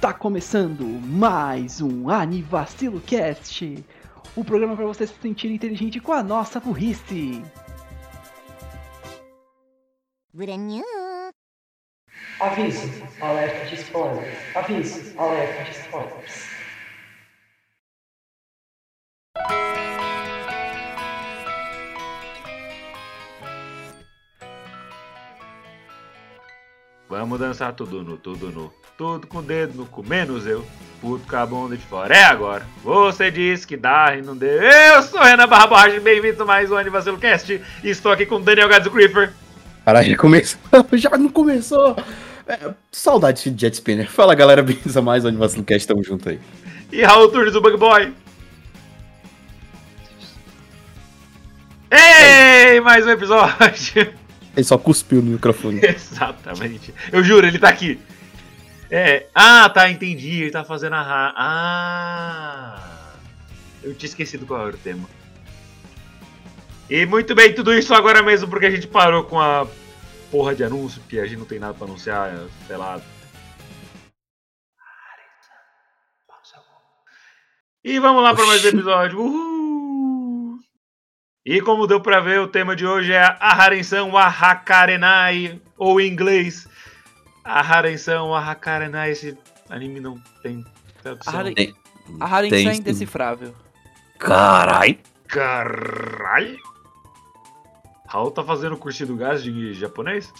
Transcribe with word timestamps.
Está 0.00 0.14
começando 0.14 0.82
mais 0.82 1.82
um 1.82 2.08
Anivacilo 2.08 3.02
Cast, 3.02 3.84
o 4.34 4.42
programa 4.42 4.74
para 4.74 4.86
você 4.86 5.06
se 5.06 5.12
sentir 5.20 5.50
inteligente 5.52 6.00
com 6.00 6.14
a 6.14 6.22
nossa 6.22 6.58
burrice. 6.58 7.44
Aviso, 12.40 12.88
alerta 13.20 13.66
de 13.66 13.74
spoilers. 13.74 14.56
Aviso, 14.56 15.20
alerta 15.20 15.64
de 15.64 15.70
spoilers. 15.78 16.59
Vamos 27.20 27.38
dançar 27.38 27.74
tudo 27.74 28.02
nu, 28.02 28.16
tudo 28.16 28.50
nu. 28.50 28.72
Tudo 28.96 29.26
com 29.26 29.40
o 29.40 29.42
dedo 29.42 29.76
no 29.76 29.84
cu, 29.84 30.02
menos 30.02 30.46
eu. 30.46 30.64
Puto 31.02 31.28
com 31.28 31.36
a 31.36 31.44
bunda 31.44 31.76
de 31.76 31.84
fora. 31.84 32.16
É 32.16 32.24
agora. 32.24 32.66
Você 32.82 33.30
disse 33.30 33.66
que 33.66 33.76
dá 33.76 34.16
e 34.16 34.22
não 34.22 34.34
deu. 34.34 34.62
Eu 34.62 35.02
sou 35.02 35.20
Renan 35.20 35.46
Barra 35.46 35.66
Borracha, 35.66 36.00
bem-vindo 36.00 36.42
a 36.42 36.46
mais 36.46 36.70
um 36.70 36.78
Anivacilo 36.78 37.18
Cast. 37.18 37.60
Estou 37.84 38.10
aqui 38.10 38.24
com 38.24 38.36
o 38.36 38.40
Daniel 38.40 38.70
Gadzo 38.70 38.90
Griffer. 38.90 39.34
Caralho, 39.84 40.08
já 40.08 40.16
começou. 40.16 40.60
Já 40.94 41.10
não 41.18 41.28
começou. 41.28 41.94
É, 42.48 42.72
saudade 42.90 43.50
de 43.50 43.60
Jet 43.60 43.74
Spinner. 43.74 44.10
Fala 44.10 44.34
galera, 44.34 44.62
bem-vindos 44.64 44.96
a 44.96 45.02
mais 45.02 45.22
um 45.22 45.28
Anivacilo 45.28 45.64
Cast, 45.64 45.86
tamo 45.86 46.02
junto 46.02 46.26
aí. 46.26 46.40
E 46.90 47.02
Raul 47.02 47.28
Turnes, 47.28 47.54
o 47.54 47.60
Bug 47.60 47.76
Boy. 47.76 48.14
Ei, 51.90 52.80
mais 52.80 53.06
um 53.06 53.10
episódio. 53.10 54.19
Ele 54.56 54.64
só 54.64 54.76
cuspiu 54.76 55.22
no 55.22 55.32
microfone. 55.32 55.80
Exatamente. 55.84 56.92
Eu 57.12 57.22
juro, 57.22 57.46
ele 57.46 57.58
tá 57.58 57.68
aqui. 57.68 58.00
É. 58.90 59.26
Ah, 59.34 59.68
tá, 59.68 59.88
entendi. 59.90 60.42
Ele 60.42 60.50
tá 60.50 60.64
fazendo 60.64 60.94
a. 60.94 61.02
ra- 61.02 61.34
Ah! 61.36 63.12
Eu 63.82 63.94
tinha 63.94 64.08
esquecido 64.08 64.44
qual 64.46 64.66
era 64.66 64.76
o 64.76 64.78
tema. 64.78 65.08
E 66.90 67.06
muito 67.06 67.34
bem, 67.34 67.54
tudo 67.54 67.72
isso 67.72 67.94
agora 67.94 68.20
mesmo 68.22 68.48
porque 68.48 68.66
a 68.66 68.70
gente 68.70 68.88
parou 68.88 69.22
com 69.24 69.38
a 69.40 69.66
porra 70.30 70.54
de 70.56 70.64
anúncio, 70.64 71.00
porque 71.00 71.20
a 71.20 71.24
gente 71.26 71.38
não 71.38 71.46
tem 71.46 71.60
nada 71.60 71.72
pra 71.72 71.86
anunciar, 71.86 72.32
sei 72.66 72.76
lá. 72.76 73.00
E 77.82 77.98
vamos 77.98 78.22
lá 78.22 78.34
para 78.34 78.44
mais 78.46 78.62
um 78.64 78.68
episódio. 78.68 79.18
Uhul! 79.20 79.59
E 81.44 81.60
como 81.62 81.86
deu 81.86 82.00
pra 82.00 82.20
ver, 82.20 82.40
o 82.40 82.48
tema 82.48 82.76
de 82.76 82.86
hoje 82.86 83.12
é 83.12 83.22
a 83.22 83.62
Harensan 83.62 84.06
Wahakarenai, 84.10 85.60
ou 85.78 86.00
em 86.00 86.06
inglês, 86.12 86.68
a 87.42 87.60
Harensan 87.60 88.24
Wahakarenai. 88.24 89.10
Esse 89.12 89.38
anime 89.68 90.00
não 90.00 90.20
tem 90.42 90.64
tradução. 91.02 91.32
A 91.32 91.36
Haren- 91.38 91.54
Tem- 91.54 91.74
A 92.20 92.24
Harensan 92.26 92.70
é 92.70 92.74
indecifrável. 92.76 93.54
Carai! 94.18 94.98
Caralho! 95.28 96.58
Raul 98.06 98.30
tá 98.32 98.42
fazendo 98.44 98.76
cursinho 98.76 99.06
do 99.08 99.16
gás 99.16 99.42
de 99.42 99.72
japonês? 99.72 100.30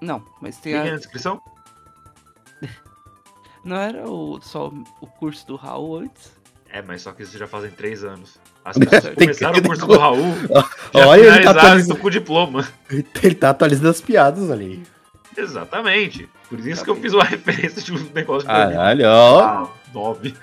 Não, 0.00 0.24
mas 0.40 0.56
tem 0.56 0.72
Tem 0.72 0.80
a... 0.88 0.92
na 0.92 0.96
descrição? 0.96 1.40
Não 3.64 3.76
era 3.76 4.10
o, 4.10 4.40
só 4.40 4.66
o 5.00 5.06
curso 5.06 5.46
do 5.46 5.54
Raul 5.54 5.98
antes? 5.98 6.32
É, 6.68 6.82
mas 6.82 7.02
só 7.02 7.12
que 7.12 7.22
isso 7.22 7.38
já 7.38 7.46
fazem 7.46 7.70
três 7.70 8.02
anos. 8.02 8.40
As 8.64 8.76
Tem 8.78 8.86
pessoas 8.88 9.14
que- 9.14 9.20
começaram 9.24 9.58
o 9.58 9.62
curso 9.62 9.86
do 9.86 9.98
Raul, 9.98 10.34
Olha, 10.94 11.20
ele 11.20 11.42
tá, 11.44 11.50
atualizando, 11.50 11.96
com 12.00 12.06
o 12.06 12.10
diploma. 12.10 12.68
ele 13.22 13.34
tá 13.34 13.50
atualizando 13.50 13.88
as 13.90 14.00
piadas 14.00 14.50
ali. 14.50 14.82
Exatamente. 15.36 16.28
Por 16.48 16.60
isso 16.60 16.84
que 16.84 16.90
eu 16.90 16.96
fiz 16.96 17.12
uma 17.14 17.24
referência 17.24 17.80
de 17.82 17.92
um 17.92 18.10
negócio 18.14 18.46
de 18.46 18.54
Caralho, 18.54 19.06
ó. 19.08 19.40
Ah, 19.40 19.68
nove. 19.94 20.34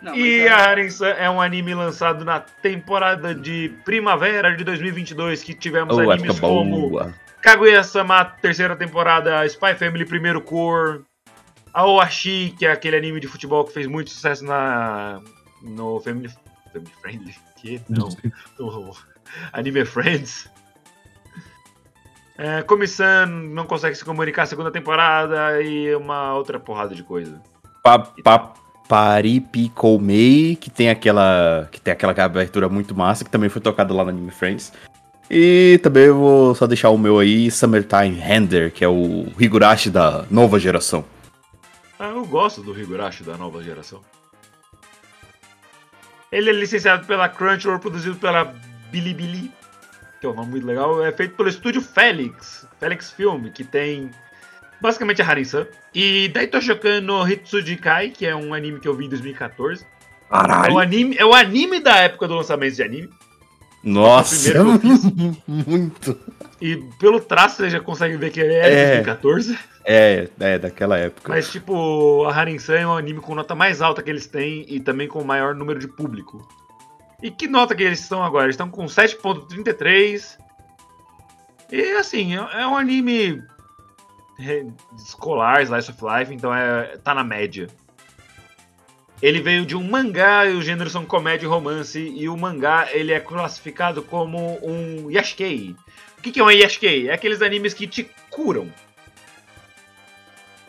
Não, 0.00 0.14
E 0.14 0.42
mas 0.44 0.52
a 0.52 0.54
é- 0.56 0.68
Harensan 0.70 1.08
é 1.08 1.28
um 1.30 1.40
anime 1.40 1.74
lançado 1.74 2.24
na 2.24 2.40
temporada 2.40 3.34
de 3.34 3.72
primavera 3.84 4.56
de 4.56 4.64
2022, 4.64 5.42
que 5.42 5.54
tivemos 5.54 5.96
Oh, 5.96 6.10
animes 6.10 6.40
como. 6.40 7.12
Kaguya-sama, 7.42 8.24
terceira 8.24 8.74
temporada, 8.74 9.44
Spy 9.46 9.74
Family, 9.74 10.04
primeiro 10.04 10.40
cor, 10.40 11.02
Aoashi, 11.72 12.54
que 12.58 12.66
é 12.66 12.72
aquele 12.72 12.96
anime 12.96 13.20
de 13.20 13.28
futebol 13.28 13.64
que 13.64 13.72
fez 13.72 13.86
muito 13.86 14.10
sucesso 14.10 14.44
na 14.44 15.20
no 15.62 16.00
Family, 16.00 16.30
family 16.76 16.92
Friendly, 17.00 17.34
que 17.56 17.80
não, 17.88 18.08
no 18.58 18.94
Anime 19.52 19.84
Friends. 19.84 20.48
É, 22.38 22.62
Komi-san 22.62 23.26
não 23.26 23.66
consegue 23.66 23.96
se 23.96 24.04
comunicar 24.04 24.44
segunda 24.46 24.70
temporada 24.70 25.62
e 25.62 25.94
uma 25.94 26.34
outra 26.34 26.60
porrada 26.60 26.94
de 26.94 27.02
coisa. 27.02 27.40
Pa, 27.82 27.98
pa, 27.98 28.52
Paripikomei, 28.86 30.54
que 30.56 30.70
tem 30.70 30.90
aquela 30.90 31.68
que 31.72 31.80
tem 31.80 31.92
aquela 31.92 32.12
abertura 32.12 32.68
muito 32.68 32.94
massa, 32.94 33.24
que 33.24 33.30
também 33.30 33.48
foi 33.48 33.62
tocada 33.62 33.94
lá 33.94 34.04
no 34.04 34.10
Anime 34.10 34.30
Friends. 34.30 34.72
E 35.30 35.80
também 35.82 36.10
vou 36.10 36.54
só 36.54 36.66
deixar 36.66 36.90
o 36.90 36.98
meu 36.98 37.18
aí, 37.18 37.50
Summertime 37.50 38.14
Render, 38.14 38.70
que 38.70 38.84
é 38.84 38.88
o 38.88 39.26
Higurashi 39.38 39.90
da 39.90 40.24
nova 40.30 40.58
geração. 40.58 41.04
Ah, 41.98 42.10
eu 42.10 42.24
gosto 42.26 42.62
do 42.62 42.78
Higurashi 42.78 43.24
da 43.24 43.36
nova 43.36 43.62
geração. 43.62 44.00
Ele 46.30 46.50
é 46.50 46.52
licenciado 46.52 47.06
pela 47.06 47.28
Crunchyroll, 47.28 47.78
produzido 47.78 48.16
pela 48.16 48.54
Bilibili, 48.90 49.52
que 50.20 50.26
é 50.26 50.28
um 50.28 50.34
nome 50.34 50.50
muito 50.50 50.66
legal. 50.66 51.04
É 51.04 51.12
feito 51.12 51.36
pelo 51.36 51.48
estúdio 51.48 51.80
Felix, 51.80 52.66
Felix 52.80 53.12
Film, 53.12 53.48
que 53.50 53.64
tem 53.64 54.10
basicamente 54.80 55.22
a 55.22 55.26
Harin-san. 55.26 55.66
E 55.94 56.28
Daitoshokan 56.28 57.00
no 57.00 57.26
Hitsujikai, 57.26 58.10
que 58.10 58.26
é 58.26 58.34
um 58.34 58.52
anime 58.52 58.80
que 58.80 58.88
eu 58.88 58.94
vi 58.94 59.06
em 59.06 59.08
2014. 59.08 59.84
É 59.84 59.86
o, 59.86 60.28
Caralho! 60.28 60.78
anime, 60.78 61.16
é 61.18 61.24
o 61.24 61.34
anime 61.34 61.80
da 61.80 61.96
época 61.96 62.26
do 62.26 62.34
lançamento 62.34 62.74
de 62.74 62.82
anime. 62.82 63.10
Nossa, 63.86 64.50
eu 64.52 64.64
muito. 65.46 66.18
E 66.60 66.76
pelo 66.98 67.20
traço 67.20 67.58
você 67.58 67.70
já 67.70 67.78
consegue 67.78 68.16
ver 68.16 68.30
que 68.30 68.40
ele 68.40 68.54
é 68.54 68.62
de 68.68 68.76
É. 68.76 68.86
2014. 69.02 69.58
É, 69.84 70.28
é, 70.40 70.58
daquela 70.58 70.98
época. 70.98 71.32
Mas, 71.32 71.48
tipo, 71.52 72.24
a 72.24 72.34
Harin-san 72.34 72.74
é 72.74 72.86
um 72.86 72.96
anime 72.96 73.20
com 73.20 73.36
nota 73.36 73.54
mais 73.54 73.80
alta 73.80 74.02
que 74.02 74.10
eles 74.10 74.26
têm 74.26 74.66
e 74.68 74.80
também 74.80 75.06
com 75.06 75.20
o 75.20 75.24
maior 75.24 75.54
número 75.54 75.78
de 75.78 75.86
público. 75.86 76.46
E 77.22 77.30
que 77.30 77.46
nota 77.46 77.76
que 77.76 77.84
eles 77.84 78.00
estão 78.00 78.24
agora? 78.24 78.46
Eles 78.46 78.54
estão 78.54 78.68
com 78.68 78.86
7.33. 78.86 80.36
E, 81.70 81.92
assim, 81.92 82.34
é 82.34 82.62
é 82.62 82.66
um 82.66 82.76
anime 82.76 83.40
é, 84.40 84.66
escolar, 84.96 85.62
slice 85.62 85.92
of 85.92 86.00
life, 86.04 86.34
então 86.34 86.52
é, 86.52 86.96
tá 86.98 87.14
na 87.14 87.22
média. 87.22 87.68
Ele 89.22 89.40
veio 89.40 89.64
de 89.64 89.74
um 89.74 89.82
mangá, 89.82 90.46
e 90.46 90.54
os 90.54 90.64
gêneros 90.64 90.92
são 90.92 91.06
comédia 91.06 91.46
e 91.46 91.48
romance, 91.48 91.98
e 91.98 92.28
o 92.28 92.36
mangá 92.36 92.88
ele 92.92 93.12
é 93.12 93.20
classificado 93.20 94.02
como 94.02 94.58
um 94.62 95.10
yashikei. 95.10 95.74
O 96.18 96.22
que, 96.22 96.30
que 96.30 96.40
é 96.40 96.44
um 96.44 96.50
yashikei? 96.50 97.08
É 97.08 97.14
aqueles 97.14 97.40
animes 97.40 97.72
que 97.72 97.86
te 97.86 98.10
curam. 98.30 98.70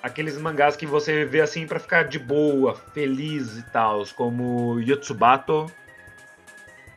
Aqueles 0.02 0.38
mangás 0.38 0.78
que 0.78 0.86
você 0.86 1.26
vê 1.26 1.42
assim 1.42 1.68
pra 1.68 1.80
ficar 1.80 2.04
de 2.04 2.18
boa, 2.18 2.76
feliz 2.94 3.58
e 3.58 3.64
tal, 3.64 4.06
como 4.16 4.80
Yotsubato. 4.80 5.70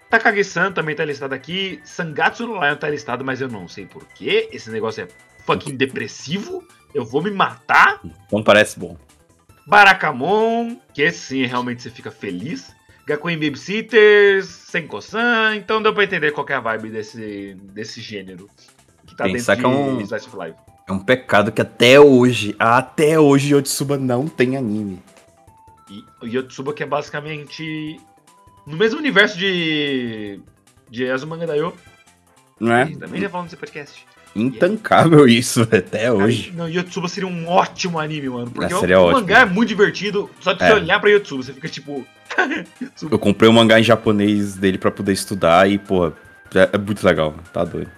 Takagi-san 0.09 0.73
também 0.73 0.95
tá 0.95 1.05
listado 1.05 1.35
aqui. 1.35 1.81
Sangatsu 1.85 2.47
no 2.47 2.61
Lion 2.61 2.77
tá 2.77 2.89
listado, 2.89 3.25
mas 3.25 3.41
eu 3.41 3.49
não 3.49 3.67
sei 3.67 3.87
porquê. 3.87 4.49
Esse 4.53 4.71
negócio 4.71 5.05
é 5.05 5.09
fucking 5.45 5.77
depressivo. 5.77 6.67
Eu 6.93 7.05
vou 7.05 7.23
me 7.23 7.31
matar. 7.31 8.01
Não 8.31 8.43
parece 8.43 8.79
bom. 8.79 8.97
Barakamon, 9.71 10.77
que 10.93 11.01
esse 11.03 11.19
sim 11.21 11.47
realmente 11.47 11.81
você 11.83 11.91
fica 11.91 12.11
feliz. 12.11 12.75
Gakuen 13.07 13.39
Babysitters, 13.39 14.47
Senko-san. 14.47 15.55
Então 15.57 15.81
deu 15.81 15.95
pra 15.95 16.05
entender 16.05 16.33
qual 16.33 16.47
é 16.49 16.55
a 16.55 16.61
vibe 16.61 16.91
desse, 16.91 17.55
desse 17.73 18.01
gênero. 18.01 18.49
Que 19.07 19.17
tá 19.17 19.25
Pensar 19.25 19.55
dentro 19.55 19.71
é 19.71 19.75
um- 19.75 19.97
de 19.99 20.03
Slice 20.05 20.27
of 20.29 20.37
Life. 20.37 20.59
É 20.89 20.93
um 20.93 20.99
pecado 20.99 21.53
que 21.53 21.61
até 21.63 22.01
hoje, 22.01 22.55
até 22.59 23.19
hoje, 23.19 23.55
Yotsuba 23.55 23.97
não 23.97 24.27
tem 24.27 24.57
anime. 24.57 25.01
E 25.89 26.05
o 26.21 26.27
Yotsuba 26.27 26.73
que 26.75 26.83
é 26.83 26.87
basicamente 26.87 28.01
no 28.67 28.77
mesmo 28.77 28.99
universo 28.99 29.39
de 29.39 30.41
de 30.91 31.09
Azumanga 31.09 31.47
Daioh. 31.47 31.73
Não 32.59 32.75
é? 32.75 32.89
E 32.91 32.97
Também 32.97 33.21
já 33.21 33.29
falamos 33.31 33.53
nesse 33.53 33.61
podcast. 33.61 34.05
Intancável 34.35 35.27
isso, 35.29 35.63
até 35.73 36.13
hoje. 36.13 36.51
Cara, 36.51 36.57
não, 36.59 36.69
Yotsuba 36.69 37.09
seria 37.09 37.29
um 37.29 37.49
ótimo 37.49 37.99
anime, 37.99 38.29
mano. 38.29 38.51
Porque 38.51 38.73
Ah, 38.73 38.77
o, 38.77 38.81
seria 38.81 39.01
o 39.01 39.05
ótimo. 39.05 39.21
mangá 39.21 39.41
é 39.41 39.45
muito 39.45 39.69
divertido. 39.69 40.31
Só 40.41 40.53
de 40.53 40.63
É. 40.63 40.69
você 40.69 40.73
olhar 40.75 41.01
pra 41.01 41.11
Yotsuba, 41.11 41.43
você 41.43 41.53
fica 41.53 41.69
tipo. 41.69 42.07
Yotsuba. 42.81 43.13
Eu 43.15 43.19
comprei 43.19 43.51
um 43.51 43.53
mangá 43.53 43.81
em 43.81 43.83
japonês 43.85 44.55
dele 44.55 44.79
pra 44.79 44.91
poder 44.91 45.13
estudar 45.13 45.69
e, 45.71 45.79
pô, 45.79 46.09
é 46.09 46.13
é 46.73 46.79
muito 46.79 47.05
legal, 47.05 47.35
tá 47.53 47.65
doido. 47.65 47.91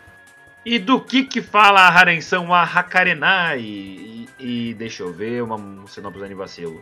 E 0.64 0.79
do 0.79 1.00
que 1.00 1.25
que 1.25 1.43
fala 1.43 1.81
a 1.81 1.88
Harensan 1.88 2.46
a 2.49 2.62
Hakarenai? 2.62 3.61
E, 3.61 4.29
e 4.38 4.75
deixa 4.75 5.02
eu 5.02 5.12
ver, 5.12 5.43
uma 5.43 5.56
um 5.56 5.87
sinopse 5.87 6.19
do 6.20 6.25
Anivacilo. 6.25 6.81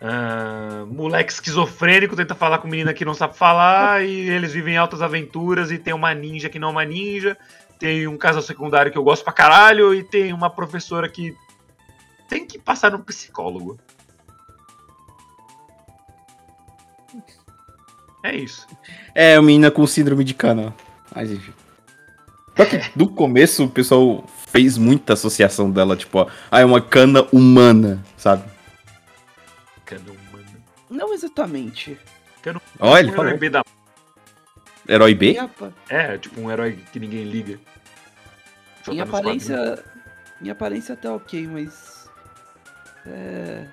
Ah, 0.00 0.84
moleque 0.88 1.32
esquizofrênico 1.32 2.14
tenta 2.14 2.34
falar 2.34 2.58
com 2.58 2.68
menina 2.68 2.92
que 2.92 3.04
não 3.04 3.14
sabe 3.14 3.36
falar 3.36 4.04
e 4.04 4.28
eles 4.28 4.52
vivem 4.52 4.76
altas 4.76 5.00
aventuras 5.00 5.70
e 5.70 5.78
tem 5.78 5.94
uma 5.94 6.12
ninja 6.12 6.50
que 6.50 6.58
não 6.58 6.68
é 6.68 6.70
uma 6.72 6.84
ninja, 6.84 7.36
tem 7.78 8.06
um 8.06 8.16
casal 8.16 8.42
secundário 8.42 8.90
que 8.90 8.98
eu 8.98 9.04
gosto 9.04 9.24
pra 9.24 9.32
caralho 9.32 9.94
e 9.94 10.02
tem 10.02 10.32
uma 10.32 10.50
professora 10.50 11.08
que 11.08 11.36
tem 12.28 12.46
que 12.46 12.58
passar 12.58 12.92
no 12.92 12.98
psicólogo. 13.00 13.78
É 18.22 18.34
isso. 18.34 18.66
É, 19.14 19.38
uma 19.38 19.46
menina 19.46 19.70
com 19.70 19.86
síndrome 19.86 20.24
de 20.24 20.34
cana. 20.34 20.74
Mas 21.14 21.30
enfim. 21.30 21.52
Só 22.56 22.64
que 22.64 22.80
no 22.96 23.08
começo 23.08 23.64
o 23.64 23.70
pessoal 23.70 24.24
fez 24.48 24.78
muita 24.78 25.12
associação 25.12 25.70
dela, 25.70 25.96
tipo, 25.96 26.18
ó, 26.18 26.26
ah, 26.50 26.60
é 26.60 26.64
uma 26.64 26.80
cana 26.80 27.26
humana, 27.30 28.02
sabe? 28.16 28.44
Cana 29.84 30.10
humana. 30.10 30.58
Não 30.88 31.12
exatamente. 31.12 31.98
Cana 32.42 32.60
Olha, 32.80 33.10
um 33.10 33.12
herói 33.12 33.36
B 33.36 33.50
da... 33.50 33.62
Herói 34.88 35.14
B? 35.14 35.32
Em, 35.32 35.38
apa- 35.38 35.72
É, 35.88 36.16
tipo 36.18 36.40
um 36.40 36.50
herói 36.50 36.78
que 36.92 36.98
ninguém 37.00 37.24
liga. 37.24 37.58
Só 38.84 38.92
em 38.92 38.98
tá 38.98 39.06
quadrinhos. 39.06 39.50
aparência. 39.50 39.84
Em 40.42 40.50
aparência 40.50 40.92
até 40.94 41.10
ok, 41.10 41.46
mas. 41.46 42.08
É. 43.06 43.66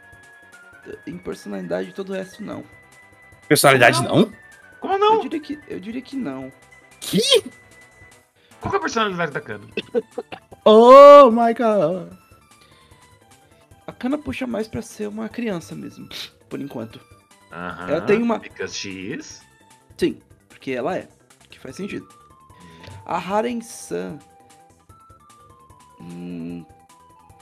Em 1.08 1.18
personalidade 1.18 1.94
todo 1.94 2.10
o 2.10 2.14
resto 2.14 2.44
não. 2.44 2.64
Personalidade 3.48 4.02
não? 4.04 4.32
Como 4.80 4.94
Eu 4.94 5.00
não? 5.00 5.20
diria 5.22 5.40
que, 5.40 5.60
eu 5.68 5.80
diria 5.80 6.02
que 6.02 6.16
não. 6.16 6.52
Que? 7.00 7.20
Qual 8.60 8.70
que 8.72 8.76
é 8.76 8.80
a 8.80 8.82
personalidade 8.82 9.32
da 9.32 9.42
Cana? 9.42 9.66
Oh 10.66 11.30
my 11.30 11.54
god. 11.54 12.14
A 13.86 13.92
Kana 13.92 14.18
puxa 14.18 14.48
mais 14.48 14.66
pra 14.66 14.82
ser 14.82 15.08
uma 15.10 15.28
criança 15.28 15.76
mesmo, 15.76 16.08
por 16.48 16.62
enquanto. 16.62 17.02
Aham. 17.52 17.90
Ela 17.90 18.02
tem 18.02 18.22
uma- 18.24 18.40
Because 18.40 18.74
she 18.78 19.14
is. 19.14 19.42
Sim, 19.98 20.22
porque 20.64 20.72
ela 20.72 20.96
é. 20.98 21.10
Que 21.50 21.60
faz 21.60 21.76
sentido. 21.76 22.08
A 23.06 23.18
Haren-san. 23.18 24.18
Hum, 26.00 26.66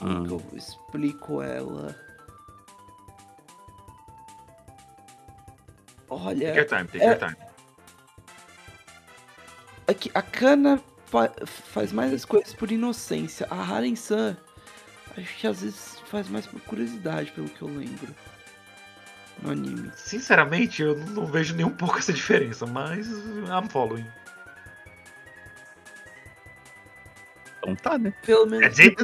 como 0.00 0.10
Hum. 0.18 0.24
que 0.26 0.32
eu 0.54 0.58
explico 0.58 1.40
ela? 1.40 1.94
Olha. 6.10 6.48
Take 6.52 6.58
your 6.58 6.66
time, 6.66 6.84
take 6.88 7.00
é- 7.04 7.06
your 7.10 7.18
time. 7.18 7.36
É 9.86 9.94
que 9.94 10.10
a 10.14 10.22
Kana 10.22 10.80
fa- 11.06 11.32
faz 11.46 11.92
mais 11.92 12.12
as 12.12 12.24
coisas 12.24 12.52
por 12.54 12.72
inocência. 12.72 13.46
A 13.50 13.54
Haren-san, 13.62 14.36
acho 15.16 15.36
que 15.38 15.46
às 15.46 15.60
vezes 15.62 16.00
faz 16.06 16.28
mais 16.28 16.44
por 16.46 16.60
curiosidade, 16.62 17.30
pelo 17.30 17.48
que 17.48 17.62
eu 17.62 17.68
lembro. 17.68 18.12
No 19.42 19.50
anime. 19.50 19.90
Sinceramente, 19.96 20.82
eu 20.82 20.96
não 20.96 21.26
vejo 21.26 21.54
nem 21.54 21.66
um 21.66 21.74
pouco 21.74 21.98
essa 21.98 22.12
diferença, 22.12 22.64
mas 22.64 23.08
I'm 23.08 23.68
following. 23.68 24.06
Então 27.58 27.76
tá, 27.76 27.98
né? 27.98 28.12
Pelo 28.24 28.46
menos, 28.46 28.74
dizer, 28.74 28.96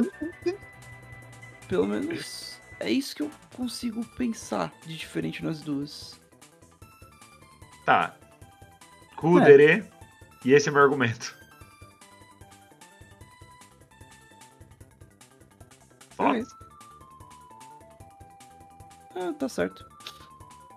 pelo 1.67 1.87
menos 1.87 2.59
é 2.79 2.89
isso 2.89 3.15
que 3.15 3.21
eu 3.21 3.31
consigo 3.55 4.05
pensar 4.15 4.73
de 4.85 4.97
diferente 4.97 5.43
nas 5.43 5.61
duas. 5.61 6.19
tá. 7.85 8.15
Kudere, 9.15 9.83
e 10.45 10.53
esse 10.53 10.69
é 10.69 10.71
meu 10.71 10.81
argumento. 10.81 11.37
Foda. 16.11 16.47
Ah, 19.15 19.33
tá 19.37 19.49
certo. 19.49 19.85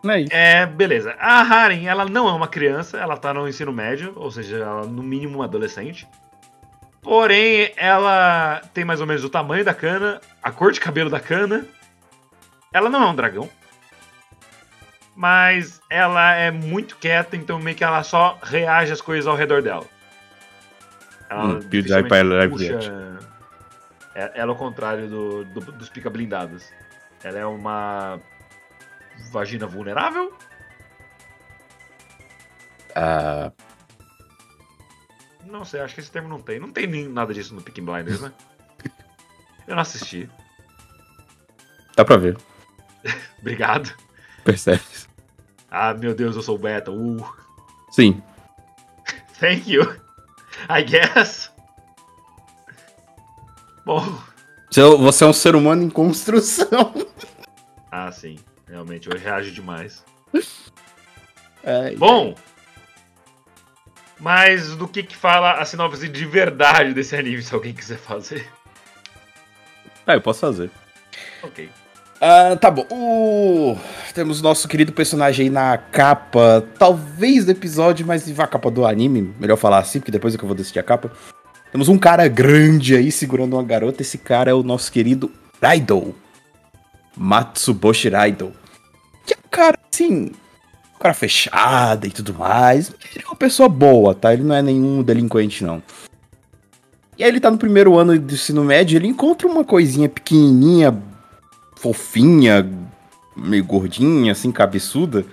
Não 0.02 0.14
é 0.14 0.20
isso. 0.22 0.32
É, 0.32 0.66
beleza. 0.66 1.14
A 1.18 1.40
Haren, 1.42 1.86
ela 1.86 2.04
não 2.04 2.28
é 2.28 2.32
uma 2.32 2.48
criança, 2.48 2.98
ela 2.98 3.16
tá 3.16 3.32
no 3.32 3.46
ensino 3.48 3.72
médio, 3.72 4.12
ou 4.16 4.30
seja, 4.30 4.58
ela 4.58 4.86
no 4.86 5.02
mínimo 5.02 5.36
uma 5.38 5.44
adolescente. 5.44 6.08
Porém, 7.00 7.72
ela 7.76 8.60
tem 8.74 8.84
mais 8.84 9.00
ou 9.00 9.06
menos 9.06 9.24
o 9.24 9.28
tamanho 9.30 9.64
da 9.64 9.74
cana, 9.74 10.20
a 10.42 10.50
cor 10.50 10.72
de 10.72 10.80
cabelo 10.80 11.10
da 11.10 11.18
cana. 11.20 11.64
Ela 12.72 12.88
não 12.88 13.02
é 13.02 13.06
um 13.06 13.14
dragão. 13.14 13.48
Mas 15.14 15.80
ela 15.90 16.34
é 16.34 16.50
muito 16.50 16.96
quieta, 16.96 17.36
então 17.36 17.58
meio 17.58 17.76
que 17.76 17.84
ela 17.84 18.02
só 18.02 18.38
reage 18.42 18.92
às 18.92 19.00
coisas 19.00 19.26
ao 19.26 19.36
redor 19.36 19.60
dela. 19.62 19.84
Ela 21.28 21.44
Hum, 21.44 21.58
dificilmente 21.60 22.22
Live 22.22 22.52
puxa- 22.52 23.18
É- 24.14 24.32
Ela 24.34 24.52
é 24.52 24.54
o 24.54 24.58
contrário 24.58 25.08
do, 25.08 25.44
do- 25.44 25.72
dos 25.72 25.88
pica 25.88 26.08
blindados. 26.10 26.70
Ela 27.24 27.38
é 27.38 27.46
uma 27.46 28.20
vagina 29.30 29.66
vulnerável? 29.66 30.32
Ah, 32.94 33.50
Não 35.44 35.64
sei, 35.64 35.80
acho 35.80 35.94
que 35.94 36.00
esse 36.00 36.10
termo 36.10 36.28
não 36.28 36.40
tem. 36.40 36.58
Não 36.60 36.70
tem 36.72 36.86
nem 36.86 37.08
nada 37.08 37.32
disso 37.32 37.54
no 37.54 37.62
Picking 37.62 37.84
Blinders, 37.84 38.20
né? 38.20 38.32
Eu 39.66 39.74
não 39.76 39.82
assisti. 39.82 40.28
dá 41.96 42.04
pra 42.04 42.16
ver. 42.16 42.36
Obrigado. 43.40 43.92
Percebe. 44.44 44.82
Ah, 45.70 45.94
meu 45.94 46.14
Deus, 46.14 46.36
eu 46.36 46.42
sou 46.42 46.58
beta. 46.58 46.90
Uh, 46.90 47.24
Sim. 47.90 48.22
thank 49.40 49.70
you. 49.72 49.82
I 50.68 50.82
guess. 50.82 51.50
Bom. 53.86 54.04
Você- 54.70 54.82
Você 54.96 55.24
é 55.24 55.26
um 55.26 55.32
ser 55.32 55.54
humano 55.56 55.82
em 55.82 55.90
construção. 55.90 56.92
Ah, 57.90 58.10
sim. 58.12 58.38
Realmente, 58.68 59.08
eu 59.10 59.16
reajo 59.18 59.50
demais. 59.52 60.04
Ai, 61.64 61.94
Bom. 61.96 62.34
Mas 64.18 64.76
do 64.76 64.86
que 64.86 65.02
que 65.02 65.16
fala 65.16 65.54
a 65.54 65.64
sinopse 65.64 66.08
de 66.08 66.24
verdade 66.24 66.94
desse 66.94 67.16
anime, 67.16 67.42
se 67.42 67.52
alguém 67.54 67.74
quiser 67.74 67.98
fazer? 67.98 68.46
Ah, 70.06 70.14
eu 70.14 70.20
posso 70.20 70.40
fazer. 70.40 70.70
Ok. 71.42 71.68
Ah, 72.20 72.56
tá 72.56 72.70
bom. 72.70 72.86
O- 72.88 73.76
Temos 74.14 74.40
nosso 74.40 74.68
querido 74.68 74.92
personagem 74.92 75.46
aí 75.46 75.50
na 75.50 75.76
capa, 75.76 76.64
talvez 76.78 77.44
do 77.44 77.50
episódio, 77.50 78.06
mas 78.06 78.38
a 78.38 78.46
capa 78.46 78.70
do 78.70 78.86
anime, 78.86 79.34
melhor 79.40 79.56
falar 79.56 79.78
assim, 79.78 79.98
porque 79.98 80.12
depois 80.12 80.34
é 80.34 80.38
que 80.38 80.44
eu 80.44 80.48
vou 80.48 80.56
decidir 80.56 80.78
a 80.78 80.84
capa. 80.84 81.10
Temos 81.72 81.88
um 81.88 81.98
cara 81.98 82.28
grande 82.28 82.94
aí 82.94 83.10
segurando 83.10 83.54
uma 83.54 83.62
garota. 83.64 84.02
Esse 84.02 84.18
cara 84.18 84.50
é 84.50 84.54
o 84.54 84.62
nosso 84.62 84.92
querido 84.92 85.32
Raido. 85.60 86.14
Matsuboshi 87.16 88.08
Raido. 88.08 88.52
Que 89.26 89.34
é 89.34 89.36
um 89.36 89.48
cara, 89.50 89.78
assim, 89.92 90.32
um 90.94 90.98
cara 90.98 91.14
fechado 91.14 92.06
e 92.06 92.10
tudo 92.10 92.34
mais. 92.34 92.92
Ele 93.14 93.24
é 93.24 93.28
uma 93.28 93.36
pessoa 93.36 93.68
boa, 93.68 94.14
tá? 94.14 94.32
Ele 94.32 94.42
não 94.42 94.54
é 94.54 94.62
nenhum 94.62 95.02
delinquente, 95.02 95.64
não. 95.64 95.82
E 97.18 97.22
aí 97.22 97.28
ele 97.28 97.40
tá 97.40 97.50
no 97.50 97.58
primeiro 97.58 97.98
ano 97.98 98.18
do 98.18 98.34
ensino 98.34 98.64
médio, 98.64 98.96
ele 98.96 99.06
encontra 99.06 99.46
uma 99.46 99.64
coisinha 99.64 100.08
pequenininha, 100.08 100.96
fofinha, 101.76 102.68
meio 103.36 103.64
gordinha, 103.64 104.32
assim, 104.32 104.50
cabeçuda, 104.50 105.24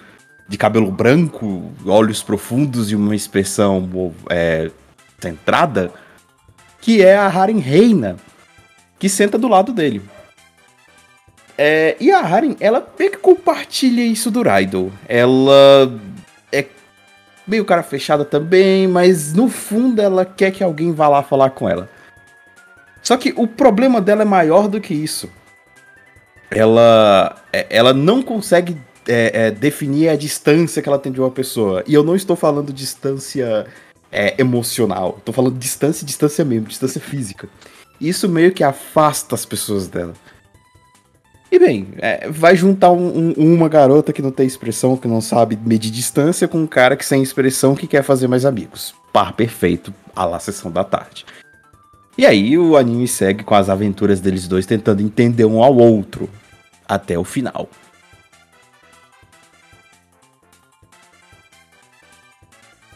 de 0.48 0.58
cabelo 0.58 0.92
branco, 0.92 1.72
olhos 1.86 2.22
profundos 2.22 2.92
e 2.92 2.96
uma 2.96 3.16
expressão 3.16 4.14
é, 4.30 4.72
centrada, 5.20 5.92
que 6.82 7.02
é 7.02 7.16
a 7.16 7.28
Haren 7.28 7.60
Reina, 7.60 8.18
que 8.98 9.08
senta 9.08 9.38
do 9.38 9.48
lado 9.48 9.72
dele. 9.72 10.02
É, 11.62 11.98
e 12.00 12.10
a 12.10 12.20
Haren, 12.20 12.56
ela 12.60 12.88
meio 12.98 13.12
que 13.12 13.18
compartilha 13.18 14.02
isso 14.02 14.32
do 14.32 14.42
Raido. 14.42 14.94
Ela 15.08 15.92
é 16.54 16.66
meio 17.46 17.66
cara 17.66 17.84
fechada 17.84 18.24
também, 18.24 18.88
mas 18.88 19.34
no 19.34 19.50
fundo 19.50 20.02
ela 20.02 20.24
quer 20.24 20.52
que 20.52 20.64
alguém 20.64 20.94
vá 20.94 21.10
lá 21.10 21.22
falar 21.22 21.50
com 21.50 21.68
ela. 21.68 21.90
Só 23.02 23.18
que 23.18 23.34
o 23.36 23.46
problema 23.46 24.00
dela 24.00 24.22
é 24.22 24.26
maior 24.26 24.68
do 24.70 24.80
que 24.80 24.94
isso 24.94 25.30
ela, 26.50 27.36
é- 27.54 27.68
ela 27.70 27.94
não 27.94 28.22
consegue 28.22 28.78
é, 29.08 29.48
é, 29.48 29.52
definir 29.52 30.10
a 30.10 30.16
distância 30.16 30.82
que 30.82 30.90
ela 30.90 31.00
tem 31.00 31.12
de 31.12 31.20
uma 31.20 31.32
pessoa. 31.32 31.84
E 31.88 31.94
eu 31.94 32.04
não 32.04 32.16
estou 32.16 32.36
falando 32.36 32.72
distância 32.72 33.66
é, 34.12 34.36
emocional. 34.38 35.16
Estou 35.18 35.34
falando 35.34 35.58
distância, 35.58 36.06
distância 36.06 36.46
mesmo, 36.46 36.68
distância 36.68 37.02
física. 37.02 37.50
Isso 38.00 38.30
meio 38.30 38.52
que 38.52 38.64
afasta 38.64 39.34
as 39.34 39.46
pessoas 39.46 39.88
dela. 39.88 40.14
E 41.52 41.58
bem, 41.58 41.88
é, 41.98 42.30
vai 42.30 42.56
juntar 42.56 42.92
um- 42.92 43.34
um- 43.36 43.56
uma 43.56 43.68
garota 43.68 44.14
que 44.14 44.22
não 44.22 44.32
tem 44.32 44.46
expressão, 44.46 44.96
que 44.96 45.08
não 45.08 45.20
sabe 45.20 45.58
medir 45.58 45.90
distância, 45.92 46.48
com 46.48 46.60
um 46.60 46.68
cara 46.68 46.96
que 46.96 47.06
sem 47.06 47.24
expressão 47.24 47.76
que 47.76 47.88
quer 47.88 48.04
fazer 48.04 48.28
mais 48.28 48.46
amigos. 48.46 48.94
Par 49.12 49.34
perfeito, 49.34 49.92
à 50.16 50.26
la 50.26 50.40
sessão 50.40 50.72
da 50.72 50.84
tarde. 50.84 51.26
E 52.16 52.26
aí 52.26 52.58
o 52.58 52.78
anime 52.78 53.08
segue 53.08 53.44
com 53.44 53.56
as 53.56 53.68
aventuras 53.70 54.20
deles 54.20 54.48
dois 54.48 54.66
tentando 54.66 55.02
entender 55.02 55.46
um 55.46 55.64
ao 55.64 55.76
outro 55.76 56.30
até 56.88 57.18
o 57.18 57.24
final. 57.24 57.68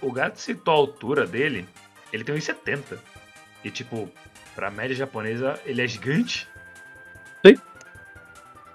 O 0.02 0.12
gato 0.12 0.40
citou 0.40 0.74
a 0.74 0.78
altura 0.78 1.26
dele, 1.26 1.66
ele 2.12 2.24
tem 2.24 2.36
1,70. 2.36 3.00
E 3.64 3.72
tipo, 3.72 4.10
pra 4.54 4.70
média 4.70 4.96
japonesa, 4.96 5.60
ele 5.66 5.82
é 5.82 5.88
gigante. 5.88 6.48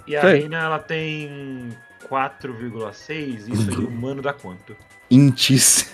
E 0.08 0.16
a 0.16 0.22
reina, 0.22 0.56
ela 0.56 0.78
tem 0.78 1.76
4,6. 2.08 3.48
Isso 3.48 3.70
aí, 3.70 3.76
humano 3.76 4.22
dá 4.22 4.32
quanto? 4.32 4.74
Intis. 5.10 5.92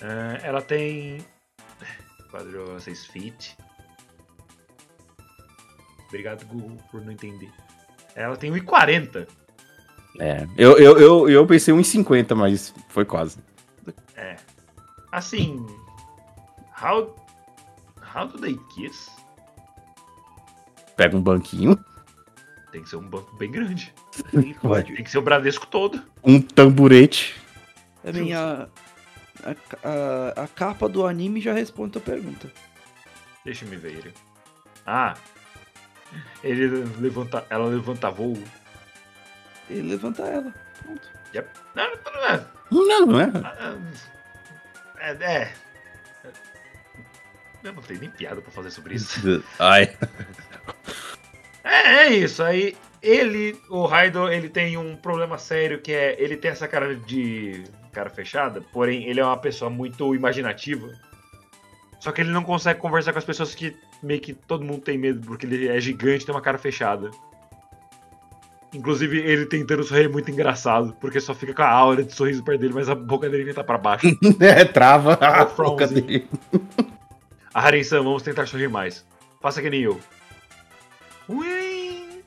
Ah, 0.00 0.38
ela 0.42 0.62
tem 0.62 1.18
4,6 2.32 3.10
feet. 3.10 3.56
Obrigado, 6.06 6.46
Google, 6.46 6.78
por 6.90 7.02
não 7.02 7.12
entender. 7.12 7.52
Ela 8.14 8.34
tem 8.34 8.50
1,40. 8.50 9.28
É. 10.18 10.48
Eu, 10.56 10.78
eu, 10.78 10.98
eu, 10.98 11.28
eu 11.28 11.46
pensei 11.46 11.74
1,50, 11.74 12.34
mas 12.34 12.74
foi 12.88 13.04
quase. 13.04 13.38
É. 14.16 14.36
Assim. 15.12 15.66
How. 16.82 17.14
How 18.14 18.26
do 18.26 18.38
they 18.38 18.58
kiss? 18.74 19.10
Pega 20.98 21.16
um 21.16 21.22
banquinho, 21.22 21.78
Tem 22.72 22.82
que 22.82 22.88
ser 22.88 22.96
um 22.96 23.08
banco 23.08 23.34
bem 23.36 23.50
grande. 23.52 23.94
Vai. 24.62 24.82
Tem 24.82 24.96
que 25.04 25.08
ser 25.10 25.18
o 25.18 25.22
Bradesco 25.22 25.64
todo. 25.68 26.02
um 26.24 26.40
tamburete. 26.42 27.36
A 28.04 28.10
minha. 28.10 28.68
A, 29.44 29.50
a, 29.88 30.42
a 30.44 30.48
capa 30.48 30.88
do 30.88 31.06
anime 31.06 31.40
já 31.40 31.52
responde 31.52 31.90
a 31.90 31.92
tua 31.92 32.02
pergunta. 32.02 32.50
Deixa 33.44 33.64
eu 33.64 33.68
me 33.70 33.76
ver 33.76 33.92
ele. 33.92 34.14
Ah. 34.84 35.14
Ele 36.42 36.66
levanta. 36.98 37.46
Ela 37.48 37.66
levanta 37.66 38.10
voo. 38.10 38.36
Ele 39.70 39.90
levanta 39.90 40.22
ela. 40.24 40.52
Pronto. 40.82 41.08
Yep. 41.32 41.48
Não, 41.76 41.90
não, 41.90 42.12
não, 42.12 42.22
não. 42.70 42.86
Não, 42.88 43.06
não 43.06 43.20
é? 43.20 43.30
Ah, 43.44 43.76
É, 44.98 45.10
é. 45.12 45.54
Eu 47.62 47.72
não 47.72 47.82
tenho 47.82 48.00
nem 48.00 48.10
piada 48.10 48.40
pra 48.40 48.50
fazer 48.50 48.70
sobre 48.72 48.96
isso. 48.96 49.44
Ai. 49.60 49.96
É, 51.64 52.06
é 52.06 52.08
isso. 52.10 52.42
Aí 52.42 52.76
ele, 53.02 53.56
o 53.68 53.86
Raido, 53.86 54.28
ele 54.28 54.48
tem 54.48 54.76
um 54.76 54.96
problema 54.96 55.38
sério 55.38 55.80
que 55.80 55.92
é 55.92 56.16
ele 56.22 56.36
tem 56.36 56.50
essa 56.50 56.66
cara 56.68 56.94
de 56.96 57.64
cara 57.92 58.10
fechada, 58.10 58.60
porém 58.72 59.04
ele 59.08 59.20
é 59.20 59.24
uma 59.24 59.36
pessoa 59.36 59.70
muito 59.70 60.14
imaginativa. 60.14 60.88
Só 62.00 62.12
que 62.12 62.20
ele 62.20 62.30
não 62.30 62.44
consegue 62.44 62.78
conversar 62.80 63.12
com 63.12 63.18
as 63.18 63.24
pessoas 63.24 63.54
que 63.54 63.76
meio 64.02 64.20
que 64.20 64.32
todo 64.32 64.64
mundo 64.64 64.80
tem 64.82 64.96
medo 64.96 65.26
porque 65.26 65.44
ele 65.46 65.68
é 65.68 65.80
gigante, 65.80 66.22
e 66.22 66.26
tem 66.26 66.34
uma 66.34 66.40
cara 66.40 66.58
fechada. 66.58 67.10
Inclusive 68.72 69.18
ele 69.18 69.46
tentando 69.46 69.82
sorrir 69.82 70.04
é 70.04 70.08
muito 70.08 70.30
engraçado, 70.30 70.94
porque 71.00 71.18
só 71.20 71.34
fica 71.34 71.54
com 71.54 71.62
a 71.62 71.68
aura 71.68 72.04
de 72.04 72.12
sorriso 72.14 72.44
perto 72.44 72.60
dele, 72.60 72.74
mas 72.74 72.88
a 72.88 72.94
boca 72.94 73.28
dele 73.28 73.54
tá 73.54 73.64
pra 73.64 73.78
baixo. 73.78 74.06
É, 74.40 74.64
trava 74.64 75.14
a 75.14 75.42
O 75.42 75.46
boca 75.46 75.86
frowzinho. 75.88 76.02
dele. 76.06 76.28
A 77.54 77.60
Haren-san, 77.62 78.02
vamos 78.02 78.22
tentar 78.22 78.46
sorrir 78.46 78.68
mais. 78.68 79.04
Faça 79.40 79.60
que 79.62 79.70
nem 79.70 79.80
eu. 79.80 79.98
Ui. 81.28 82.22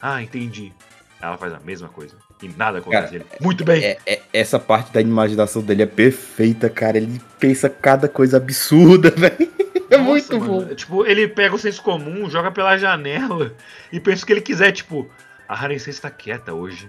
Ah, 0.00 0.22
entendi. 0.22 0.72
Ela 1.20 1.36
faz 1.36 1.52
a 1.52 1.60
mesma 1.60 1.88
coisa. 1.88 2.14
E 2.42 2.48
nada 2.48 2.78
acontece. 2.78 3.16
Ele, 3.16 3.24
Muito 3.40 3.64
bem. 3.64 3.82
É- 3.82 3.98
é- 4.06 4.22
essa 4.32 4.58
parte 4.58 4.92
da 4.92 5.00
imaginação 5.00 5.60
dele 5.62 5.82
é 5.82 5.86
perfeita, 5.86 6.70
cara. 6.70 6.96
Ele 6.96 7.20
pensa 7.40 7.68
cada 7.68 8.08
coisa 8.08 8.36
absurda, 8.36 9.10
velho. 9.16 9.50
É 9.90 9.96
Nossa, 9.96 10.08
muito 10.10 10.40
mano. 10.40 10.66
bom. 10.66 10.74
Tipo, 10.74 11.04
ele 11.06 11.26
pega 11.26 11.54
o 11.54 11.58
senso 11.58 11.82
comum, 11.82 12.30
joga 12.30 12.52
pela 12.52 12.76
janela 12.76 13.52
e 13.92 13.98
pensa 13.98 14.22
o 14.22 14.26
que 14.26 14.32
ele 14.32 14.40
quiser. 14.40 14.70
Tipo, 14.70 15.08
a 15.48 15.54
Haren-san 15.54 15.90
está 15.90 16.10
quieta 16.10 16.54
hoje. 16.54 16.88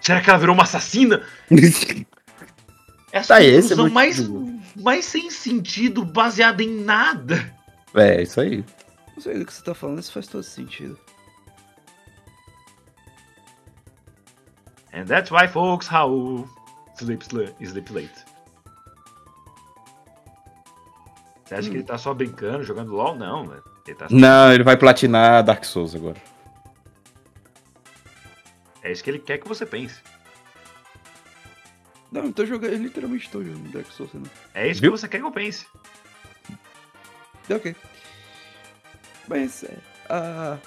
Será 0.00 0.20
que 0.20 0.28
ela 0.28 0.38
virou 0.38 0.54
uma 0.54 0.64
assassina? 0.64 1.22
Essa 3.10 3.34
Tá, 3.34 3.42
esse 3.42 3.72
é 3.72 3.76
conclusão 3.76 3.84
muito 3.84 3.94
mais, 3.94 4.20
bom. 4.20 4.60
mais 4.76 5.04
sem 5.06 5.30
sentido, 5.30 6.04
baseada 6.04 6.62
em 6.62 6.84
nada. 6.84 7.52
É, 7.94 8.20
isso 8.22 8.38
aí. 8.38 8.62
Não 9.18 9.22
sei 9.22 9.36
do 9.36 9.44
que 9.44 9.52
você 9.52 9.64
tá 9.64 9.74
falando, 9.74 9.98
isso 9.98 10.12
faz 10.12 10.28
todo 10.28 10.44
sentido. 10.44 10.96
And 14.94 15.06
that's 15.06 15.32
why 15.32 15.48
folks 15.48 15.88
how 15.90 16.48
sleep, 16.96 17.24
sl- 17.24 17.52
sleep 17.60 17.92
late. 17.92 18.24
Você 21.44 21.54
acha 21.56 21.68
que 21.68 21.76
ele 21.78 21.82
tá 21.82 21.98
só 21.98 22.14
brincando, 22.14 22.62
jogando 22.62 22.92
LOL? 22.92 23.16
Não, 23.16 23.44
né? 23.44 23.60
Ele 23.88 23.96
tá... 23.96 24.06
Não, 24.08 24.52
ele 24.52 24.62
vai 24.62 24.76
platinar 24.76 25.42
Dark 25.42 25.64
Souls 25.64 25.96
agora. 25.96 26.22
É 28.84 28.92
isso 28.92 29.02
que 29.02 29.10
ele 29.10 29.18
quer 29.18 29.38
que 29.38 29.48
você 29.48 29.66
pense. 29.66 30.00
Não, 32.12 32.26
eu 32.26 32.32
tô 32.32 32.46
jogando. 32.46 32.72
Eu 32.72 32.78
literalmente 32.78 33.28
tô 33.28 33.42
jogando 33.42 33.72
Dark 33.72 33.90
Souls, 33.90 34.14
né? 34.14 34.30
É 34.54 34.68
isso 34.68 34.80
Viu? 34.80 34.92
que 34.92 35.00
você 35.00 35.08
quer 35.08 35.18
que 35.18 35.24
eu 35.24 35.32
pense. 35.32 35.66
Ok. 37.50 37.74
Mas 39.28 39.64
é. 39.64 39.76
A. 40.08 40.58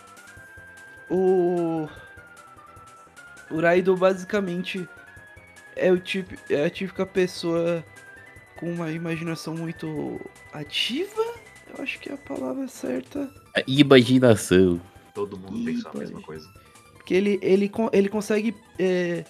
O. 1.09 1.87
O 3.49 3.59
Raido 3.59 3.95
basicamente 3.97 4.87
é 5.75 5.91
o 5.91 5.99
tipo. 5.99 6.35
É 6.49 6.65
a 6.65 6.69
típica 6.69 7.05
pessoa 7.05 7.83
com 8.57 8.71
uma 8.71 8.91
imaginação 8.91 9.55
muito 9.55 10.19
ativa. 10.53 11.21
Eu 11.75 11.83
acho 11.83 11.99
que 11.99 12.09
é 12.09 12.13
a 12.13 12.17
palavra 12.17 12.67
certa. 12.67 13.29
A 13.55 13.61
imaginação. 13.67 14.79
Todo 15.13 15.37
mundo 15.37 15.65
pensou 15.65 15.91
a 15.93 15.97
mesma 15.97 16.21
coisa. 16.21 16.47
Porque 16.93 17.13
ele, 17.13 17.39
ele, 17.41 17.71
ele 17.91 18.09
consegue 18.09 18.55
é, 18.79 19.25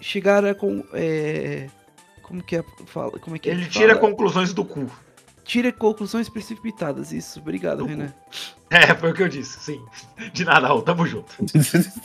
chegar 0.00 0.44
a 0.44 0.54
com. 0.54 0.84
É, 0.92 1.68
como 2.22 2.42
que 2.42 2.56
é? 2.56 2.64
Fala, 2.86 3.12
como 3.18 3.36
é 3.36 3.38
que 3.38 3.50
é 3.50 3.52
Ele 3.52 3.64
que 3.64 3.70
tira 3.70 3.94
fala? 3.94 4.00
conclusões 4.00 4.52
do 4.52 4.64
cu. 4.64 4.90
Tira 5.44 5.70
conclusões 5.72 6.28
precipitadas. 6.28 7.12
Isso, 7.12 7.38
obrigado, 7.38 7.78
Do 7.78 7.84
cu. 7.84 7.90
Renan. 7.90 8.12
É, 8.70 8.92
foi 8.94 9.10
o 9.12 9.14
que 9.14 9.22
eu 9.22 9.28
disse, 9.28 9.60
sim. 9.60 9.80
De 10.32 10.44
nada, 10.44 10.66
Raul, 10.66 10.82
tamo 10.82 11.06
junto. 11.06 11.32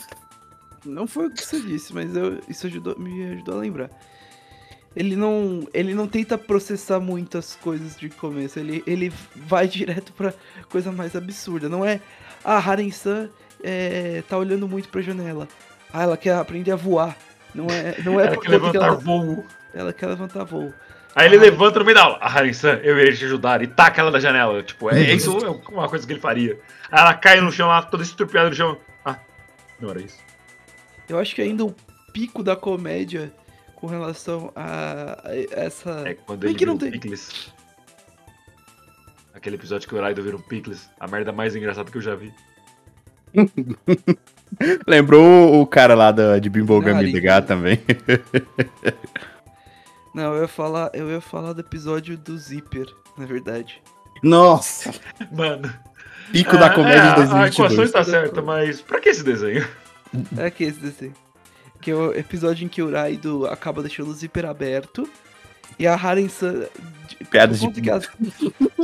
Não 0.85 1.07
foi 1.07 1.27
o 1.27 1.31
que 1.33 1.43
você 1.43 1.59
disse, 1.59 1.93
mas 1.93 2.15
eu- 2.15 2.39
isso 2.47 2.67
ajudou, 2.67 2.97
me 2.97 3.23
ajudou 3.31 3.55
a 3.55 3.57
lembrar. 3.59 3.89
Ele 4.95 5.15
não, 5.15 5.67
ele 5.73 5.93
não 5.93 6.07
tenta 6.07 6.37
processar 6.37 6.99
muitas 6.99 7.55
coisas 7.55 7.95
de 7.97 8.09
começo, 8.09 8.59
ele, 8.59 8.83
ele 8.87 9.13
vai 9.35 9.67
direto 9.67 10.11
pra 10.13 10.33
coisa 10.69 10.91
mais 10.91 11.15
absurda. 11.15 11.69
Não 11.69 11.85
é, 11.85 12.01
ah, 12.43 12.57
Haren-san 12.57 13.29
é, 13.63 14.23
tá 14.27 14.37
olhando 14.37 14.67
muito 14.67 14.89
pra 14.89 15.01
janela. 15.01 15.47
Ah, 15.93 16.03
ela 16.03 16.17
quer 16.17 16.35
aprender 16.35 16.71
a 16.71 16.75
voar. 16.75 17.15
Não 17.53 17.65
é, 17.67 18.01
não 18.03 18.19
é 18.19 18.27
Ela 18.27 18.37
quer 18.37 18.49
levantar 18.49 18.85
ela, 18.87 18.95
voo. 18.95 19.45
ela 19.73 19.93
quer 19.93 20.07
levantar 20.07 20.43
voo. 20.43 20.73
Aí 21.15 21.25
ele 21.25 21.37
levanta 21.37 21.79
no 21.79 21.85
meio 21.85 21.95
da 21.95 22.03
aula. 22.03 22.17
Ah, 22.21 22.31
Harin-san, 22.37 22.79
eu 22.83 22.97
irei 22.97 23.13
te 23.13 23.25
ajudar. 23.25 23.61
E 23.61 23.67
taca 23.67 24.01
ela 24.01 24.11
da 24.11 24.19
janela. 24.19 24.61
Tipo, 24.63 24.89
é 24.89 25.13
isso 25.13 25.37
é 25.45 25.49
uma 25.71 25.89
coisa 25.89 26.05
que 26.05 26.13
ele 26.13 26.19
faria. 26.19 26.59
Aí 26.91 26.99
ela 26.99 27.13
cai 27.13 27.41
no 27.41 27.51
chão 27.51 27.67
lá, 27.67 27.81
toda 27.81 28.03
estrupiada 28.03 28.49
no 28.49 28.55
chão. 28.55 28.77
Ah, 29.03 29.17
não 29.79 29.89
era 29.89 30.01
isso. 30.01 30.19
Eu 31.07 31.17
acho 31.17 31.33
que 31.33 31.41
ainda 31.41 31.65
o 31.65 31.75
pico 32.13 32.43
da 32.43 32.55
comédia 32.55 33.33
com 33.75 33.87
relação 33.87 34.51
a, 34.55 35.17
essa... 35.51 36.03
É 36.05 36.13
quando 36.13 36.41
Bem 36.41 36.51
ele 36.51 36.59
que 36.59 36.65
vira 36.65 36.71
não 36.71 36.75
um 36.75 36.79
tem. 36.79 36.91
Pickles. 36.91 37.51
Aquele 39.33 39.55
episódio 39.55 39.87
que 39.87 39.95
o 39.95 40.01
Raido 40.01 40.21
vira 40.21 40.35
um 40.35 40.41
Pickles. 40.41 40.89
A 40.99 41.07
merda 41.07 41.31
mais 41.31 41.55
engraçada 41.55 41.89
que 41.89 41.97
eu 41.97 42.01
já 42.01 42.13
vi. 42.13 42.33
Lembrou 44.85 45.61
o 45.61 45.65
cara 45.65 45.95
lá 45.95 46.11
da, 46.11 46.39
de 46.39 46.49
Bimbogami 46.49 46.95
Nariz. 46.95 47.13
ligar 47.13 47.41
também. 47.43 47.79
Não, 50.13 50.33
eu 50.35 50.41
ia 50.41 50.47
falar, 50.47 50.89
eu 50.93 51.09
ia 51.09 51.21
falar 51.21 51.53
do 51.53 51.61
episódio 51.61 52.17
do 52.17 52.37
Zipper, 52.37 52.87
na 53.17 53.25
verdade. 53.25 53.81
Nossa! 54.23 54.93
Mano. 55.31 55.71
Pico 56.31 56.57
da 56.57 56.67
é, 56.67 56.69
comédia 56.75 56.99
é, 57.01 57.13
de 57.13 57.21
A 57.21 57.47
equação 57.47 57.67
2022. 57.75 57.87
está 57.89 58.03
certa, 58.03 58.41
mas 58.41 58.81
pra 58.81 58.99
que 58.99 59.09
esse 59.09 59.23
desenho? 59.23 59.67
É 60.37 60.49
que 60.51 60.63
esse 60.63 60.79
desenho. 60.79 61.13
Que 61.81 61.91
é 61.91 61.95
o 61.95 62.13
episódio 62.13 62.65
em 62.65 62.67
que 62.67 62.81
o 62.81 62.91
Raido 62.91 63.45
acaba 63.47 63.81
deixando 63.81 64.09
o 64.09 64.13
zíper 64.13 64.45
aberto. 64.45 65.09
E 65.77 65.87
a 65.87 65.93
Haren-san. 65.95 66.65
Piadas 67.31 67.59
por 67.59 67.71
de 67.71 67.81
conta 67.81 67.99
que 68.07 68.15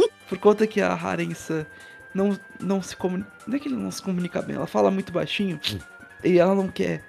a- 0.01 0.07
Por 0.29 0.37
conta 0.39 0.65
que 0.67 0.81
a 0.81 0.93
Haren-san 0.93 1.65
não, 2.13 2.39
não 2.59 2.81
se 2.81 2.95
comunica. 2.95 3.29
Não 3.45 3.55
é 3.55 3.59
que 3.59 3.67
ele 3.67 3.75
não 3.75 3.91
se 3.91 4.01
comunica 4.01 4.41
bem, 4.41 4.55
ela 4.55 4.65
fala 4.67 4.89
muito 4.89 5.11
baixinho. 5.11 5.59
e 6.23 6.39
ela 6.39 6.55
não 6.55 6.67
quer 6.67 7.03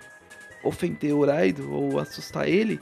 ofender 0.64 1.14
o 1.14 1.24
Raido 1.24 1.70
ou 1.72 1.98
assustar 2.00 2.48
ele. 2.48 2.80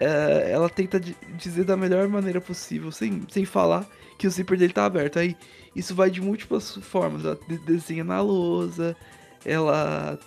É, 0.00 0.50
ela 0.52 0.68
tenta 0.68 0.98
di- 1.00 1.16
dizer 1.36 1.64
da 1.64 1.76
melhor 1.76 2.06
maneira 2.08 2.40
possível, 2.40 2.90
sem, 2.92 3.22
sem 3.30 3.44
falar 3.44 3.86
que 4.18 4.26
o 4.26 4.30
zíper 4.30 4.58
dele 4.58 4.72
tá 4.72 4.84
aberto. 4.84 5.18
Aí 5.18 5.36
isso 5.74 5.94
vai 5.94 6.10
de 6.10 6.20
múltiplas 6.20 6.74
formas. 6.76 7.24
Ela 7.24 7.38
de- 7.48 7.58
desenha 7.58 8.04
na 8.04 8.20
lousa, 8.20 8.96
ela. 9.44 10.18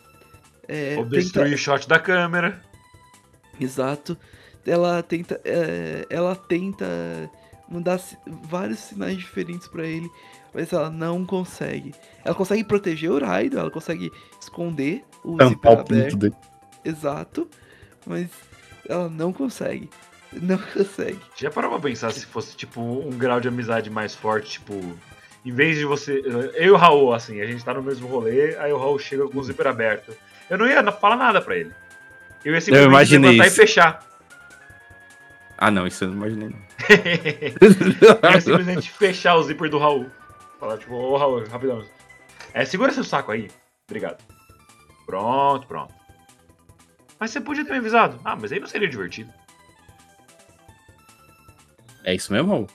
É, 0.68 0.96
Ou 0.98 1.04
tenta- 1.06 1.18
destruir 1.22 1.54
o 1.54 1.58
shot 1.58 1.88
da 1.88 2.00
câmera. 2.00 2.62
Exato. 3.60 4.18
Ela 4.66 5.02
tenta. 5.04 5.40
é, 5.44 6.06
ela 6.10 6.36
tenta 6.36 6.86
mandar 7.70 8.00
vários 8.44 8.80
sinais 8.80 9.18
diferentes 9.18 9.68
pra 9.68 9.86
ele, 9.86 10.10
mas 10.54 10.72
ela 10.74 10.90
não 10.90 11.26
consegue. 11.26 11.94
Ela 12.24 12.36
consegue 12.36 12.64
proteger 12.64 13.10
o 13.12 13.20
Raido, 13.24 13.58
ela 13.58 13.72
consegue 13.72 14.12
esconder 14.42 15.04
o 15.24 15.38
Tampar 15.38 15.50
zíper 15.50 15.72
o 15.72 15.78
pinto 15.78 15.94
aberto. 15.94 16.18
dele. 16.18 16.36
Exato. 16.84 17.48
Mas 18.06 18.30
ela 18.92 19.10
não 19.10 19.32
consegue. 19.32 19.90
Não 20.34 20.58
consegue. 20.74 21.20
Já 21.36 21.50
parou 21.50 21.72
pra 21.72 21.80
pensar 21.80 22.12
se 22.12 22.26
fosse, 22.26 22.56
tipo, 22.56 22.82
um 22.82 23.18
grau 23.18 23.40
de 23.40 23.48
amizade 23.48 23.90
mais 23.90 24.14
forte, 24.14 24.52
tipo... 24.52 24.98
Em 25.44 25.52
vez 25.52 25.78
de 25.78 25.86
você... 25.86 26.22
Eu 26.56 26.64
e 26.66 26.70
o 26.70 26.76
Raul, 26.78 27.14
assim, 27.14 27.42
a 27.42 27.48
gente 27.48 27.66
tá 27.66 27.74
no 27.74 27.82
mesmo 27.82 28.08
rolê, 28.08 28.56
aí 28.58 28.72
o 28.72 28.78
Raul 28.78 29.00
chega 29.00 29.28
com 29.28 29.40
o 29.40 29.44
zíper 29.44 29.66
aberto. 29.66 30.16
Eu 30.48 30.58
não 30.58 30.68
ia 30.68 30.92
falar 30.92 31.16
nada 31.16 31.42
pra 31.42 31.58
ele. 31.58 31.72
Eu 32.46 32.54
ia 32.54 32.62
simplesmente 32.62 32.90
imaginei 32.90 33.32
levantar 33.32 33.48
isso. 33.48 33.56
e 33.56 33.66
fechar. 33.66 34.08
Ah, 35.58 35.72
não, 35.72 35.88
isso 35.88 36.04
eu 36.04 36.10
não 36.10 36.18
imaginei. 36.18 36.50
não. 36.50 36.60
eu 38.30 38.32
ia 38.32 38.42
simplesmente 38.42 38.92
fechar 38.92 39.36
o 39.36 39.44
zíper 39.44 39.70
do 39.70 39.80
Raul. 39.80 40.08
Fala, 40.60 40.78
tipo, 40.78 40.94
ô 40.94 41.18
Raul, 41.18 41.44
rapidão. 41.48 41.84
É, 42.54 42.66
segura 42.66 42.92
seu 42.92 43.04
saco 43.04 43.32
aí. 43.32 43.50
Obrigado. 43.90 44.24
Pronto, 45.06 45.66
pronto. 45.68 46.01
Mas 47.22 47.30
você 47.32 47.40
podia 47.40 47.64
ter 47.64 47.72
me 47.72 47.78
avisado. 47.78 48.20
Ah, 48.26 48.36
mas 48.36 48.52
aí 48.52 48.60
não 48.60 48.68
seria 48.68 48.90
divertido. 48.90 49.32
É 52.04 52.16
isso 52.16 52.34
mesmo, 52.34 52.50
Raul? 52.50 52.68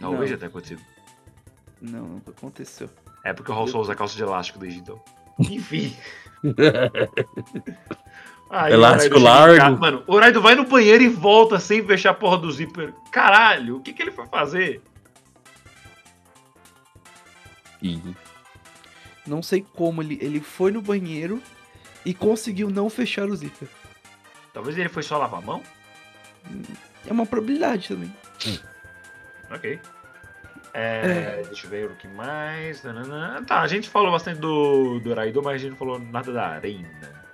Talvez 0.00 0.22
Não. 0.22 0.26
já 0.28 0.36
tenha 0.38 0.48
acontecido. 0.48 0.80
Não, 1.82 2.00
nunca 2.02 2.30
aconteceu. 2.30 2.88
É 3.22 3.34
porque 3.34 3.52
o 3.52 3.54
Raul 3.54 3.68
só 3.68 3.78
usa 3.78 3.94
calça 3.94 4.16
de 4.16 4.22
elástico 4.22 4.58
desde 4.58 4.80
então. 4.80 4.98
Enfim. 5.38 5.94
Aí, 8.48 8.72
Elástico 8.72 9.18
largo. 9.18 9.56
casa- 9.58 9.76
Mano, 9.76 10.02
o 10.06 10.18
Raido 10.18 10.40
vai 10.40 10.54
no 10.54 10.64
banheiro 10.64 11.04
e 11.04 11.08
volta 11.08 11.60
sem 11.60 11.86
fechar 11.86 12.10
a 12.10 12.14
porra 12.14 12.38
do 12.38 12.50
zíper. 12.50 12.92
Caralho, 13.12 13.76
o 13.76 13.80
que, 13.80 13.92
que 13.92 14.02
ele 14.02 14.10
foi 14.10 14.26
fazer? 14.26 14.82
Ih, 17.82 18.02
Não 19.26 19.42
sei 19.42 19.64
como 19.74 20.02
ele, 20.02 20.18
ele 20.20 20.40
foi 20.40 20.72
no 20.72 20.82
banheiro 20.82 21.40
e 22.04 22.14
conseguiu 22.14 22.70
não 22.70 22.88
fechar 22.88 23.28
o 23.28 23.36
zíper. 23.36 23.68
Talvez 24.52 24.76
ele 24.76 24.88
foi 24.88 25.02
só 25.02 25.18
lavar 25.18 25.40
a 25.40 25.42
mão? 25.42 25.62
É 27.06 27.12
uma 27.12 27.26
probabilidade 27.26 27.88
também. 27.88 28.12
Ok. 29.50 29.80
É, 30.72 31.42
Deixa 31.46 31.66
eu 31.66 31.70
ver 31.70 31.90
o 31.90 31.96
que 31.96 32.06
mais. 32.08 32.82
Tá, 33.46 33.60
a 33.60 33.66
gente 33.66 33.88
falou 33.88 34.12
bastante 34.12 34.40
do, 34.40 35.00
do 35.00 35.14
Raido, 35.14 35.42
mas 35.42 35.54
a 35.54 35.58
gente 35.58 35.70
não 35.70 35.76
falou 35.76 35.98
nada 35.98 36.32
da 36.32 36.48
Arena. 36.48 37.24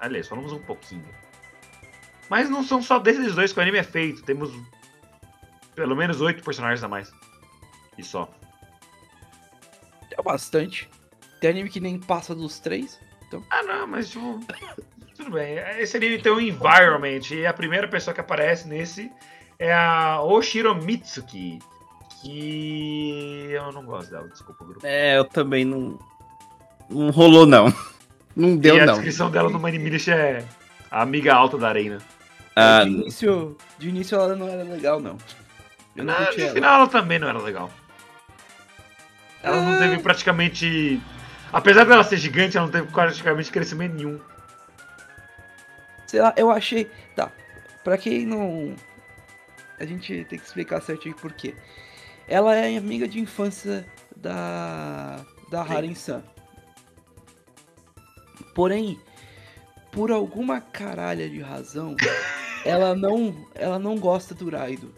Aliás, 0.00 0.26
falamos 0.28 0.52
um 0.52 0.58
pouquinho. 0.60 1.04
Mas 2.28 2.48
não 2.48 2.62
são 2.62 2.82
só 2.82 2.98
desses 2.98 3.34
dois 3.34 3.52
que 3.52 3.58
o 3.58 3.62
anime 3.62 3.78
é 3.78 3.82
feito. 3.82 4.22
Temos 4.22 4.50
pelo 5.74 5.96
menos 5.96 6.20
oito 6.20 6.42
personagens 6.42 6.82
a 6.82 6.88
mais. 6.88 7.12
E 7.96 8.02
só. 8.02 8.28
É 10.10 10.22
bastante. 10.22 10.88
Tem 11.40 11.50
anime 11.50 11.70
que 11.70 11.80
nem 11.80 11.98
passa 11.98 12.34
dos 12.34 12.58
três. 12.58 13.00
Ah, 13.50 13.62
não, 13.62 13.86
mas 13.86 14.10
tipo. 14.10 14.40
Tudo 15.16 15.30
bem. 15.32 15.58
Esse 15.78 15.96
anime 15.96 16.20
tem 16.20 16.32
um 16.32 16.40
environment. 16.40 17.20
E 17.30 17.46
a 17.46 17.52
primeira 17.52 17.86
pessoa 17.88 18.14
que 18.14 18.20
aparece 18.20 18.66
nesse 18.66 19.10
é 19.58 19.72
a 19.72 20.20
Oshiro 20.22 20.74
Mitsuki. 20.74 21.58
Que 22.22 23.48
eu 23.50 23.72
não 23.72 23.84
gosto 23.84 24.10
dela, 24.10 24.28
desculpa, 24.28 24.64
grupo. 24.64 24.80
É, 24.86 25.16
eu 25.18 25.24
também 25.24 25.64
não. 25.64 25.98
Não 26.88 27.10
rolou, 27.10 27.46
não. 27.46 27.72
Não 28.36 28.56
deu, 28.56 28.76
e 28.76 28.80
a 28.80 28.86
não. 28.86 28.94
descrição 28.94 29.28
dela 29.28 29.50
no 29.50 29.58
Manimilish 29.58 30.08
é 30.08 30.44
a 30.90 31.02
amiga 31.02 31.34
alta 31.34 31.58
da 31.58 31.68
Arena. 31.68 31.98
Ah, 32.54 32.84
de, 32.84 32.90
início, 32.90 33.56
de 33.76 33.88
início 33.88 34.14
ela 34.14 34.36
não 34.36 34.48
era 34.48 34.62
legal, 34.62 35.00
não. 35.00 35.18
Eu 35.96 36.04
não 36.04 36.14
curti 36.14 36.36
no 36.38 36.44
ela. 36.44 36.54
final 36.54 36.74
ela 36.76 36.86
também 36.88 37.18
não 37.18 37.28
era 37.28 37.38
legal. 37.40 37.70
Ela 39.42 39.60
não 39.62 39.74
Ah. 39.74 39.78
teve 39.78 39.98
praticamente. 39.98 41.00
Apesar 41.52 41.84
dela 41.84 42.04
ser 42.04 42.16
gigante, 42.16 42.56
ela 42.56 42.66
não 42.66 42.72
teve 42.72 42.86
praticamente 42.92 43.50
crescimento 43.50 43.94
nenhum. 43.94 44.20
Sei 46.06 46.20
lá, 46.20 46.32
eu 46.36 46.50
achei. 46.50 46.90
Tá. 47.16 47.30
Pra 47.84 47.96
quem 47.96 48.26
não. 48.26 48.74
A 49.78 49.84
gente 49.84 50.24
tem 50.28 50.38
que 50.38 50.44
explicar 50.44 50.80
certinho 50.82 51.14
por 51.16 51.32
quê. 51.32 51.54
Ela 52.28 52.54
é 52.54 52.76
amiga 52.76 53.08
de 53.08 53.18
infância 53.20 53.86
da. 54.16 55.20
Da 55.50 55.64
Sim. 55.66 55.72
Harin-san. 55.74 56.22
Porém, 58.54 59.00
por 59.90 60.10
alguma 60.10 60.60
caralha 60.60 61.28
de 61.28 61.40
razão, 61.40 61.96
ela 62.64 62.94
não. 62.94 63.34
Ela 63.54 63.78
não 63.78 63.96
gosta 63.98 64.34
do 64.34 64.48
Raido. 64.50 64.94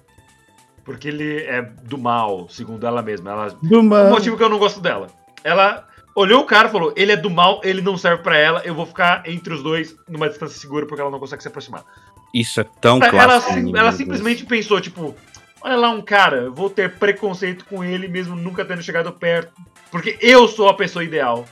Porque 0.85 1.09
ele 1.09 1.45
é 1.45 1.63
do 1.63 1.97
mal, 1.97 2.49
segundo 2.49 2.87
ela 2.87 3.03
mesma. 3.03 3.31
Ela 3.31 3.49
do 3.51 3.81
O 3.81 3.83
mal. 3.83 4.11
motivo 4.11 4.37
que 4.37 4.43
eu 4.43 4.49
não 4.49 4.59
gosto 4.59 4.81
dela. 4.81 5.07
Ela 5.45 5.89
olhou 6.15 6.43
o 6.43 6.47
cara 6.47 6.69
e 6.69 6.73
falou: 6.73 6.93
ele 6.97 7.13
é 7.13 7.17
do 7.17 7.31
mal, 7.31 7.61
ele 7.65 7.81
não 7.81 7.97
serve 7.97 8.23
pra 8.23 8.37
ela, 8.37 8.63
eu 8.65 8.75
vou 8.75 8.87
ficar 8.87 9.23
entre 9.29 9.53
os 9.55 9.63
dois 9.63 9.97
numa 10.09 10.29
distância 10.29 10.59
segura 10.59 10.87
porque 10.87 11.01
ela 11.01 11.11
não 11.11 11.19
consegue 11.19 11.43
se 11.43 11.49
aproximar. 11.49 11.85
Isso 12.33 12.61
é 12.61 12.65
tão 12.81 12.97
ela 13.03 13.11
clássico. 13.11 13.55
meu 13.55 13.77
ela 13.77 13.89
Deus. 13.89 13.97
simplesmente 13.97 14.47
pensou, 14.47 14.81
tipo, 14.81 15.15
olha 15.61 15.77
lá 15.77 15.91
um 15.91 16.01
cara, 16.03 16.37
eu 16.43 16.53
vou 16.55 16.71
ter 16.71 16.97
preconceito 16.97 17.65
com 17.67 17.85
ele 17.85 18.09
mesmo 18.09 18.35
nunca 18.35 18.65
tendo 18.65 18.83
chegado 18.83 19.13
perto, 19.13 19.53
porque 19.91 20.17
eu 20.21 20.49
sou 20.49 20.69
a 20.69 20.75
pessoa 20.75 21.05
ideal. 21.05 21.47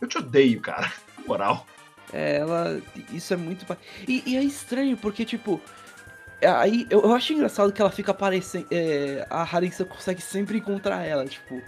Eu 0.00 0.08
te 0.08 0.18
odeio, 0.18 0.60
cara, 0.60 0.90
na 1.18 1.26
moral. 1.26 1.66
É, 2.12 2.36
ela. 2.36 2.80
Isso 3.12 3.32
é 3.34 3.36
muito. 3.36 3.66
E, 4.06 4.22
e 4.26 4.36
é 4.36 4.42
estranho, 4.42 4.96
porque, 4.96 5.24
tipo. 5.24 5.60
é, 6.40 6.48
Aí 6.48 6.86
eu, 6.88 7.02
eu 7.02 7.12
acho 7.14 7.32
engraçado 7.32 7.72
que 7.72 7.80
ela 7.80 7.90
fica 7.90 8.12
aparecendo. 8.12 8.66
É, 8.70 9.26
a 9.28 9.42
Harissa 9.42 9.84
consegue 9.84 10.22
sempre 10.22 10.58
encontrar 10.58 11.04
ela, 11.04 11.24
tipo. 11.26 11.60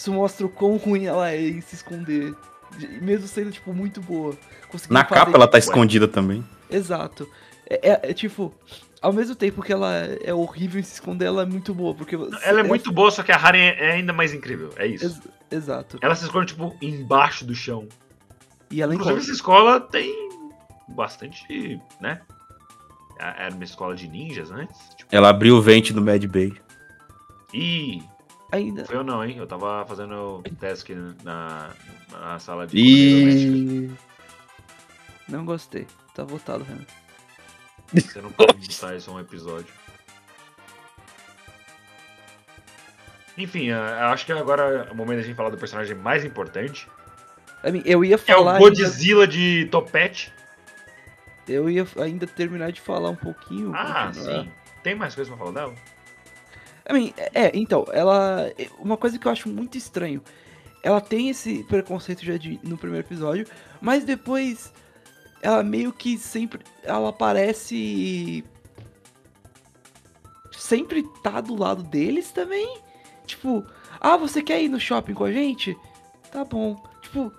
Isso 0.00 0.10
mostra 0.14 0.46
o 0.46 0.48
quão 0.48 0.78
ruim 0.78 1.04
ela 1.04 1.30
é 1.30 1.38
em 1.38 1.60
se 1.60 1.74
esconder. 1.74 2.34
de- 2.78 2.86
Mesmo 3.02 3.28
sendo, 3.28 3.50
tipo, 3.52 3.74
muito 3.74 4.00
boa. 4.00 4.34
Na 4.88 5.04
capa 5.04 5.32
ela 5.34 5.46
tá 5.46 5.58
escondida 5.58 6.08
também. 6.08 6.42
Exato. 6.70 7.28
É, 7.68 7.90
é- 7.90 8.00
é, 8.10 8.14
tipo. 8.14 8.54
Ao 9.02 9.12
mesmo 9.12 9.34
tempo 9.34 9.60
que 9.62 9.70
ela 9.72 9.92
é 10.24 10.32
horrível 10.32 10.80
em 10.80 10.82
se 10.82 10.94
esconder, 10.94 11.26
ela 11.26 11.42
é 11.42 11.44
muito 11.46 11.74
boa. 11.74 11.94
Porque 11.94 12.14
Ela 12.42 12.60
é 12.60 12.62
muito 12.62 12.90
boa, 12.92 13.10
só 13.10 13.22
que 13.22 13.30
a 13.32 13.36
Harry 13.36 13.58
é 13.58 13.92
ainda 13.92 14.12
mais 14.14 14.32
incrível, 14.32 14.70
é 14.76 14.86
isso. 14.86 15.04
Ex- 15.04 15.20
exato. 15.50 15.98
Ela 16.00 16.14
se 16.14 16.24
esconde, 16.24 16.46
tipo, 16.54 16.74
embaixo 16.80 17.44
do 17.44 17.54
chão. 17.54 17.86
E 18.70 18.80
ela 18.80 18.94
Inclusive, 18.94 19.16
encontra. 19.16 19.32
essa 19.32 19.32
escola 19.36 19.80
tem 19.80 20.14
bastante, 20.88 21.78
né? 22.00 22.20
A- 23.18 23.44
Era 23.44 23.54
uma 23.54 23.64
escola 23.64 23.94
de 23.94 24.06
ninjas 24.08 24.50
antes. 24.50 24.78
Tipo, 24.96 25.14
Ela 25.14 25.28
abriu 25.28 25.56
o 25.56 25.60
vente 25.62 25.92
do 25.92 26.00
Mad 26.02 26.24
Bay. 26.26 26.54
Ih, 27.52 28.02
Ainda. 28.52 28.84
foi 28.84 28.96
eu 28.96 29.04
não, 29.04 29.24
hein? 29.24 29.36
Eu 29.36 29.46
tava 29.46 29.84
fazendo 29.86 30.42
task 30.58 30.88
na, 31.22 31.70
na 32.10 32.38
sala 32.38 32.66
de. 32.66 32.76
E. 32.78 33.90
Não 35.28 35.44
gostei. 35.44 35.86
Tá 36.14 36.24
votado, 36.24 36.64
Renan. 36.64 36.84
Você 37.94 38.20
não 38.20 38.30
pode 38.32 38.54
botar 38.66 38.94
isso 38.96 39.10
em 39.10 39.14
um 39.14 39.20
episódio. 39.20 39.72
Enfim, 43.38 43.66
eu 43.66 43.78
acho 43.80 44.26
que 44.26 44.32
agora 44.32 44.86
é 44.88 44.92
o 44.92 44.94
momento 44.94 45.18
da 45.18 45.22
gente 45.24 45.36
falar 45.36 45.50
do 45.50 45.56
personagem 45.56 45.94
mais 45.96 46.24
importante. 46.24 46.86
Eu 47.84 48.04
ia 48.04 48.18
Que 48.18 48.30
é 48.32 48.34
o 48.34 48.38
falar. 48.38 48.54
ainda- 48.54 48.64
Godzilla 48.68 49.26
de 49.26 49.66
Topete. 49.70 50.32
Eu 51.48 51.68
ia 51.70 51.86
ainda 52.00 52.26
terminar 52.26 52.70
de 52.72 52.80
falar 52.80 53.10
um 53.10 53.16
pouquinho. 53.16 53.72
Ah, 53.74 54.06
continuar. 54.06 54.42
sim. 54.44 54.52
Tem 54.82 54.94
mais 54.94 55.14
coisa 55.14 55.30
pra 55.30 55.38
falar 55.38 55.52
dela? 55.52 55.74
I 56.90 56.92
mean, 56.92 57.12
é, 57.16 57.52
então, 57.54 57.86
ela. 57.92 58.52
Uma 58.78 58.96
coisa 58.96 59.18
que 59.18 59.26
eu 59.26 59.32
acho 59.32 59.48
muito 59.48 59.78
estranho. 59.78 60.20
Ela 60.82 61.00
tem 61.00 61.28
esse 61.28 61.62
preconceito 61.64 62.24
já 62.24 62.36
de, 62.36 62.58
no 62.62 62.76
primeiro 62.76 63.06
episódio, 63.06 63.46
mas 63.80 64.02
depois 64.02 64.72
ela 65.40 65.62
meio 65.62 65.92
que 65.92 66.18
sempre. 66.18 66.60
Ela 66.82 67.12
parece. 67.12 68.44
Sempre 70.52 71.04
tá 71.22 71.40
do 71.40 71.54
lado 71.54 71.82
deles 71.82 72.32
também. 72.32 72.78
Tipo, 73.24 73.64
ah, 74.00 74.16
você 74.16 74.42
quer 74.42 74.62
ir 74.62 74.68
no 74.68 74.80
shopping 74.80 75.14
com 75.14 75.24
a 75.24 75.32
gente? 75.32 75.76
Tá 76.32 76.44
bom. 76.44 76.82
Tipo, 77.02 77.32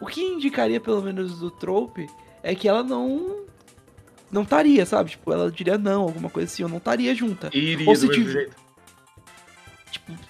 o 0.00 0.06
que 0.06 0.20
indicaria 0.20 0.80
pelo 0.80 1.02
menos 1.02 1.38
do 1.38 1.50
trope 1.50 2.08
é 2.42 2.54
que 2.54 2.68
ela 2.68 2.82
não. 2.82 3.44
Não 4.30 4.42
estaria, 4.42 4.84
sabe? 4.84 5.10
Tipo, 5.10 5.32
ela 5.32 5.50
diria 5.50 5.78
não, 5.78 6.02
alguma 6.02 6.28
coisa 6.28 6.50
assim, 6.50 6.64
eu 6.64 6.68
não 6.68 6.78
estaria 6.78 7.14
junta. 7.14 7.50
Iria 7.52 7.88
Ou 7.88 7.94
se. 7.94 8.08
Tipo, 8.08 8.63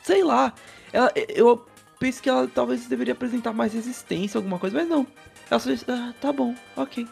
sei 0.03 0.23
lá. 0.23 0.53
Ela, 0.93 1.13
eu 1.29 1.67
penso 1.99 2.23
que 2.23 2.29
ela 2.29 2.47
talvez 2.47 2.87
deveria 2.87 3.13
apresentar 3.13 3.53
mais 3.53 3.73
resistência, 3.73 4.39
alguma 4.39 4.59
coisa, 4.59 4.77
mas 4.77 4.89
não. 4.89 5.07
Ela 5.51 5.61
só 5.61 5.71
disse, 5.71 5.85
ah, 5.89 6.15
tá 6.21 6.33
bom, 6.33 6.55
ok. 6.77 7.07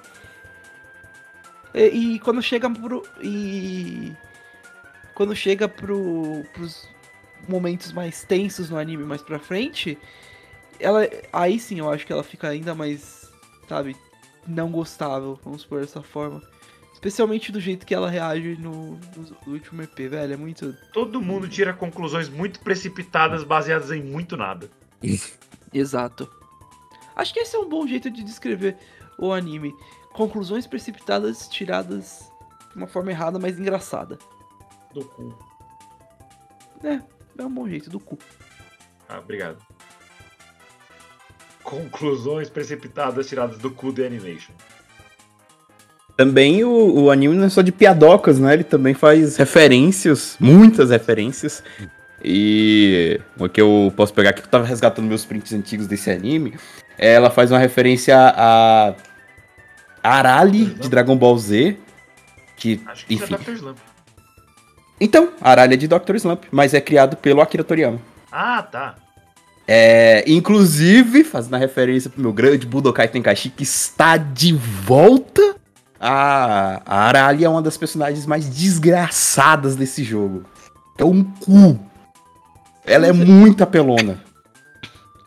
E, 1.74 2.14
e 2.14 2.18
quando 2.20 2.42
chega 2.42 2.70
pro. 2.70 3.02
E. 3.22 4.12
Quando 5.14 5.34
chega 5.34 5.68
pro. 5.68 6.44
pros 6.52 6.88
momentos 7.48 7.92
mais 7.92 8.22
tensos 8.22 8.70
no 8.70 8.78
anime 8.78 9.04
mais 9.04 9.22
pra 9.22 9.38
frente, 9.38 9.98
ela. 10.78 11.08
Aí 11.32 11.58
sim 11.58 11.78
eu 11.78 11.90
acho 11.90 12.06
que 12.06 12.12
ela 12.12 12.22
fica 12.22 12.48
ainda 12.48 12.74
mais. 12.74 13.30
Sabe? 13.68 13.96
Não 14.46 14.70
gostável, 14.70 15.38
vamos 15.42 15.64
por 15.64 15.80
dessa 15.80 16.02
forma. 16.02 16.42
Especialmente 17.02 17.50
do 17.50 17.58
jeito 17.58 17.84
que 17.84 17.92
ela 17.92 18.08
reage 18.08 18.56
no, 18.60 18.92
no 19.16 19.52
último 19.52 19.82
EP, 19.82 20.08
velho. 20.08 20.34
É 20.34 20.36
muito. 20.36 20.72
Todo 20.92 21.20
mundo 21.20 21.48
tira 21.48 21.72
conclusões 21.72 22.28
muito 22.28 22.60
precipitadas 22.60 23.42
baseadas 23.42 23.90
em 23.90 24.00
muito 24.00 24.36
nada. 24.36 24.70
Exato. 25.74 26.30
Acho 27.16 27.34
que 27.34 27.40
esse 27.40 27.56
é 27.56 27.58
um 27.58 27.68
bom 27.68 27.84
jeito 27.88 28.08
de 28.08 28.22
descrever 28.22 28.76
o 29.18 29.32
anime. 29.32 29.74
Conclusões 30.12 30.64
precipitadas 30.64 31.48
tiradas 31.48 32.30
de 32.70 32.76
uma 32.76 32.86
forma 32.86 33.10
errada, 33.10 33.36
mas 33.36 33.58
engraçada. 33.58 34.16
Do 34.94 35.04
cu. 35.04 35.36
É, 36.84 37.02
é 37.36 37.44
um 37.44 37.52
bom 37.52 37.68
jeito 37.68 37.90
do 37.90 37.98
cu. 37.98 38.16
Ah, 39.08 39.18
obrigado. 39.18 39.60
Conclusões 41.64 42.48
precipitadas 42.48 43.28
tiradas 43.28 43.58
do 43.58 43.72
cu 43.72 43.92
de 43.92 44.06
animation. 44.06 44.52
Também 46.22 46.62
o, 46.62 47.00
o 47.00 47.10
anime 47.10 47.34
não 47.34 47.46
é 47.46 47.48
só 47.48 47.62
de 47.62 47.72
piadocas, 47.72 48.38
né? 48.38 48.54
Ele 48.54 48.62
também 48.62 48.94
faz 48.94 49.36
referências, 49.36 50.36
muitas 50.38 50.90
referências. 50.90 51.64
E 52.24 53.20
o 53.36 53.48
que 53.48 53.60
eu 53.60 53.92
posso 53.96 54.14
pegar 54.14 54.30
aqui, 54.30 54.40
que 54.40 54.46
eu 54.46 54.50
tava 54.52 54.64
resgatando 54.64 55.06
meus 55.06 55.24
prints 55.24 55.52
antigos 55.52 55.88
desse 55.88 56.12
anime, 56.12 56.54
ela 56.96 57.28
faz 57.28 57.50
uma 57.50 57.58
referência 57.58 58.16
a 58.16 58.94
Arali 60.00 60.66
de 60.66 60.88
Dragon 60.88 61.16
Ball 61.16 61.36
Z. 61.36 61.76
Que, 62.56 62.80
Acho 62.86 63.04
que 63.04 63.14
enfim. 63.14 63.24
isso 63.24 63.34
é 63.34 63.38
Dr. 63.38 63.56
Slump. 63.56 63.78
Então, 65.00 65.30
Arali 65.40 65.74
é 65.74 65.76
de 65.76 65.88
Dr. 65.88 66.14
Slump, 66.14 66.44
mas 66.52 66.72
é 66.72 66.80
criado 66.80 67.16
pelo 67.16 67.40
Akira 67.40 67.64
Toriyama. 67.64 68.00
Ah, 68.30 68.62
tá. 68.62 68.94
É, 69.66 70.22
inclusive, 70.28 71.24
fazendo 71.24 71.54
a 71.54 71.58
referência 71.58 72.08
pro 72.08 72.22
meu 72.22 72.32
grande 72.32 72.64
Budokai 72.64 73.08
Tenkaichi, 73.08 73.50
que 73.50 73.64
está 73.64 74.16
de 74.16 74.52
volta. 74.52 75.60
A, 76.04 76.82
a 76.84 76.98
Arali 77.06 77.44
é 77.44 77.48
uma 77.48 77.62
das 77.62 77.76
personagens 77.76 78.26
mais 78.26 78.48
desgraçadas 78.48 79.76
desse 79.76 80.02
jogo. 80.02 80.44
É 80.98 81.04
um 81.04 81.22
cu. 81.22 81.78
Ela 82.84 83.06
é 83.06 83.12
muito 83.12 83.62
apelona. 83.62 84.20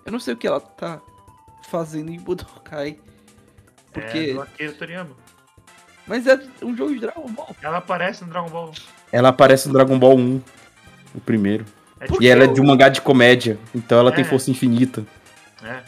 Eu 0.06 0.12
não 0.12 0.20
sei 0.20 0.34
o 0.34 0.38
que 0.38 0.46
ela 0.46 0.60
tá 0.60 1.00
fazendo 1.70 2.12
em 2.12 2.20
Budokai. 2.20 3.00
É 3.94 4.00
Porque. 4.02 4.34
do 4.34 4.42
Akira 4.42 4.74
Toriyama. 4.74 5.12
Mas 6.06 6.28
é 6.28 6.38
um 6.62 6.76
jogo 6.76 6.94
de 6.94 7.00
Dragon 7.00 7.28
Ball. 7.32 7.56
Ela 7.62 7.78
aparece 7.78 8.24
no 8.26 8.30
Dragon 8.30 8.50
Ball. 8.50 8.72
Ela 9.14 9.30
aparece 9.30 9.68
no 9.68 9.74
Dragon 9.74 9.98
Ball 9.98 10.18
1, 10.18 10.42
o 11.16 11.22
primeiro. 11.22 11.66
É 12.02 12.06
E 12.20 12.28
ela 12.28 12.44
é 12.44 12.48
que 12.50 12.54
de 12.56 12.62
um 12.62 12.66
mangá 12.66 12.90
de 12.90 13.00
comédia, 13.02 13.58
então 13.74 13.98
ela 13.98 14.12
tem 14.12 14.26
É. 14.26 14.28
força 14.28 14.52
infinita. 14.52 15.06
É. 15.64 15.82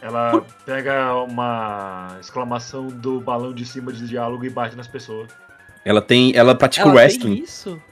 Ela 0.00 0.44
pega 0.64 1.12
uma 1.24 2.16
exclamação 2.20 2.86
do 2.86 3.20
balão 3.20 3.52
de 3.52 3.64
cima 3.66 3.92
de 3.92 4.06
diálogo 4.06 4.44
e 4.44 4.50
bate 4.50 4.76
nas 4.76 4.86
pessoas. 4.86 5.28
Ela 5.84 6.00
tem. 6.00 6.36
Ela 6.36 6.54
pratica 6.54 6.86
Ela 6.88 6.94
wrestling. 6.94 7.34
tem 7.36 7.44
isso? 7.44 7.82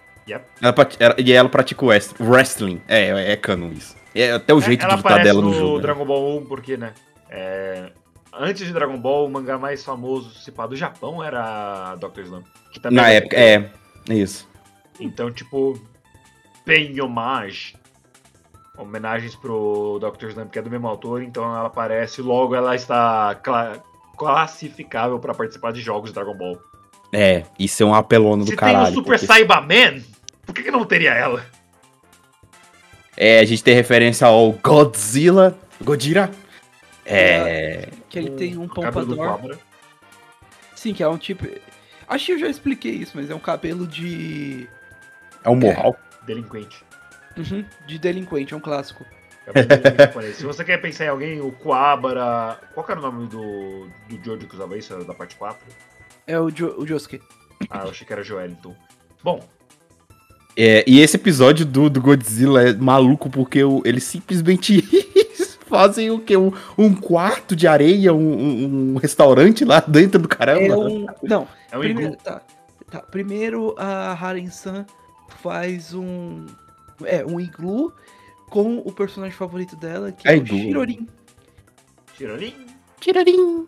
Ela 0.61 0.73
prati- 0.73 0.97
ela- 1.01 1.15
e 1.19 1.33
ela 1.33 1.49
pratica 1.49 1.85
wrest- 1.87 2.15
wrestling. 2.21 2.81
É, 2.89 3.11
é, 3.11 3.33
é 3.33 3.37
canon 3.37 3.71
isso. 3.73 3.97
É 4.15 4.33
até 4.33 4.53
o 4.55 4.61
jeito 4.61 4.83
ela 4.85 4.91
de 4.93 4.97
lutar 4.99 5.13
aparece 5.13 5.29
dela 5.35 5.43
no, 5.43 5.49
no 5.51 5.55
jogo. 5.59 5.77
né? 5.77 5.83
Dragon 5.83 6.05
Ball 6.05 6.39
1 6.39 6.47
porque, 6.47 6.77
né? 6.77 6.93
é, 7.31 7.91
Antes 8.39 8.67
de 8.67 8.73
Dragon 8.73 8.99
Ball, 8.99 9.27
o 9.27 9.31
mangá 9.31 9.57
mais 9.57 9.83
famoso, 9.85 10.31
se 10.35 10.53
pá, 10.53 10.67
do 10.67 10.77
Japão 10.77 11.25
era 11.25 11.95
Dr. 11.97 12.21
Slump. 12.23 12.47
Na 12.91 13.11
é- 13.11 13.17
época, 13.17 13.37
é. 13.37 13.71
É 14.11 14.15
isso. 14.15 14.47
Então, 15.01 15.31
tipo, 15.33 15.81
tem 16.65 17.01
homage. 17.01 17.75
Homenagens 18.79 19.35
pro 19.35 19.99
Dr. 20.01 20.27
Slump, 20.29 20.51
que 20.51 20.59
é 20.59 20.63
do 20.63 20.71
mesmo 20.71 20.87
autor, 20.87 21.23
então 21.23 21.45
ela 21.45 21.67
aparece, 21.67 22.21
logo 22.21 22.55
ela 22.55 22.75
está 22.77 23.35
cla- 23.37 23.83
classificável 24.17 25.19
pra 25.19 25.33
participar 25.35 25.73
de 25.73 25.81
jogos 25.81 26.11
de 26.11 26.15
Dragon 26.15 26.37
Ball. 26.37 26.59
É, 27.13 27.45
isso 27.59 27.83
é 27.83 27.87
um 27.87 27.95
apelona 27.95 28.45
do 28.45 28.51
Se 28.51 28.57
caralho. 28.57 28.85
tem 28.87 28.93
o 28.93 28.95
Super 28.97 29.19
porque- 29.19 29.27
Saibaman, 29.27 30.03
por 30.45 30.55
que, 30.55 30.63
que 30.63 30.71
não 30.71 30.85
teria 30.85 31.15
ela? 31.15 31.43
É, 33.17 33.39
a 33.41 33.45
gente 33.45 33.63
tem 33.65 33.75
referência 33.75 34.27
ao 34.27 34.53
Godzilla. 34.53 35.57
Godira. 35.83 36.31
É. 37.05 37.89
Que 38.09 38.19
ele 38.19 38.31
tem 38.31 38.59
um 38.59 38.69
pompador. 38.69 39.17
cobra. 39.17 39.59
Sim, 40.75 40.93
que 40.93 41.03
é 41.03 41.09
um 41.09 41.17
tipo. 41.17 41.47
Acho 42.09 42.27
que 42.27 42.33
eu 42.33 42.39
já 42.39 42.49
expliquei 42.49 42.93
isso, 42.93 43.13
mas 43.15 43.31
é 43.31 43.35
um 43.35 43.39
cabelo 43.39 43.87
de. 43.87 44.69
É 45.43 45.49
um 45.51 45.57
morral. 45.57 45.97
Delinquente. 46.27 46.85
Uhum, 47.37 47.65
de 47.87 47.99
delinquente, 47.99 48.55
é 48.55 48.57
um 48.57 48.61
clássico. 48.61 49.05
Japonês. 49.99 50.37
Se 50.37 50.45
você 50.45 50.65
quer 50.65 50.79
pensar 50.79 51.05
em 51.05 51.09
alguém, 51.09 51.41
o 51.41 51.53
Kuabara. 51.53 52.59
Qual 52.75 52.85
que 52.85 52.91
era 52.93 53.01
o 53.01 53.03
nome 53.03 53.29
do, 53.29 53.87
do 54.09 54.25
Jojo 54.25 54.47
que 54.49 54.55
usava 54.55 54.77
isso? 54.77 54.93
Era 54.93 55.05
da 55.05 55.15
parte 55.15 55.37
4? 55.37 55.59
É 56.27 56.39
o, 56.41 56.51
jo, 56.51 56.75
o 56.77 56.87
Josuke. 56.87 57.21
Ah, 57.71 57.83
eu 57.85 57.91
achei 57.91 58.05
que 58.07 58.13
era 58.13 58.23
Joeliton. 58.25 58.75
Bom, 59.23 59.41
É, 60.57 60.83
e 60.87 61.01
esse 61.01 61.17
episódio 61.17 61.65
do, 61.67 61.89
do 61.91 62.01
Godzilla 62.01 62.69
é 62.69 62.73
maluco 62.73 63.29
porque 63.31 63.63
o- 63.63 63.83
eles 63.85 64.03
simplesmente 64.05 64.83
fazem 65.69 66.11
o 66.11 66.19
quê? 66.19 66.37
Um, 66.37 66.51
um 66.79 66.95
quarto 66.95 67.55
de 67.55 67.69
areia, 67.69 68.13
um, 68.15 68.19
um- 68.19 68.93
um 68.95 68.97
restaurante 68.97 69.65
lá 69.65 69.81
dentro 69.81 70.21
do 70.21 70.29
caramba. 70.29 70.61
É 70.61 70.77
um. 70.77 71.07
Não, 71.23 71.47
é 71.71 71.77
um 71.77 71.81
primeiro, 71.81 72.17
tá, 72.17 72.41
tá, 72.91 73.01
primeiro 73.01 73.75
a 73.79 74.13
Haren-san 74.13 74.85
faz 75.43 75.93
um. 75.95 76.47
É, 77.05 77.25
um 77.25 77.39
iglu 77.41 77.93
com 78.49 78.79
o 78.79 78.93
personagem 78.93 79.37
favorito 79.37 79.77
dela, 79.77 80.13
que 80.13 80.27
é, 80.29 80.33
É 80.33 80.35
o 80.35 80.39
iglu. 80.39 80.59
Shirorin. 80.59 81.09
Tirolim. 82.17 82.67
Tirarim. 83.01 83.67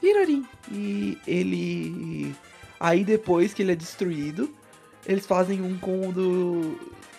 Shirorin. 0.00 0.46
E 0.70 1.18
ele. 1.26 2.34
Aí 2.80 3.04
depois 3.04 3.52
que 3.54 3.62
ele 3.62 3.72
é 3.72 3.76
destruído, 3.76 4.52
eles 5.06 5.26
fazem 5.26 5.60
um 5.60 5.76
com 5.78 6.08
o 6.08 6.12
do. 6.12 6.78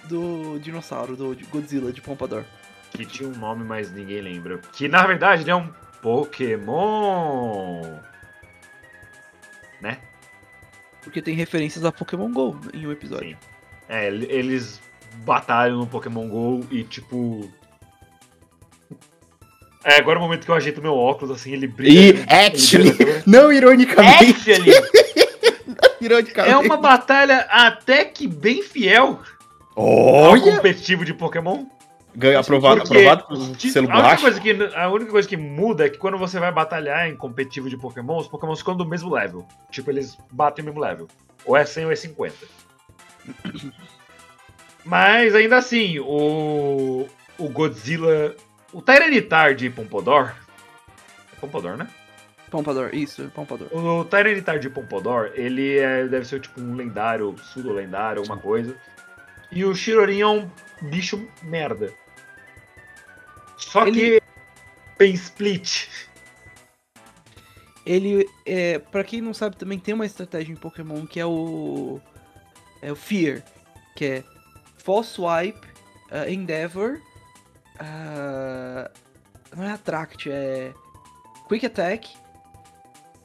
do 0.10 0.60
dinossauro, 0.60 1.16
do 1.16 1.38
Godzilla 1.50 1.92
de 1.94 2.02
Pompador. 2.02 2.44
Que 2.92 3.06
tinha 3.06 3.28
um 3.30 3.36
nome, 3.36 3.64
mas 3.64 3.92
ninguém 3.92 4.22
lembra. 4.22 4.58
Que 4.74 4.88
na 4.88 5.06
verdade 5.06 5.44
ele 5.44 5.52
é 5.52 5.56
um 5.56 5.72
Pokémon. 6.02 8.00
Né? 9.82 10.00
Porque 11.02 11.22
tem 11.22 11.36
referências 11.36 11.84
a 11.84 11.92
Pokémon 11.92 12.32
GO 12.32 12.60
em 12.74 12.88
um 12.88 12.92
episódio. 12.92 13.30
Sim. 13.32 13.38
É, 13.90 14.08
ele- 14.08 14.26
eles 14.32 14.82
batalham 15.18 15.78
no 15.78 15.88
Pokémon 15.88 16.28
GO 16.28 16.66
e 16.72 16.84
tipo. 16.84 17.50
É, 19.84 19.98
agora 19.98 20.18
é 20.18 20.20
o 20.20 20.24
momento 20.24 20.46
que 20.46 20.52
eu 20.52 20.56
ajeito 20.56 20.82
meu 20.82 20.96
óculos, 20.96 21.36
assim, 21.36 21.52
ele 21.52 21.68
brilha. 21.68 21.92
E, 21.92 22.04
ele 22.10 22.14
brilha 22.14 22.48
actually, 22.48 22.98
câmera. 22.98 23.24
não 23.26 23.52
ironicamente, 23.52 24.52
Actually, 24.54 24.72
ironicamente. 26.00 26.54
é 26.54 26.58
uma 26.58 26.78
batalha 26.78 27.40
até 27.50 28.06
que 28.06 28.26
bem 28.26 28.64
fiel 28.64 29.20
ao 29.76 29.86
Olha! 29.86 30.42
competitivo 30.56 31.04
de 31.04 31.14
Pokémon. 31.14 31.66
Ganho 32.16 32.40
aprovado, 32.40 32.82
Porque 32.82 32.94
aprovado 32.94 33.28
pelo 33.28 33.60
selo 33.60 33.92
a, 33.92 34.00
única 34.00 34.18
coisa 34.22 34.40
que, 34.40 34.70
a 34.76 34.90
única 34.90 35.12
coisa 35.12 35.28
que 35.28 35.36
muda 35.36 35.86
é 35.86 35.90
que 35.90 35.98
quando 35.98 36.18
você 36.18 36.40
vai 36.40 36.52
batalhar 36.52 37.10
em 37.10 37.18
competitivo 37.18 37.70
de 37.70 37.76
Pokémon, 37.76 38.20
os 38.20 38.28
Pokémon 38.28 38.56
ficam 38.56 38.78
do 38.78 38.86
mesmo 38.86 39.12
level. 39.12 39.48
Tipo, 39.72 39.90
eles 39.90 40.16
batem 40.32 40.62
o 40.62 40.66
mesmo 40.68 40.80
level. 40.80 41.08
Ou 41.44 41.58
é 41.58 41.66
100 41.66 41.86
ou 41.86 41.92
é 41.92 41.96
50. 41.96 42.36
Mas 44.86 45.34
ainda 45.36 45.58
assim, 45.58 46.00
o, 46.00 47.08
o 47.38 47.50
Godzilla. 47.50 48.36
O 48.72 48.82
Tyranitar 48.82 49.54
de 49.56 49.70
Pompodor. 49.70 50.34
É 51.32 51.36
Pompodor, 51.40 51.78
né? 51.78 51.88
Pompador, 52.50 52.94
isso, 52.94 53.32
Pompador. 53.34 53.68
O 53.76 54.06
Tyranitar 54.06 54.60
de 54.60 54.70
Pompodor, 54.70 55.32
ele 55.34 55.78
é- 55.80 56.08
deve 56.08 56.26
ser 56.26 56.40
tipo 56.40 56.62
um 56.62 56.76
lendário, 56.76 57.34
pseudo-lendário, 57.34 58.20
alguma 58.22 58.38
coisa. 58.38 58.76
E 59.52 59.64
o 59.66 59.74
Shirorin 59.74 60.22
é 60.22 60.28
um 60.28 60.50
bicho 60.84 61.28
merda. 61.42 61.94
Só 63.58 63.88
Ele- 63.88 64.20
que. 64.20 64.24
Pen 64.98 65.14
Split. 65.14 65.88
Ele, 67.86 68.28
é, 68.46 68.80
pra 68.80 69.04
quem 69.04 69.20
não 69.22 69.34
sabe, 69.34 69.58
também 69.58 69.78
tem 69.80 69.94
uma 69.94 70.06
estratégia 70.06 70.54
em 70.54 70.56
Pokémon 70.58 71.06
que 71.06 71.20
é 71.20 71.26
o. 71.26 72.00
É 72.82 72.92
o 72.92 72.96
Fear, 72.96 73.42
que 73.96 74.06
é 74.06 74.24
False 74.84 75.10
Swipe, 75.12 75.68
ah, 76.12 76.30
Endeavor. 76.30 77.00
ah, 77.80 78.92
não 79.56 79.64
é 79.64 79.72
Attract, 79.72 80.30
é. 80.32 80.74
Quick 81.48 81.66
Attack, 81.66 82.16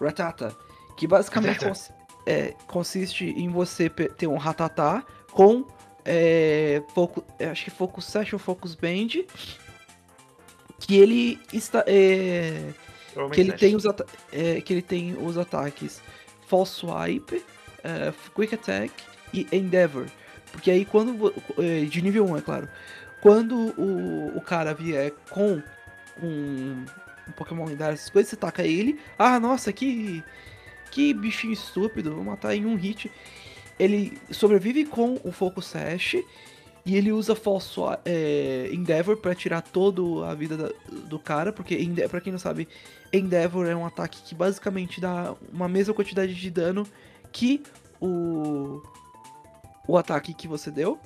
Ratata. 0.01 0.57
Que 0.97 1.07
basicamente 1.07 1.65
Ratata. 1.65 1.69
cons- 1.69 1.93
é, 2.27 2.55
consiste 2.67 3.25
em 3.25 3.49
você 3.51 3.89
ter 3.89 4.27
um 4.27 4.37
Ratatá 4.37 5.05
com. 5.33 5.65
É, 6.05 6.83
foco, 6.95 7.23
é, 7.39 7.47
acho 7.51 7.65
que 7.65 7.71
Focus 7.71 8.05
Session, 8.07 8.39
Focus 8.39 8.75
Band. 8.75 9.25
Que 10.81 10.97
ele 10.99 11.41
está. 11.53 11.85
É, 11.87 12.73
que 13.33 13.41
ele 13.41 13.53
tem 13.53 13.75
os 13.77 13.85
é, 14.33 14.61
que 14.61 14.73
ele 14.73 14.83
tem 14.83 15.17
os 15.21 15.37
ataques 15.37 16.01
False 16.47 16.73
Swipe, 16.73 17.45
é, 17.85 18.13
Quick 18.35 18.55
Attack 18.55 18.93
e 19.33 19.47
Endeavor. 19.53 20.07
Porque 20.53 20.71
aí 20.71 20.85
quando 20.85 21.33
é, 21.59 21.85
de 21.85 22.03
nível 22.03 22.27
1, 22.27 22.37
é 22.39 22.41
claro. 22.41 22.69
Quando 23.21 23.57
o, 23.79 24.33
o 24.37 24.41
cara 24.41 24.73
vier 24.75 25.13
com 25.31 25.61
um, 26.23 26.85
um 27.29 27.33
Pokémon 27.37 27.65
lendário, 27.67 27.95
essas 27.95 28.11
coisas, 28.11 28.31
você 28.31 28.37
taca 28.37 28.63
ele. 28.63 28.99
Ah, 29.19 29.39
nossa, 29.41 29.73
que 29.73 30.23
que 30.91 31.13
bichinho 31.13 31.53
estúpido, 31.53 32.15
vou 32.15 32.25
matar 32.25 32.55
em 32.55 32.65
um 32.65 32.75
hit. 32.75 33.11
Ele 33.79 34.19
sobrevive 34.31 34.85
com 34.87 35.21
o 35.23 35.31
Focus 35.31 35.67
Sash 35.67 36.17
e 36.85 36.97
ele 36.97 37.13
usa 37.13 37.35
False 37.37 37.69
Swi- 37.69 37.99
é, 38.07 38.71
Endeavor 38.73 39.17
pra 39.19 39.35
tirar 39.35 39.61
toda 39.61 40.27
a 40.27 40.35
vida 40.35 40.57
da- 40.57 40.73
do 41.07 41.19
cara, 41.19 41.53
porque 41.53 41.77
pra 42.11 42.21
quem 42.21 42.33
não 42.33 42.39
sabe, 42.41 42.67
Endeavor 43.13 43.67
é 43.67 43.77
um 43.77 43.85
ataque 43.85 44.23
que 44.23 44.35
basicamente 44.35 45.01
dá 45.01 45.35
uma 45.53 45.69
mesma 45.69 45.93
quantidade 45.93 46.35
de 46.35 46.51
dano 46.51 46.87
que 47.31 47.63
o 48.01 48.83
o 49.89 49.97
ataque 49.99 50.33
que 50.35 50.47
você 50.47 50.71
deu, 50.71 51.01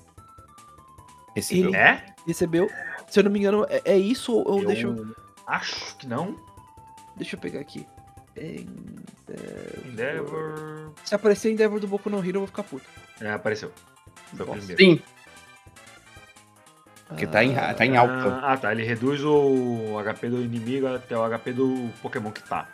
Recebeu. 1.34 1.68
ele- 1.68 1.76
É? 1.76 2.04
recebeu. 2.26 2.68
Se 3.08 3.18
eu 3.20 3.24
não 3.24 3.30
me 3.30 3.38
engano, 3.38 3.64
é, 3.70 3.80
é 3.86 3.96
isso 3.96 4.34
ou, 4.34 4.60
eu 4.60 4.66
deixa, 4.66 4.86
eu, 4.86 5.14
acho 5.46 5.96
que 5.96 6.06
não. 6.06 6.36
deixa 7.16 7.36
eu 7.36 7.40
pegar 7.40 7.60
aqui. 7.60 7.86
Endeavor. 8.36 9.84
Endeavor. 9.86 10.92
Se 11.04 11.14
aparecer 11.14 11.52
Endeavor 11.52 11.78
do 11.80 11.86
Boku 11.86 12.08
no 12.10 12.18
Hero, 12.18 12.36
eu 12.36 12.40
vou 12.40 12.46
ficar 12.46 12.62
puto. 12.64 12.84
É, 13.20 13.30
apareceu. 13.30 13.70
Foi 14.34 14.44
o 14.44 14.48
Nossa. 14.48 14.66
primeiro. 14.66 14.82
Sim. 15.00 15.02
Porque 17.08 17.26
tá 17.26 17.44
em, 17.44 17.54
tá 17.54 17.84
em 17.84 17.96
alta. 17.96 18.40
Ah, 18.42 18.56
tá. 18.56 18.72
Ele 18.72 18.84
reduz 18.84 19.22
o 19.22 19.98
HP 20.02 20.30
do 20.30 20.40
inimigo 20.42 20.86
até 20.86 21.16
o 21.16 21.22
HP 21.28 21.52
do 21.52 21.90
Pokémon 22.00 22.30
que 22.30 22.42
tá. 22.42 22.66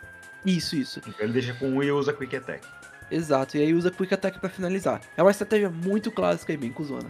Isso, 0.45 0.77
isso. 0.77 0.99
Então 1.05 1.13
ele 1.19 1.33
deixa 1.33 1.53
com 1.55 1.67
1 1.67 1.83
e 1.83 1.91
usa 1.91 2.13
Quick 2.13 2.37
Attack. 2.37 2.65
Exato. 3.11 3.57
E 3.57 3.61
aí 3.61 3.73
usa 3.73 3.91
Quick 3.91 4.13
Attack 4.13 4.39
pra 4.39 4.49
finalizar. 4.49 5.01
É 5.17 5.21
uma 5.21 5.31
estratégia 5.31 5.69
muito 5.69 6.11
clássica 6.11 6.53
e 6.53 6.57
bem 6.57 6.71
cuzona. 6.71 7.09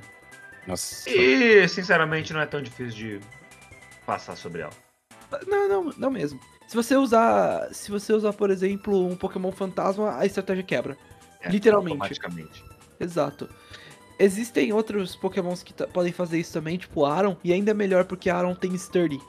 Nossa. 0.67 1.09
E, 1.09 1.67
sinceramente, 1.67 2.31
não 2.33 2.41
é 2.41 2.45
tão 2.45 2.61
difícil 2.61 2.93
de 2.95 3.19
passar 4.05 4.35
sobre 4.35 4.61
ela. 4.61 4.71
Não, 5.47 5.67
não, 5.67 5.83
não 5.97 6.11
mesmo. 6.11 6.39
Se 6.67 6.75
você 6.75 6.95
usar. 6.95 7.67
Se 7.73 7.89
você 7.91 8.13
usar, 8.13 8.33
por 8.33 8.49
exemplo, 8.49 9.05
um 9.07 9.15
Pokémon 9.15 9.51
fantasma, 9.51 10.17
a 10.17 10.25
estratégia 10.25 10.63
quebra. 10.63 10.97
É, 11.41 11.49
Literalmente. 11.49 11.93
Automaticamente. 12.01 12.63
Exato. 12.99 13.49
Existem 14.19 14.73
outros 14.73 15.15
Pokémons 15.15 15.63
que 15.63 15.73
podem 15.87 16.11
fazer 16.11 16.39
isso 16.39 16.51
também, 16.51 16.77
tipo 16.77 17.05
Aaron, 17.05 17.37
e 17.43 17.53
ainda 17.53 17.71
é 17.71 17.73
melhor 17.73 18.03
porque 18.05 18.29
Aaron 18.29 18.53
tem 18.53 18.75
Sturdy. 18.77 19.19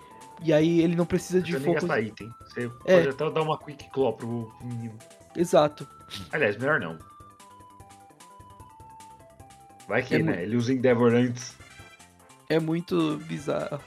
E 0.43 0.53
aí 0.53 0.81
ele 0.81 0.97
não 0.97 1.07
precisa 1.07 1.41
de 1.41 1.53
Você 1.53 1.59
nem 1.59 1.67
foco. 1.75 1.87
gastar 1.87 2.01
item. 2.01 2.31
Você 2.45 2.71
É. 2.87 2.97
pode 2.97 3.09
até 3.11 3.31
dar 3.31 3.43
uma 3.43 3.59
Quick 3.59 3.91
Claw 3.91 4.15
pro 4.15 4.53
menino. 4.63 4.99
Exato. 5.37 5.87
Aliás, 6.33 6.57
melhor 6.57 6.81
não. 6.81 6.99
Vai 9.87 10.03
que, 10.03 10.15
É 10.15 10.19
né? 10.23 10.43
Ele 10.43 10.57
usa 10.57 10.73
Endeavor 10.73 11.13
antes. 11.15 11.57
É 12.49 12.59
muito 12.59 13.17
bizarro. 13.27 13.81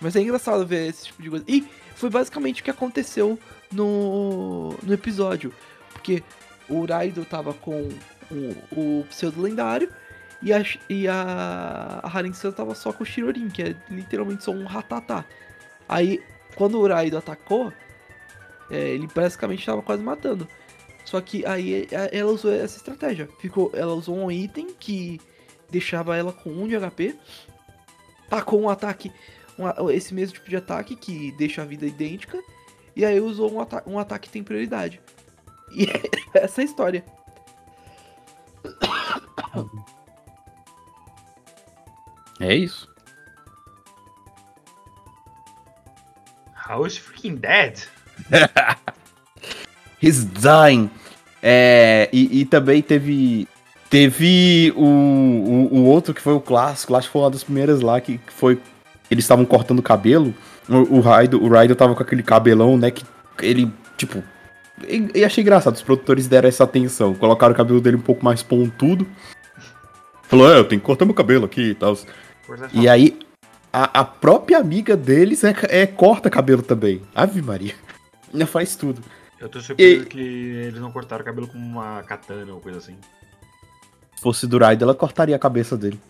Mas 0.00 0.16
é 0.16 0.20
engraçado 0.20 0.66
ver 0.66 0.88
esse 0.88 1.06
tipo 1.06 1.22
de 1.22 1.30
coisa. 1.30 1.44
E 1.46 1.66
foi 1.94 2.10
basicamente 2.10 2.60
o 2.60 2.64
que 2.64 2.70
aconteceu 2.70 3.38
no, 3.70 4.76
no 4.82 4.92
episódio. 4.92 5.52
Porque 5.92 6.22
o 6.68 6.84
Raido 6.84 7.24
tava 7.24 7.54
com 7.54 7.88
o, 8.30 9.00
o 9.00 9.06
pseudo 9.08 9.40
lendário 9.40 9.88
e 10.42 10.52
a, 10.52 10.60
e 10.88 11.06
a, 11.06 12.00
a 12.02 12.18
Harinsan 12.18 12.50
tava 12.50 12.74
só 12.74 12.92
com 12.92 13.04
o 13.04 13.06
Shirorin, 13.06 13.48
que 13.48 13.62
é 13.62 13.76
literalmente 13.88 14.42
só 14.42 14.50
um 14.50 14.64
ratatá. 14.64 15.24
Aí, 15.88 16.20
quando 16.56 16.80
o 16.80 16.86
Raido 16.88 17.16
atacou, 17.16 17.72
é, 18.70 18.88
ele 18.90 19.08
basicamente 19.14 19.64
tava 19.64 19.82
quase 19.82 20.02
matando. 20.02 20.48
Só 21.04 21.20
que 21.20 21.44
aí 21.44 21.88
é, 21.90 22.18
ela 22.18 22.32
usou 22.32 22.52
essa 22.52 22.76
estratégia. 22.76 23.28
Ficou, 23.38 23.70
ela 23.74 23.94
usou 23.94 24.16
um 24.16 24.30
item 24.30 24.74
que 24.78 25.20
deixava 25.70 26.16
ela 26.16 26.32
com 26.32 26.50
1 26.50 26.68
de 26.68 26.78
HP. 26.78 27.16
Tacou 28.28 28.60
um 28.60 28.68
ataque, 28.68 29.12
um 29.58 29.90
esse 29.90 30.14
mesmo 30.14 30.34
tipo 30.34 30.48
de 30.48 30.56
ataque 30.56 30.96
que 30.96 31.32
deixa 31.32 31.62
a 31.62 31.66
vida 31.66 31.86
idêntica. 31.86 32.38
E 32.94 33.04
aí 33.04 33.20
usou 33.20 33.52
um, 33.52 33.60
ata 33.60 33.82
um 33.86 33.98
ataque 33.98 34.28
que 34.28 34.32
tem 34.32 34.44
prioridade. 34.44 35.00
E 35.70 35.86
essa 36.34 36.60
é 36.60 36.62
a 36.62 36.64
história. 36.64 37.04
É 42.40 42.54
isso. 42.54 42.90
How 46.68 46.86
is 46.86 46.96
freaking 46.96 47.36
dead? 47.36 47.86
He's 50.02 50.24
dying. 50.24 50.90
É, 51.42 52.08
e, 52.12 52.40
e 52.40 52.44
também 52.44 52.82
teve. 52.82 53.48
Teve 53.88 54.72
o, 54.74 54.84
o, 54.84 55.68
o 55.70 55.84
outro 55.84 56.14
que 56.14 56.20
foi 56.22 56.32
o 56.32 56.40
clássico, 56.40 56.96
acho 56.96 57.08
que 57.08 57.12
foi 57.12 57.22
uma 57.22 57.30
das 57.30 57.44
primeiras 57.44 57.82
lá, 57.82 58.00
que, 58.00 58.16
que 58.16 58.32
foi. 58.32 58.58
Eles 59.10 59.24
estavam 59.24 59.44
cortando 59.44 59.80
o 59.80 59.82
cabelo. 59.82 60.34
O, 60.66 60.96
o 60.96 61.00
Raido, 61.00 61.42
o 61.42 61.48
Raido 61.48 61.74
tava 61.74 61.94
com 61.94 62.02
aquele 62.02 62.22
cabelão, 62.22 62.78
né? 62.78 62.90
Que 62.90 63.04
ele, 63.42 63.70
tipo. 63.98 64.22
E, 64.88 65.10
e 65.14 65.24
achei 65.24 65.42
engraçado, 65.42 65.74
os 65.74 65.82
produtores 65.82 66.26
deram 66.26 66.48
essa 66.48 66.64
atenção. 66.64 67.14
Colocaram 67.14 67.52
o 67.52 67.56
cabelo 67.56 67.80
dele 67.80 67.96
um 67.96 68.00
pouco 68.00 68.24
mais 68.24 68.42
pontudo. 68.42 69.06
Falou, 70.22 70.50
é, 70.50 70.58
eu 70.58 70.64
tenho 70.64 70.80
que 70.80 70.86
cortar 70.86 71.04
meu 71.04 71.14
cabelo 71.14 71.44
aqui 71.44 71.60
e 71.60 71.74
tal. 71.74 71.94
Força 72.42 72.70
E 72.72 72.88
aí, 72.88 73.18
a, 73.70 74.00
a 74.00 74.04
própria 74.04 74.58
amiga 74.58 74.96
deles 74.96 75.44
é, 75.44 75.54
é 75.68 75.86
corta 75.86 76.30
cabelo 76.30 76.62
também. 76.62 77.02
Ave 77.14 77.42
Maria. 77.42 77.74
Ainda 78.32 78.46
faz 78.46 78.74
tudo. 78.74 79.02
Eu 79.42 79.48
tô 79.48 79.60
surpreso 79.60 80.02
E- 80.04 80.06
que 80.06 80.20
eles 80.20 80.80
não 80.80 80.92
cortaram 80.92 81.22
o 81.22 81.24
cabelo 81.24 81.48
com 81.48 81.58
uma 81.58 82.02
katana 82.04 82.54
ou 82.54 82.60
coisa 82.60 82.78
assim. 82.78 82.96
Se 84.14 84.22
fosse 84.22 84.46
do 84.46 84.56
Raiden, 84.56 84.84
ela 84.84 84.94
cortaria 84.94 85.34
a 85.34 85.38
cabeça 85.38 85.76
dele. 85.76 86.00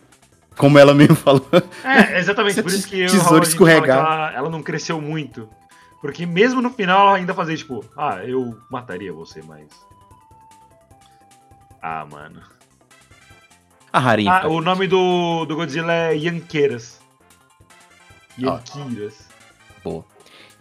Como 0.54 0.78
ela 0.78 0.92
mesmo 0.92 1.16
falou. 1.16 1.46
É, 1.82 2.18
exatamente. 2.18 2.62
Por 2.62 2.70
isso 2.70 2.86
que 2.86 3.00
eu, 3.00 3.08
tesouro 3.08 3.42
escorregar. 3.42 3.98
ela, 3.98 4.32
ela 4.34 4.50
não 4.50 4.62
cresceu 4.62 5.00
muito. 5.00 5.48
Porque 6.02 6.26
mesmo 6.26 6.60
no 6.60 6.68
final 6.68 7.08
ela 7.08 7.16
ainda 7.16 7.32
fazia 7.32 7.56
tipo, 7.56 7.82
ah, 7.96 8.22
eu 8.22 8.58
mataria 8.70 9.14
você, 9.14 9.40
mas. 9.42 9.66
Ah, 11.80 12.04
mano. 12.04 12.42
A 13.90 13.98
Harin. 13.98 14.28
Ah, 14.28 14.46
o 14.46 14.60
nome 14.60 14.86
do, 14.86 15.46
do 15.46 15.56
Godzilla 15.56 15.92
é 15.92 16.14
Yanqueiras. 16.16 17.00
Yanquiras. 18.38 19.26
Boa. 19.82 20.04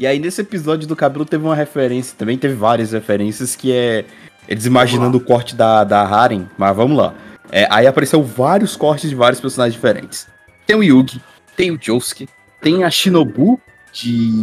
E 0.01 0.07
aí, 0.07 0.17
nesse 0.17 0.41
episódio 0.41 0.87
do 0.87 0.95
cabelo, 0.95 1.23
teve 1.23 1.45
uma 1.45 1.53
referência 1.53 2.15
também. 2.17 2.35
Teve 2.35 2.55
várias 2.55 2.91
referências 2.91 3.55
que 3.55 3.71
é. 3.71 4.03
Eles 4.47 4.65
imaginando 4.65 5.19
o 5.19 5.21
corte 5.21 5.55
da, 5.55 5.83
da 5.83 6.01
Haren. 6.01 6.47
Mas 6.57 6.75
vamos 6.75 6.97
lá. 6.97 7.13
É, 7.51 7.67
aí 7.69 7.85
apareceu 7.85 8.23
vários 8.23 8.75
cortes 8.75 9.11
de 9.11 9.15
vários 9.15 9.39
personagens 9.39 9.75
diferentes. 9.75 10.27
Tem 10.65 10.75
o 10.75 10.81
Yugi, 10.81 11.21
tem 11.55 11.69
o 11.69 11.77
Josuke, 11.79 12.27
tem 12.59 12.83
a 12.83 12.89
Shinobu 12.89 13.61
de. 13.93 14.41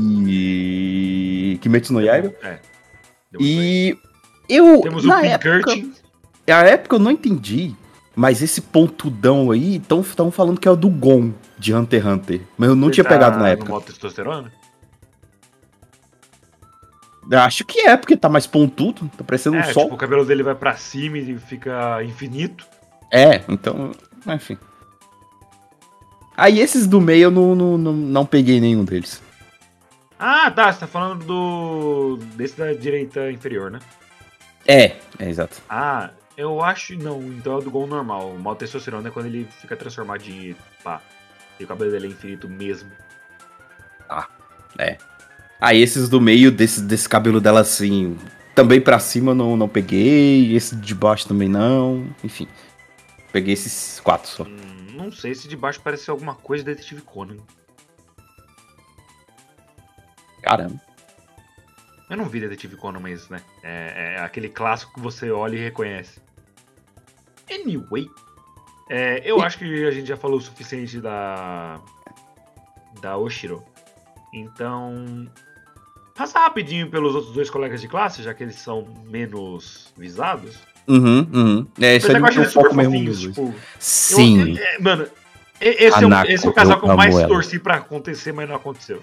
Kimetsu 1.61 1.93
no 1.93 2.03
Yaiba. 2.03 2.33
É. 2.41 2.61
E. 3.41 3.99
Eu. 4.49 4.81
Temos 4.81 5.05
o 5.05 5.09
na 5.09 5.27
época. 5.27 5.73
A 6.47 6.63
época 6.69 6.95
eu 6.95 7.01
não 7.01 7.11
entendi, 7.11 7.75
mas 8.15 8.43
esse 8.43 8.61
pontudão 8.61 9.51
aí, 9.51 9.79
estão 9.79 10.31
falando 10.31 10.61
que 10.61 10.69
é 10.69 10.71
o 10.71 10.77
do 10.77 10.89
Gon 10.89 11.33
de 11.59 11.75
Hunter 11.75 12.01
x 12.01 12.09
Hunter. 12.09 12.41
Mas 12.57 12.69
eu 12.69 12.77
não 12.77 12.87
Ele 12.87 12.95
tinha 12.95 13.03
tá 13.03 13.11
pegado 13.11 13.41
na 13.41 13.49
época. 13.49 13.73
modo 13.73 13.87
testosterona? 13.87 14.53
Acho 17.33 17.65
que 17.65 17.81
é, 17.81 17.97
porque 17.97 18.17
tá 18.17 18.29
mais 18.29 18.47
pontudo, 18.47 19.11
tá 19.17 19.23
parecendo 19.23 19.57
um 19.57 19.61
É, 19.61 19.73
sol. 19.73 19.85
tipo, 19.85 19.95
o 19.95 19.99
cabelo 19.99 20.25
dele 20.25 20.43
vai 20.43 20.55
pra 20.55 20.75
cima 20.77 21.19
e 21.19 21.39
fica 21.39 22.03
infinito. 22.03 22.67
É, 23.13 23.43
então, 23.49 23.93
enfim. 24.27 24.57
Aí 26.37 26.61
esses 26.61 26.87
do 26.87 27.01
meio 27.01 27.25
eu 27.25 27.31
não, 27.31 27.55
não, 27.55 27.77
não, 27.79 27.93
não 27.93 28.27
peguei 28.27 28.61
nenhum 28.61 28.85
deles. 28.85 29.21
Ah, 30.19 30.51
tá, 30.51 30.73
você 30.73 30.81
tá 30.81 30.87
falando 30.87 31.25
do. 31.25 32.17
desse 32.35 32.57
da 32.57 32.73
direita 32.73 33.31
inferior, 33.31 33.71
né? 33.71 33.79
É, 34.67 34.97
é 35.19 35.29
exato. 35.29 35.61
Ah, 35.69 36.11
eu 36.37 36.63
acho. 36.63 36.97
Não, 36.97 37.21
então 37.23 37.55
é 37.55 37.57
o 37.57 37.61
do 37.61 37.71
Gon 37.71 37.87
normal. 37.87 38.31
O 38.31 38.39
modo 38.39 38.59
testosterona 38.59 39.09
é 39.09 39.11
quando 39.11 39.27
ele 39.27 39.47
fica 39.61 39.77
transformado 39.77 40.23
em 40.29 40.57
pá. 40.83 41.01
E 41.59 41.65
o 41.65 41.67
cabelo 41.67 41.91
dele 41.91 42.07
é 42.07 42.11
infinito 42.11 42.49
mesmo. 42.49 42.91
Aí 45.61 45.81
esses 45.81 46.09
do 46.09 46.21
meio, 46.21 46.53
desse, 46.53 46.81
desse 46.81 47.09
cabelo 47.09 47.41
dela 47.41 47.61
assim, 47.61 48.17
também 48.55 48.81
pra 48.81 48.99
cima 48.99 49.33
eu 49.33 49.35
não, 49.35 49.57
não 49.57 49.69
peguei, 49.69 50.55
esse 50.55 50.77
de 50.77 50.95
baixo 50.95 51.27
também 51.27 51.49
não, 51.49 52.07
enfim. 52.23 52.47
Peguei 53.33 53.55
esses 53.55 54.01
quatro 54.01 54.29
só. 54.29 54.45
Hum, 54.45 54.87
não 54.95 55.13
sei 55.13 55.35
se 55.35 55.49
de 55.49 55.57
baixo 55.57 55.81
parece 55.83 56.11
alguma 56.11 56.35
coisa 56.35 56.65
de 56.65 56.71
Detetive 56.71 57.03
Conan. 57.03 57.37
Caramba. 60.43 60.81
Eu 62.09 62.17
não 62.17 62.25
vi 62.25 62.41
Detetive 62.41 62.77
Conan, 62.77 63.01
mas, 63.01 63.29
né? 63.29 63.43
É, 63.63 64.15
é 64.15 64.21
aquele 64.21 64.49
clássico 64.49 64.95
que 64.95 65.01
você 65.01 65.31
olha 65.31 65.57
e 65.57 65.61
reconhece. 65.61 66.21
Anyway. 67.51 68.09
é, 68.89 69.21
eu 69.25 69.41
acho 69.43 69.59
que 69.59 69.87
a 69.87 69.91
gente 69.91 70.07
já 70.07 70.17
falou 70.17 70.39
o 70.39 70.41
suficiente 70.41 71.01
da. 71.01 71.81
Da 73.01 73.17
Oshiro. 73.19 73.63
Então. 74.33 75.31
Passa 76.19 76.41
rapidinho 76.41 76.91
pelos 76.91 77.15
outros 77.15 77.33
dois 77.33 77.49
colegas 77.49 77.81
de 77.81 77.87
classe, 77.87 78.25
já 78.25 78.35
que 78.35 78.43
eles 78.43 78.57
são 78.57 78.89
menos 79.09 79.93
visados. 79.97 80.57
Uhum, 80.89 81.27
uhum. 81.33 81.67
É, 81.81 81.95
isso 81.97 82.11
aí 82.11 82.17
eu 82.19 82.27
acho 82.27 82.39
tem 82.41 82.49
um 82.49 82.51
foco 82.51 82.75
mesmo 82.75 83.15
tipo. 83.15 83.41
eu- 83.43 83.55
Sim. 83.79 84.59
é, 84.59 84.79
mano, 84.81 85.07
esse 85.61 85.95
é, 85.95 86.01
o, 86.01 86.07
Hanako, 86.07 86.31
esse 86.33 86.45
é 86.47 86.51
o 86.51 86.53
casal 86.53 86.81
que 86.81 86.87
eu 86.87 86.91
eu 86.91 86.97
mais 86.97 87.15
ela. 87.17 87.29
torci 87.29 87.61
pra 87.61 87.77
acontecer, 87.77 88.33
mas 88.33 88.49
não 88.49 88.57
aconteceu. 88.57 89.01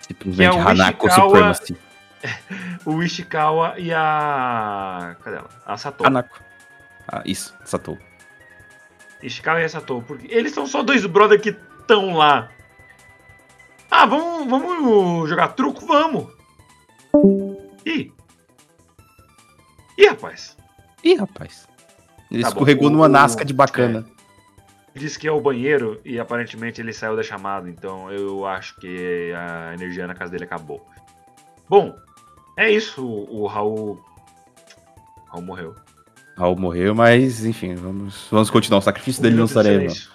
Simplesmente 0.00 0.56
é 0.56 0.60
Hanako 0.60 1.06
Ishikawa- 1.06 1.28
Supremacy. 1.54 1.76
O 2.86 3.02
Ishikawa 3.02 3.74
e 3.76 3.92
a. 3.92 5.16
Cadê 5.22 5.36
ela? 5.36 5.48
A 5.66 5.76
Sato. 5.76 6.06
Hanako. 6.06 6.40
Ah, 7.06 7.22
isso, 7.26 7.54
Satou. 7.66 7.98
Ishikawa 9.22 9.60
e 9.60 9.64
a 9.64 9.68
Sato. 9.68 10.02
Porque 10.06 10.32
eles 10.34 10.52
são 10.52 10.66
só 10.66 10.82
dois 10.82 11.04
brother 11.04 11.38
que 11.38 11.50
estão 11.80 12.14
lá. 12.16 12.48
Ah, 13.96 14.06
vamos, 14.06 14.48
vamos 14.48 15.28
jogar 15.28 15.48
truco? 15.54 15.86
Vamos! 15.86 16.26
Ih! 17.86 18.10
Ih, 19.96 20.06
rapaz! 20.08 20.56
Ih, 21.04 21.14
rapaz. 21.14 21.68
Ele 22.30 22.42
Tá 22.42 22.48
bom, 22.50 22.54
escorregou 22.56 22.88
o- 22.88 22.90
numa 22.90 23.04
o- 23.04 23.08
nasca 23.08 23.44
de 23.44 23.54
bacana. 23.54 24.04
Disse 24.96 25.16
que 25.18 25.28
é 25.28 25.32
o 25.32 25.40
banheiro 25.40 26.00
e 26.04 26.18
aparentemente 26.18 26.80
ele 26.80 26.92
saiu 26.92 27.14
da 27.16 27.22
chamada, 27.22 27.68
então 27.68 28.10
eu 28.10 28.44
acho 28.46 28.76
que 28.80 29.32
a 29.32 29.74
energia 29.74 30.06
na 30.06 30.14
casa 30.14 30.32
dele 30.32 30.44
acabou. 30.44 30.84
Bom, 31.68 31.94
é 32.56 32.70
isso. 32.70 33.04
O, 33.04 33.42
o 33.42 33.46
Raul. 33.46 34.00
Raul 35.28 35.42
morreu. 35.44 35.74
Raul 36.36 36.56
morreu, 36.56 36.94
mas 36.94 37.44
enfim, 37.44 37.74
vamos, 37.76 38.26
vamos 38.30 38.50
continuar. 38.50 38.78
O 38.78 38.82
sacrifício 38.82 39.22
dele 39.22 39.36
não 39.36 39.46
será 39.46 39.64
silêncio. 39.64 40.10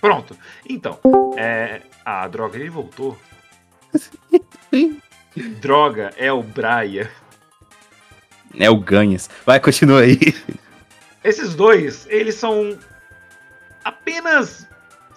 Pronto. 0.00 0.36
Então, 0.68 0.98
é... 1.36 1.82
Ah, 2.12 2.26
droga, 2.26 2.58
ele 2.58 2.68
voltou. 2.70 3.16
droga, 5.60 6.10
é 6.16 6.32
o 6.32 6.42
Braia. 6.42 7.08
É 8.58 8.68
o 8.68 8.76
Ganhas. 8.78 9.30
Vai, 9.46 9.60
continua 9.60 10.00
aí. 10.00 10.18
Esses 11.22 11.54
dois, 11.54 12.06
eles 12.10 12.34
são 12.34 12.76
apenas 13.84 14.66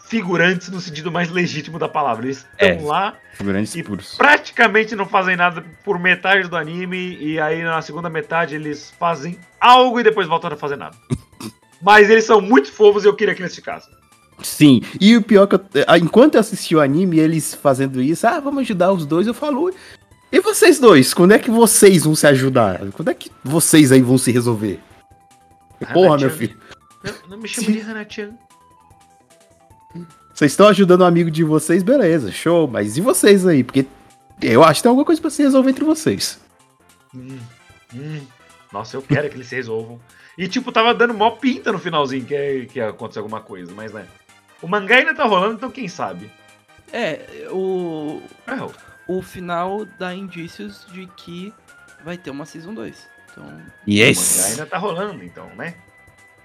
figurantes 0.08 0.70
no 0.70 0.80
sentido 0.80 1.12
mais 1.12 1.30
legítimo 1.32 1.80
da 1.80 1.90
palavra. 1.90 2.26
Eles 2.28 2.46
estão 2.52 2.68
É. 2.68 2.80
lá 2.88 3.16
Grandes 3.42 3.74
E 3.76 3.82
puros. 3.82 4.14
praticamente 4.16 4.96
não 4.96 5.08
fazem 5.08 5.36
nada 5.36 5.66
por 5.84 5.98
metade 5.98 6.48
do 6.48 6.56
anime, 6.56 7.18
e 7.20 7.40
aí 7.40 7.64
na 7.64 7.82
segunda 7.82 8.08
metade 8.08 8.54
eles 8.54 8.92
fazem 9.00 9.40
algo 9.60 10.00
e 10.00 10.04
depois 10.04 10.28
voltam 10.28 10.52
a 10.54 10.56
fazer 10.56 10.76
nada. 10.76 10.96
Mas 11.82 12.08
eles 12.12 12.24
são 12.26 12.40
muito 12.40 12.72
fofos 12.72 13.04
e 13.04 13.08
eu 13.08 13.16
queria 13.16 13.34
que 13.34 13.42
eles 13.42 13.56
ficassem. 13.56 13.92
Sim, 14.41 14.82
e 15.00 15.15
o 15.15 15.22
pior 15.22 15.48
que 15.48 15.56
eu, 15.56 15.62
ah, 15.88 15.98
enquanto 15.98 16.36
eu 16.36 16.41
assisti 16.41 16.76
o 16.76 16.82
anime, 16.82 17.19
eles 17.19 17.54
fazendo 17.54 18.02
isso, 18.02 18.28
ah, 18.28 18.39
vamos 18.39 18.62
ajudar 18.62 18.91
os 18.91 19.06
dois, 19.06 19.28
eu 19.28 19.34
falo, 19.34 19.72
e 20.32 20.39
vocês 20.39 20.80
dois, 20.80 21.13
quando 21.13 21.34
é 21.34 21.39
que 21.39 21.52
vocês 21.52 22.06
vão 22.06 22.15
se 22.15 22.26
ajudar? 22.26 22.80
Quando 22.91 23.10
é 23.10 23.13
que 23.13 23.30
vocês 23.43 23.91
aí 23.91 24.02
vão 24.02 24.17
se 24.17 24.32
resolver? 24.32 24.80
Porra, 25.93 26.17
meu 26.17 26.30
filho, 26.32 26.58
Não, 27.04 27.30
não 27.30 27.38
me 27.38 27.48
chama 27.48 27.72
de 27.72 27.80
Hana-chan. 27.80 28.32
vocês 30.34 30.52
estão 30.52 30.67
ajudando 30.67 31.02
o 31.02 31.06
amigo 31.06 31.30
de 31.30 31.43
vocês, 31.43 31.84
beleza, 31.84 32.32
show, 32.32 32.67
mas 32.67 32.98
e 32.98 33.02
vocês 33.02 33.46
aí? 33.46 33.63
Porque 33.63 33.86
eu 34.41 34.63
acho 34.63 34.80
que 34.80 34.84
tem 34.84 34.89
alguma 34.89 35.06
coisa 35.06 35.22
pra 35.22 35.30
se 35.30 35.43
resolver 35.43 35.69
entre 35.69 35.86
vocês. 35.86 36.39
Hum, 37.13 37.38
hum. 37.93 38.22
Nossa, 38.72 38.98
eu 38.98 39.04
quero 39.04 39.30
que 39.30 39.36
eles 39.36 39.48
se 39.48 39.56
resolvam. 39.56 40.00
E 40.36 40.48
tipo, 40.48 40.72
tava 40.72 40.96
dando 40.96 41.13
mó 41.13 41.30
pinta 41.30 41.72
no 41.72 41.78
finalzinho 41.78 42.26
que, 42.26 42.65
que 42.72 42.80
ia 42.80 42.89
acontecer 42.89 43.19
alguma 43.19 43.39
coisa, 43.39 43.72
mas 43.76 43.93
né. 43.93 44.08
O 44.63 44.67
mangá 44.67 44.95
ainda 44.95 45.13
tá 45.13 45.26
rolando, 45.26 45.56
então 45.56 45.69
quem 45.69 45.88
sabe? 45.88 46.32
É, 46.91 47.47
o, 47.52 48.21
É, 48.47 48.54
o- 48.63 49.17
o 49.17 49.21
final 49.21 49.86
dá 49.99 50.13
indícios 50.15 50.86
de 50.91 51.06
que 51.17 51.54
vai 52.04 52.17
ter 52.17 52.32
uma 52.32 52.45
Season 52.45 52.73
2. 52.73 53.08
Então, 53.32 53.43
O 53.43 53.49
mangá 53.52 53.63
Yes! 53.86 54.45
ainda 54.52 54.65
tá 54.65 54.78
rolando, 54.78 55.23
então, 55.23 55.47
né? 55.56 55.76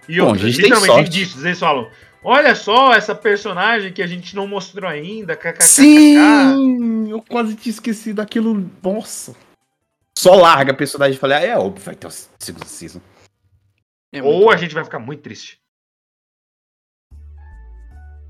E 0.09 0.18
Bom, 0.20 0.28
outra, 0.28 0.46
a 0.46 0.50
gente 0.50 0.62
tem 0.62 0.74
sorte. 0.74 1.07
indícios, 1.09 1.44
eles 1.44 1.59
falam: 1.59 1.90
olha 2.24 2.54
só 2.54 2.92
essa 2.94 3.14
personagem 3.14 3.92
que 3.92 4.02
a 4.02 4.07
gente 4.07 4.35
não 4.35 4.46
mostrou 4.46 4.88
ainda. 4.90 5.38
Sim! 5.61 7.09
Eu 7.11 7.22
quase 7.22 7.54
tinha 7.54 7.70
esquecido 7.72 8.16
daquilo, 8.16 8.68
nossa. 8.83 9.37
Só 10.16 10.35
larga 10.35 10.72
a 10.72 10.74
personagem 10.76 11.14
e 11.16 11.18
falei, 11.20 11.37
ah, 11.37 11.40
é 11.42 11.57
óbvio, 11.59 11.85
vai 11.85 11.94
ter 11.94 12.07
o 12.09 12.11
segundo 12.11 12.64
season. 12.66 13.00
é 14.12 14.20
Ou 14.22 14.38
muito 14.38 14.50
a 14.50 14.57
gente 14.57 14.74
vai 14.74 14.83
ficar 14.83 14.98
muito 14.98 15.22
triste. 15.22 15.61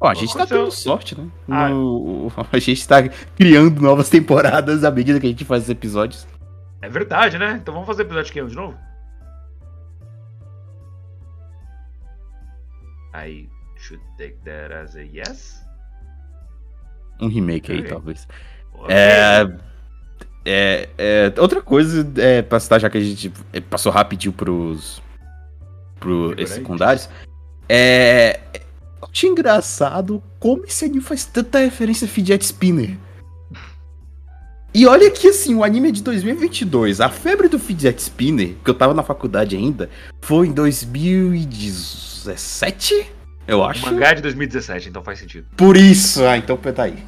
Ó, 0.00 0.08
a 0.08 0.14
gente 0.14 0.32
tá 0.36 0.46
tendo 0.46 0.70
sorte, 0.70 1.18
né? 1.18 1.28
Ah. 1.48 1.68
No- 1.68 2.30
A 2.52 2.58
gente 2.58 2.86
tá 2.86 3.02
criando 3.36 3.80
novas 3.82 4.08
temporadas 4.08 4.84
à 4.84 4.90
medida 4.90 5.18
que 5.18 5.26
a 5.26 5.30
gente 5.30 5.44
faz 5.44 5.64
os 5.64 5.70
episódios. 5.70 6.26
É 6.80 6.88
verdade, 6.88 7.36
né? 7.38 7.58
Então 7.60 7.74
vamos 7.74 7.86
fazer 7.88 8.02
episódio 8.02 8.32
de 8.32 8.50
de 8.50 8.54
novo? 8.56 8.78
I 13.14 13.48
should 13.76 14.02
take 14.16 14.36
that 14.44 14.72
as 14.72 14.94
a 14.94 15.02
yes. 15.02 15.60
Um 17.20 17.28
remake 17.28 17.72
aí, 17.72 17.78
Ok. 17.80 17.88
talvez. 17.90 18.28
Ok. 18.74 18.94
É, 18.94 19.48
é, 20.44 20.88
é, 20.96 21.34
outra 21.40 21.60
coisa, 21.60 22.08
é, 22.20 22.42
pra 22.42 22.60
citar, 22.60 22.78
já 22.80 22.88
que 22.88 22.98
a 22.98 23.00
gente 23.00 23.32
é, 23.52 23.60
passou 23.60 23.90
rapidinho 23.90 24.32
pros, 24.32 25.02
pro 25.98 26.34
secundários, 26.46 27.08
é, 27.68 28.38
achei 29.02 29.28
engraçado 29.30 30.22
como 30.38 30.64
esse 30.64 30.84
anime 30.84 31.00
faz 31.00 31.24
tanta 31.24 31.58
referência 31.58 32.04
a 32.06 32.08
Fidget 32.08 32.44
Spinner. 32.44 32.96
E 34.74 34.86
olha 34.86 35.10
que 35.10 35.28
assim, 35.28 35.54
o 35.54 35.64
anime 35.64 35.88
é 35.88 35.92
de 35.92 36.02
2022. 36.02 37.00
A 37.00 37.08
febre 37.08 37.48
do 37.48 37.58
Fidget 37.58 37.98
Spinner, 38.00 38.54
que 38.62 38.70
eu 38.70 38.74
tava 38.74 38.92
na 38.94 39.02
faculdade 39.02 39.56
ainda, 39.56 39.88
foi 40.20 40.46
em 40.48 40.52
2017, 40.52 43.06
eu 43.46 43.60
O 43.60 43.64
acho. 43.64 43.86
mangá 43.86 44.10
é 44.10 44.14
de 44.14 44.20
2017, 44.22 44.90
então 44.90 45.02
faz 45.02 45.18
sentido. 45.18 45.46
Por 45.56 45.74
isso, 45.76 46.22
ah, 46.24 46.36
então 46.36 46.56
tá 46.56 46.82
aí. 46.82 47.02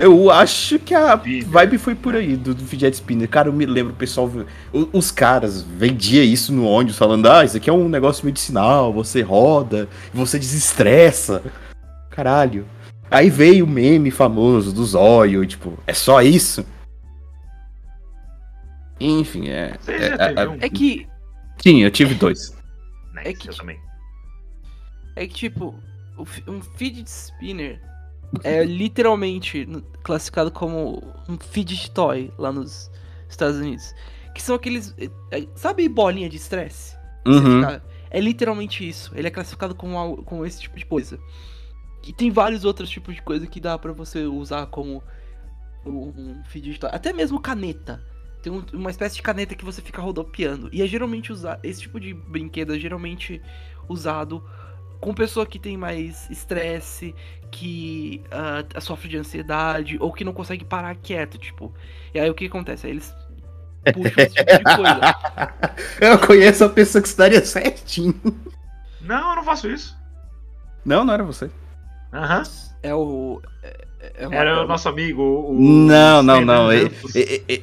Eu 0.00 0.30
acho 0.30 0.78
que 0.78 0.94
a 0.94 1.14
Spinner. 1.16 1.46
vibe 1.46 1.78
foi 1.78 1.94
por 1.94 2.16
aí, 2.16 2.34
do, 2.36 2.54
do 2.54 2.64
Fidget 2.64 2.94
Spinner. 2.96 3.28
Cara, 3.28 3.48
eu 3.48 3.52
me 3.52 3.66
lembro, 3.66 3.92
o 3.92 3.96
pessoal. 3.96 4.30
o- 4.72 4.88
Os 4.92 5.10
caras 5.10 5.62
vendia 5.62 6.24
isso 6.24 6.52
no 6.52 6.64
ônibus, 6.64 6.96
falando: 6.96 7.26
ah, 7.30 7.44
isso 7.44 7.56
aqui 7.56 7.68
é 7.68 7.72
um 7.72 7.88
negócio 7.88 8.24
medicinal, 8.24 8.92
você 8.92 9.20
roda, 9.20 9.88
você 10.14 10.38
desestressa. 10.38 11.42
Caralho. 12.10 12.66
Aí 13.10 13.28
veio 13.28 13.64
o 13.64 13.68
meme 13.68 14.10
famoso 14.10 14.72
do 14.72 14.84
zóio, 14.84 15.44
tipo, 15.44 15.76
é 15.86 15.92
só 15.92 16.22
isso? 16.22 16.64
Enfim, 19.00 19.48
é. 19.48 19.76
Você 19.80 19.92
é- 19.92 20.16
já 20.16 20.24
é- 20.30 20.34
é- 20.36 20.48
um? 20.48 20.58
É 20.60 20.68
que, 20.68 21.06
Sim, 21.62 21.82
eu 21.82 21.90
tive 21.90 22.14
dois. 22.14 22.56
Nice, 23.14 23.28
é 23.28 23.32
que 23.34 23.48
eu 23.50 23.54
também. 23.54 23.78
é 25.16 25.26
que 25.26 25.34
tipo, 25.34 25.74
um 26.46 26.60
fidget 26.76 27.08
spinner 27.08 27.80
é 28.44 28.64
literalmente 28.64 29.66
classificado 30.02 30.50
como 30.50 31.02
um 31.28 31.38
fidget 31.38 31.90
toy 31.90 32.32
lá 32.38 32.52
nos 32.52 32.90
Estados 33.28 33.56
Unidos. 33.58 33.94
Que 34.34 34.42
são 34.42 34.54
aqueles. 34.54 34.94
é, 35.30 35.46
Sabe 35.54 35.88
bolinha 35.88 36.28
de 36.28 36.36
estresse? 36.36 36.96
Uhum. 37.26 37.62
É 38.10 38.20
literalmente 38.20 38.88
isso. 38.88 39.12
Ele 39.14 39.28
é 39.28 39.30
classificado 39.30 39.74
como, 39.74 40.22
como 40.24 40.44
esse 40.46 40.60
tipo 40.60 40.76
de 40.78 40.86
coisa. 40.86 41.18
E 42.06 42.12
tem 42.12 42.30
vários 42.30 42.64
outros 42.64 42.88
tipos 42.88 43.14
de 43.14 43.22
coisa 43.22 43.46
que 43.46 43.60
dá 43.60 43.78
pra 43.78 43.92
você 43.92 44.24
usar 44.24 44.66
como 44.66 45.02
um 45.84 46.42
fidget 46.44 46.78
toy. 46.80 46.90
Até 46.92 47.12
mesmo 47.12 47.40
caneta. 47.40 48.02
Tem 48.42 48.50
um- 48.52 48.64
uma 48.72 48.90
espécie 48.90 49.16
de 49.16 49.22
caneta 49.22 49.54
que 49.54 49.64
você 49.64 49.82
fica 49.82 50.00
rodopiando. 50.00 50.70
E 50.72 50.80
é 50.82 50.86
geralmente 50.86 51.30
usar. 51.32 51.60
Esse 51.62 51.82
tipo 51.82 52.00
de 52.00 52.14
brinquedo 52.14 52.74
é 52.74 52.78
geralmente 52.78 53.40
usado 53.88 54.42
com 55.00 55.14
pessoa 55.14 55.46
que 55.46 55.58
tem 55.58 55.76
mais 55.76 56.28
estresse, 56.30 57.14
que 57.50 58.22
ah, 58.30 58.64
sofre 58.80 59.08
de 59.08 59.16
ansiedade, 59.16 59.96
ou 60.00 60.12
que 60.12 60.24
não 60.24 60.32
consegue 60.32 60.64
parar 60.64 60.94
quieto, 60.96 61.38
tipo. 61.38 61.72
E 62.14 62.20
aí 62.20 62.28
o 62.30 62.34
que 62.34 62.46
acontece? 62.46 62.86
Aí 62.86 62.92
eles 62.92 63.14
puxam 63.94 64.24
esse 64.24 64.34
tipo 64.34 64.58
de 64.58 64.76
coisa. 64.76 65.16
Eu 66.00 66.18
conheço 66.18 66.64
a 66.64 66.68
pessoa 66.68 67.00
que 67.02 67.08
estaria 67.08 67.44
certinho. 67.44 68.14
Não, 69.00 69.30
eu 69.30 69.36
não 69.36 69.44
faço 69.44 69.68
isso. 69.68 69.96
Não, 70.84 71.04
não 71.04 71.14
era 71.14 71.24
você. 71.24 71.50
Aham. 72.12 72.42
É 72.82 72.94
o. 72.94 73.40
é- 73.62 73.86
é 74.16 74.26
uma- 74.26 74.36
Era 74.36 74.52
o 74.54 74.58
uma- 74.60 74.66
nosso 74.68 74.88
amigo. 74.88 75.22
O, 75.22 75.54
Não, 75.60 76.22
não, 76.22 76.40
não. 76.42 76.72
Ele, 76.72 76.90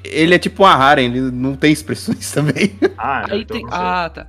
ele 0.03 0.35
é 0.35 0.39
tipo 0.39 0.63
uma 0.63 0.73
Haren, 0.73 1.05
ele 1.05 1.21
não 1.31 1.55
tem 1.55 1.71
expressões 1.71 2.29
também. 2.33 2.77
Ah, 2.97 3.25
não, 3.27 3.35
Aí 3.35 3.41
então 3.41 3.55
tem. 3.57 3.63
eu 3.65 3.69
não 3.71 3.77
sei. 3.77 3.85
Ah, 3.85 4.09
tá. 4.09 4.27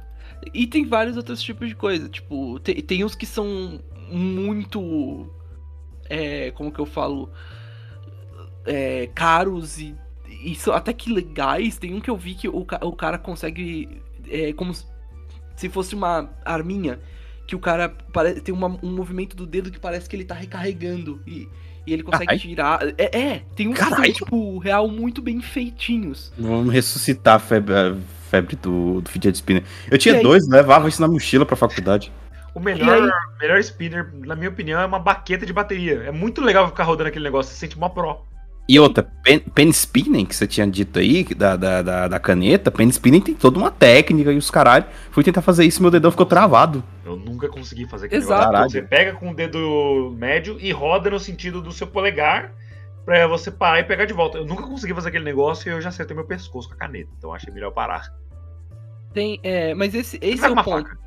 E 0.54 0.66
tem 0.66 0.84
vários 0.86 1.16
outros 1.16 1.42
tipos 1.42 1.68
de 1.68 1.74
coisa. 1.74 2.08
Tipo, 2.08 2.58
tem, 2.60 2.76
tem 2.76 3.04
uns 3.04 3.14
que 3.14 3.26
são 3.26 3.80
muito. 4.10 5.28
É, 6.08 6.50
como 6.52 6.72
que 6.72 6.78
eu 6.78 6.86
falo? 6.86 7.30
É, 8.64 9.08
caros 9.14 9.78
e, 9.78 9.94
e 10.28 10.56
até 10.72 10.92
que 10.92 11.12
legais. 11.12 11.78
Tem 11.78 11.94
um 11.94 12.00
que 12.00 12.10
eu 12.10 12.16
vi 12.16 12.34
que 12.34 12.48
o, 12.48 12.66
o 12.82 12.92
cara 12.92 13.18
consegue. 13.18 14.00
É, 14.28 14.52
como 14.52 14.74
se- 14.74 14.86
se 15.56 15.68
fosse 15.68 15.94
uma 15.94 16.30
arminha. 16.44 16.98
Que 17.46 17.56
o 17.56 17.58
cara 17.58 17.88
pare- 17.88 18.40
tem 18.40 18.54
uma- 18.54 18.78
um 18.82 18.94
movimento 18.94 19.34
do 19.34 19.46
dedo 19.46 19.70
que 19.70 19.78
parece 19.80 20.08
que 20.08 20.14
ele 20.14 20.24
tá 20.24 20.34
recarregando. 20.34 21.22
E, 21.26 21.48
e 21.86 21.92
ele 21.94 22.02
consegue 22.02 22.26
Caralho. 22.26 22.40
tirar. 22.40 22.80
É, 22.98 23.18
é, 23.18 23.38
tem 23.56 23.68
uns 23.68 23.78
que 23.78 23.84
são, 23.84 24.02
tipo, 24.12 24.58
real 24.58 24.86
muito 24.88 25.22
bem 25.22 25.40
feitinhos. 25.40 26.30
Vamos 26.38 26.72
ressuscitar 26.72 27.36
a 27.36 27.38
febre, 28.28 28.56
do, 28.56 29.00
do 29.00 29.10
fidget 29.10 29.36
spinner. 29.36 29.62
Eu 29.90 29.98
tinha 29.98 30.22
dois, 30.22 30.48
levava 30.48 30.88
isso 30.88 31.00
na 31.00 31.08
mochila 31.08 31.44
pra 31.44 31.56
faculdade. 31.56 32.12
O 32.54 32.60
melhor, 32.60 33.08
melhor 33.40 33.58
spinner, 33.60 34.10
na 34.24 34.34
minha 34.34 34.50
opinião, 34.50 34.80
é 34.80 34.86
uma 34.86 34.98
baqueta 34.98 35.46
de 35.46 35.52
bateria. 35.52 36.02
É 36.06 36.10
muito 36.10 36.40
legal 36.40 36.66
ficar 36.66 36.84
rodando 36.84 37.08
aquele 37.08 37.24
negócio, 37.24 37.52
você 37.52 37.58
sente 37.58 37.78
mó 37.78 37.88
pro. 37.88 38.26
E 38.68 38.78
outra, 38.78 39.02
pen, 39.22 39.38
pen 39.38 39.70
spinning, 39.70 40.26
que 40.26 40.36
você 40.36 40.46
tinha 40.46 40.66
dito 40.66 40.98
aí, 40.98 41.24
da, 41.24 41.56
da, 41.56 41.80
da, 41.80 42.08
da 42.08 42.18
caneta, 42.18 42.70
pen 42.70 42.88
spinning 42.88 43.20
tem 43.20 43.34
toda 43.34 43.58
uma 43.58 43.70
técnica 43.70 44.30
e 44.30 44.36
os 44.36 44.50
caralho. 44.50 44.84
Fui 45.10 45.24
tentar 45.24 45.40
fazer 45.40 45.64
isso 45.64 45.80
meu 45.80 45.90
dedão 45.90 46.10
ficou 46.10 46.26
travado. 46.26 46.84
Eu 47.02 47.16
nunca 47.16 47.48
consegui 47.48 47.88
fazer 47.88 48.06
aquele 48.06 48.20
Exato. 48.20 48.70
Você 48.70 48.82
pega 48.82 49.12
com 49.12 49.30
o 49.30 49.34
dedo 49.34 50.14
médio 50.18 50.58
e 50.60 50.70
roda 50.70 51.08
no 51.08 51.18
sentido 51.18 51.62
do 51.62 51.72
seu 51.72 51.86
polegar 51.86 52.52
pra 53.08 53.26
você 53.26 53.50
parar 53.50 53.80
e 53.80 53.84
pegar 53.84 54.04
de 54.04 54.12
volta. 54.12 54.36
Eu 54.36 54.44
nunca 54.44 54.64
consegui 54.64 54.92
fazer 54.92 55.08
aquele 55.08 55.24
negócio 55.24 55.66
e 55.66 55.72
eu 55.72 55.80
já 55.80 55.88
acertei 55.88 56.14
meu 56.14 56.26
pescoço 56.26 56.68
com 56.68 56.74
a 56.74 56.76
caneta. 56.76 57.08
Então 57.16 57.32
achei 57.32 57.50
melhor 57.50 57.70
parar. 57.70 58.14
Tem, 59.14 59.40
é, 59.42 59.72
mas 59.72 59.94
esse, 59.94 60.18
esse 60.20 60.44
é 60.44 60.48
o 60.50 60.52
uma 60.52 60.62
ponto. 60.62 60.86
faca. 60.86 60.98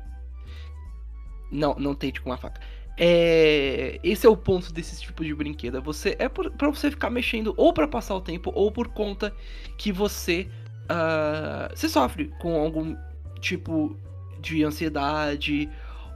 Não, 1.48 1.76
não 1.76 1.94
tente 1.94 2.20
com 2.20 2.30
uma 2.30 2.36
faca. 2.36 2.60
É, 2.98 4.00
esse 4.02 4.26
é 4.26 4.28
o 4.28 4.36
ponto 4.36 4.72
desse 4.72 5.00
tipo 5.00 5.24
de 5.24 5.32
brinquedo. 5.32 5.78
é 5.78 5.80
Você 5.80 6.16
é 6.18 6.28
por, 6.28 6.50
pra 6.50 6.68
você 6.70 6.90
ficar 6.90 7.08
mexendo 7.08 7.54
ou 7.56 7.72
pra 7.72 7.86
passar 7.86 8.16
o 8.16 8.20
tempo 8.20 8.50
ou 8.52 8.72
por 8.72 8.88
conta 8.88 9.32
que 9.78 9.92
você 9.92 10.48
ah, 10.88 11.70
você 11.72 11.88
sofre 11.88 12.32
com 12.40 12.60
algum 12.60 12.96
tipo 13.40 13.96
de 14.40 14.64
ansiedade 14.64 15.70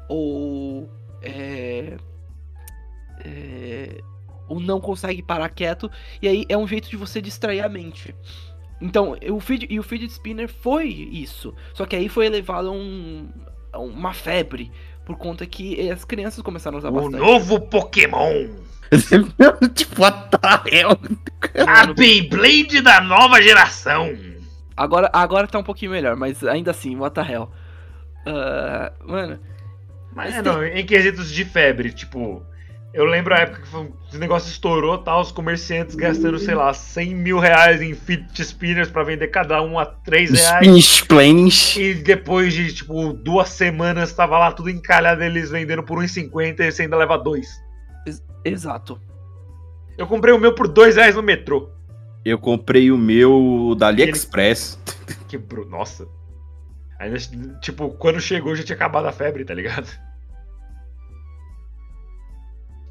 ou 0.08 0.90
é, 1.22 1.96
é, 3.24 4.00
o 4.48 4.60
não 4.60 4.80
consegue 4.80 5.22
parar 5.22 5.48
quieto, 5.48 5.90
e 6.20 6.28
aí 6.28 6.44
é 6.48 6.56
um 6.56 6.66
jeito 6.66 6.88
de 6.88 6.96
você 6.96 7.20
distrair 7.20 7.60
a 7.60 7.68
mente. 7.68 8.14
Então, 8.80 9.16
o 9.30 9.40
feed, 9.40 9.66
e 9.70 9.78
o 9.80 9.82
fidget 9.82 10.12
spinner 10.12 10.48
foi 10.48 10.88
isso. 10.88 11.54
Só 11.72 11.86
que 11.86 11.96
aí 11.96 12.08
foi 12.10 12.26
elevado 12.26 12.68
a, 12.68 12.72
um, 12.72 13.28
a 13.72 13.78
uma 13.78 14.12
febre. 14.12 14.70
Por 15.04 15.16
conta 15.16 15.46
que 15.46 15.88
as 15.90 16.04
crianças 16.04 16.42
começaram 16.42 16.76
a 16.76 16.78
usar 16.80 16.88
O 16.88 16.92
bastante. 16.92 17.16
novo 17.16 17.60
Pokémon! 17.60 18.48
tipo, 19.74 20.02
what 20.02 20.28
the 20.30 20.76
hell? 20.78 20.98
A 21.66 21.86
Beyblade 21.92 22.80
da 22.82 23.00
nova 23.00 23.40
geração! 23.40 24.10
Agora, 24.76 25.08
agora 25.12 25.46
tá 25.46 25.58
um 25.58 25.62
pouquinho 25.64 25.92
melhor, 25.92 26.14
mas 26.16 26.44
ainda 26.44 26.70
assim, 26.72 26.96
what 26.96 27.14
the 27.14 27.22
hell. 27.32 27.50
Ah, 28.26 28.92
mano, 29.06 29.38
Mas 30.14 30.30
Mas 30.30 30.34
é, 30.34 30.42
tem- 30.42 30.52
não, 30.52 30.64
em 30.66 30.84
quesitos 30.84 31.30
de 31.32 31.44
febre, 31.44 31.92
tipo. 31.92 32.42
Eu 32.96 33.04
lembro 33.04 33.34
a 33.34 33.40
época 33.40 33.60
que 33.60 33.68
esse 34.08 34.16
negócio 34.16 34.48
estourou, 34.48 34.96
tá? 34.96 35.20
Os 35.20 35.30
comerciantes 35.30 35.94
gastando, 35.94 36.38
sei 36.38 36.54
lá, 36.54 36.72
100 36.72 37.14
mil 37.14 37.38
reais 37.38 37.82
em 37.82 37.92
fidget 37.92 38.42
spinners 38.42 38.90
pra 38.90 39.02
vender 39.04 39.28
cada 39.28 39.60
um 39.60 39.78
a 39.78 39.84
3 39.84 40.30
reais. 40.30 41.02
Planes. 41.02 41.76
E 41.76 41.92
depois 41.92 42.54
de, 42.54 42.72
tipo, 42.72 43.12
duas 43.12 43.50
semanas, 43.50 44.14
tava 44.14 44.38
lá 44.38 44.50
tudo 44.50 44.70
encalhado, 44.70 45.22
eles 45.22 45.50
vendendo 45.50 45.82
por 45.82 45.98
1,50 45.98 46.60
e 46.60 46.72
você 46.72 46.82
ainda 46.84 46.96
leva 46.96 47.18
dois. 47.18 47.46
exato. 48.42 48.98
Eu 49.98 50.06
comprei 50.06 50.32
o 50.32 50.38
meu 50.38 50.54
por 50.54 50.66
2 50.66 50.96
reais 50.96 51.14
no 51.14 51.22
metrô. 51.22 51.68
Eu 52.24 52.38
comprei 52.38 52.90
o 52.90 52.96
meu 52.96 53.76
da 53.78 53.88
AliExpress. 53.88 54.78
Quebrou, 55.28 55.66
nossa. 55.66 56.08
Ainda, 56.98 57.18
tipo, 57.60 57.90
quando 57.90 58.20
chegou 58.22 58.56
já 58.56 58.64
tinha 58.64 58.74
acabado 58.74 59.06
a 59.06 59.12
febre, 59.12 59.44
tá 59.44 59.52
ligado? 59.52 59.86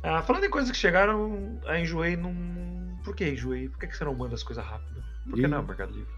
Ah, 0.08 0.22
falando 0.22 0.45
em 0.45 0.49
coisas 0.49 0.70
que 0.72 0.78
chegaram, 0.78 1.60
a 1.66 1.80
enjoei 1.80 2.16
num. 2.16 2.95
Por 3.03 3.16
que 3.16 3.28
enjoei? 3.28 3.68
Por 3.70 3.80
que, 3.80 3.88
que 3.88 3.97
você 3.97 4.03
não 4.03 4.14
manda 4.14 4.36
as 4.36 4.43
coisas 4.43 4.64
rápido? 4.64 5.03
Por 5.30 5.36
que 5.39 5.47
não, 5.47 5.64
Mercado 5.64 5.91
Livre? 5.93 6.14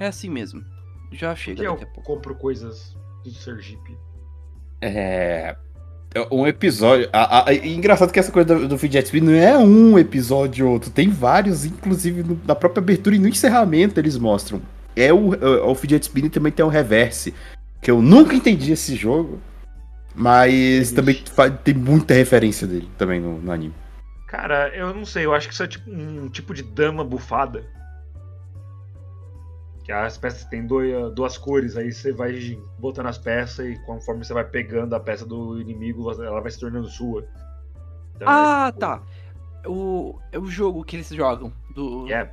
É 0.00 0.06
assim 0.06 0.28
mesmo. 0.28 0.64
Já 1.12 1.30
Por 1.30 1.36
chega 1.38 1.60
que 1.60 1.66
eu 1.66 1.76
pouco. 1.76 2.02
compro 2.02 2.34
coisas 2.34 2.96
do 3.24 3.30
Sergipe? 3.30 3.96
É. 4.80 5.56
Um 6.30 6.46
episódio. 6.46 7.08
A, 7.12 7.48
a- 7.48 7.54
engraçado 7.54 8.12
que 8.12 8.18
essa 8.18 8.32
coisa 8.32 8.54
do, 8.58 8.68
do 8.68 8.78
Fidget 8.78 9.04
Spin 9.06 9.20
não 9.20 9.32
é 9.32 9.56
um 9.56 9.98
episódio 9.98 10.66
ou 10.66 10.72
outro. 10.74 10.90
Tem 10.90 11.08
vários, 11.08 11.64
inclusive 11.64 12.22
no- 12.22 12.40
na 12.44 12.54
própria 12.54 12.80
abertura 12.82 13.16
e 13.16 13.18
no 13.18 13.28
encerramento 13.28 13.98
eles 14.00 14.18
mostram. 14.18 14.60
É 14.96 15.12
o, 15.12 15.32
é 15.34 15.62
o 15.62 15.74
Fidget 15.74 16.02
Spin 16.02 16.24
e 16.26 16.30
também 16.30 16.52
tem 16.52 16.64
o 16.64 16.68
Reverse. 16.68 17.32
Que 17.80 17.90
eu 17.90 18.02
nunca 18.02 18.34
entendi 18.34 18.72
esse 18.72 18.94
jogo. 18.96 19.40
Mas 20.14 20.52
Ixi. 20.52 20.94
também 20.94 21.22
tem 21.64 21.74
muita 21.74 22.14
referência 22.14 22.66
dele 22.66 22.88
também 22.98 23.20
no, 23.20 23.38
no 23.40 23.50
anime. 23.52 23.74
Cara, 24.28 24.68
eu 24.74 24.94
não 24.94 25.04
sei, 25.04 25.24
eu 25.26 25.34
acho 25.34 25.46
que 25.48 25.54
isso 25.54 25.62
é 25.62 25.66
tipo 25.68 25.90
um 25.90 26.28
tipo 26.28 26.54
de 26.54 26.62
dama 26.62 27.04
bufada. 27.04 27.64
Que 29.84 29.90
as 29.92 30.16
peças 30.16 30.44
têm 30.44 30.66
dois- 30.66 31.12
duas 31.14 31.36
cores, 31.36 31.76
aí 31.76 31.92
você 31.92 32.12
vai 32.12 32.58
botando 32.78 33.06
as 33.06 33.18
peças 33.18 33.66
e 33.66 33.76
conforme 33.84 34.24
você 34.24 34.32
vai 34.32 34.44
pegando 34.44 34.94
a 34.94 35.00
peça 35.00 35.26
do 35.26 35.60
inimigo, 35.60 36.10
ela 36.22 36.40
vai 36.40 36.50
se 36.50 36.60
tornando 36.60 36.88
sua. 36.88 37.26
Então, 38.14 38.28
Ah, 38.28 38.66
é, 38.68 38.70
tipo, 38.70 38.80
tá. 38.80 39.02
O, 39.66 40.18
é 40.30 40.38
o 40.38 40.46
jogo 40.46 40.84
que 40.84 40.96
eles 40.96 41.08
jogam. 41.08 41.52
Do... 41.74 42.06
É, 42.12 42.30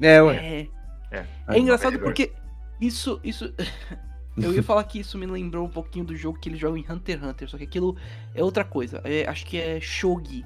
É, 0.00 0.16
É, 0.16 0.66
é. 1.12 1.26
é 1.48 1.58
engraçado 1.58 1.94
é 1.94 1.98
porque 1.98 2.32
isso. 2.80 3.20
isso 3.22 3.52
Eu 4.42 4.54
ia 4.54 4.62
falar 4.62 4.84
que 4.84 5.00
isso 5.00 5.16
me 5.18 5.26
lembrou 5.26 5.66
um 5.66 5.70
pouquinho 5.70 6.04
do 6.04 6.16
jogo 6.16 6.38
que 6.38 6.48
eles 6.48 6.60
jogam 6.60 6.76
em 6.76 6.84
Hunter 6.88 7.16
x 7.18 7.24
Hunter, 7.28 7.48
só 7.48 7.56
que 7.58 7.64
aquilo 7.64 7.96
é 8.34 8.42
outra 8.42 8.64
coisa. 8.64 9.00
É, 9.04 9.26
acho 9.28 9.44
que 9.46 9.58
é 9.60 9.80
Shogi, 9.80 10.44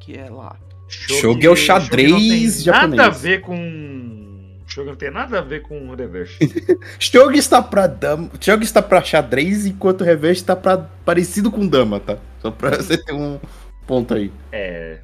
que 0.00 0.16
é 0.16 0.28
lá. 0.30 0.56
Shogi 0.88 1.46
é 1.46 1.50
o 1.50 1.56
xadrez 1.56 2.10
Shogi 2.10 2.12
não 2.12 2.18
tem 2.28 2.48
japonês. 2.50 2.96
Nada 2.96 3.06
a 3.06 3.10
ver 3.10 3.40
com. 3.42 4.56
Shogi 4.66 4.88
não 4.88 4.96
tem 4.96 5.10
nada 5.10 5.38
a 5.38 5.42
ver 5.42 5.62
com 5.62 5.88
o 5.88 5.94
reverse. 5.94 6.36
Shogi 6.98 7.38
está 7.38 7.62
pra 7.62 7.86
dama. 7.86 8.30
Shogi 8.40 8.64
está 8.64 8.80
pra 8.82 9.02
xadrez, 9.02 9.66
enquanto 9.66 10.00
o 10.02 10.04
Reverse 10.04 10.40
está 10.42 10.54
pra 10.56 10.78
parecido 10.78 11.50
com 11.50 11.66
dama, 11.66 12.00
tá? 12.00 12.18
Só 12.40 12.50
pra 12.50 12.76
você 12.76 12.96
ter 13.02 13.12
um 13.12 13.38
ponto 13.86 14.14
aí. 14.14 14.30
É. 14.52 15.00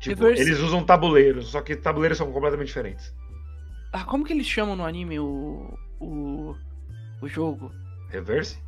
Tipo, 0.00 0.22
Reverse- 0.24 0.42
eles 0.42 0.58
usam 0.60 0.84
tabuleiros, 0.84 1.48
só 1.48 1.60
que 1.60 1.74
tabuleiros 1.76 2.18
são 2.18 2.30
completamente 2.30 2.68
diferentes. 2.68 3.12
Ah, 3.92 4.04
como 4.04 4.24
que 4.24 4.32
eles 4.32 4.46
chamam 4.46 4.76
no 4.76 4.84
anime 4.84 5.18
o. 5.18 5.78
o. 6.00 6.54
o 7.20 7.28
jogo? 7.28 7.72
Reverse? 8.10 8.58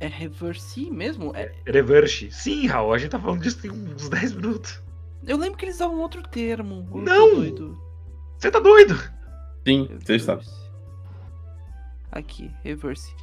É 0.00 0.06
Reverse 0.06 0.90
mesmo? 0.90 1.32
É, 1.34 1.52
Reverse. 1.66 2.30
Sim, 2.30 2.66
Raul, 2.66 2.92
a 2.92 2.98
gente 2.98 3.10
tá 3.10 3.18
falando 3.20 3.42
disso 3.42 3.62
tem 3.62 3.70
uns 3.70 4.08
10 4.08 4.32
minutos. 4.34 4.82
eu 5.26 5.36
lembro 5.36 5.56
que 5.56 5.64
eles 5.64 5.76
usavam 5.76 6.00
outro 6.00 6.22
termo. 6.22 6.86
Não! 6.94 7.78
Você 8.38 8.50
tá 8.50 8.58
doido? 8.58 8.94
Sim, 9.66 9.88
você 9.98 10.16
está. 10.16 10.38
Aqui, 12.12 12.50
reverse. 12.62 13.14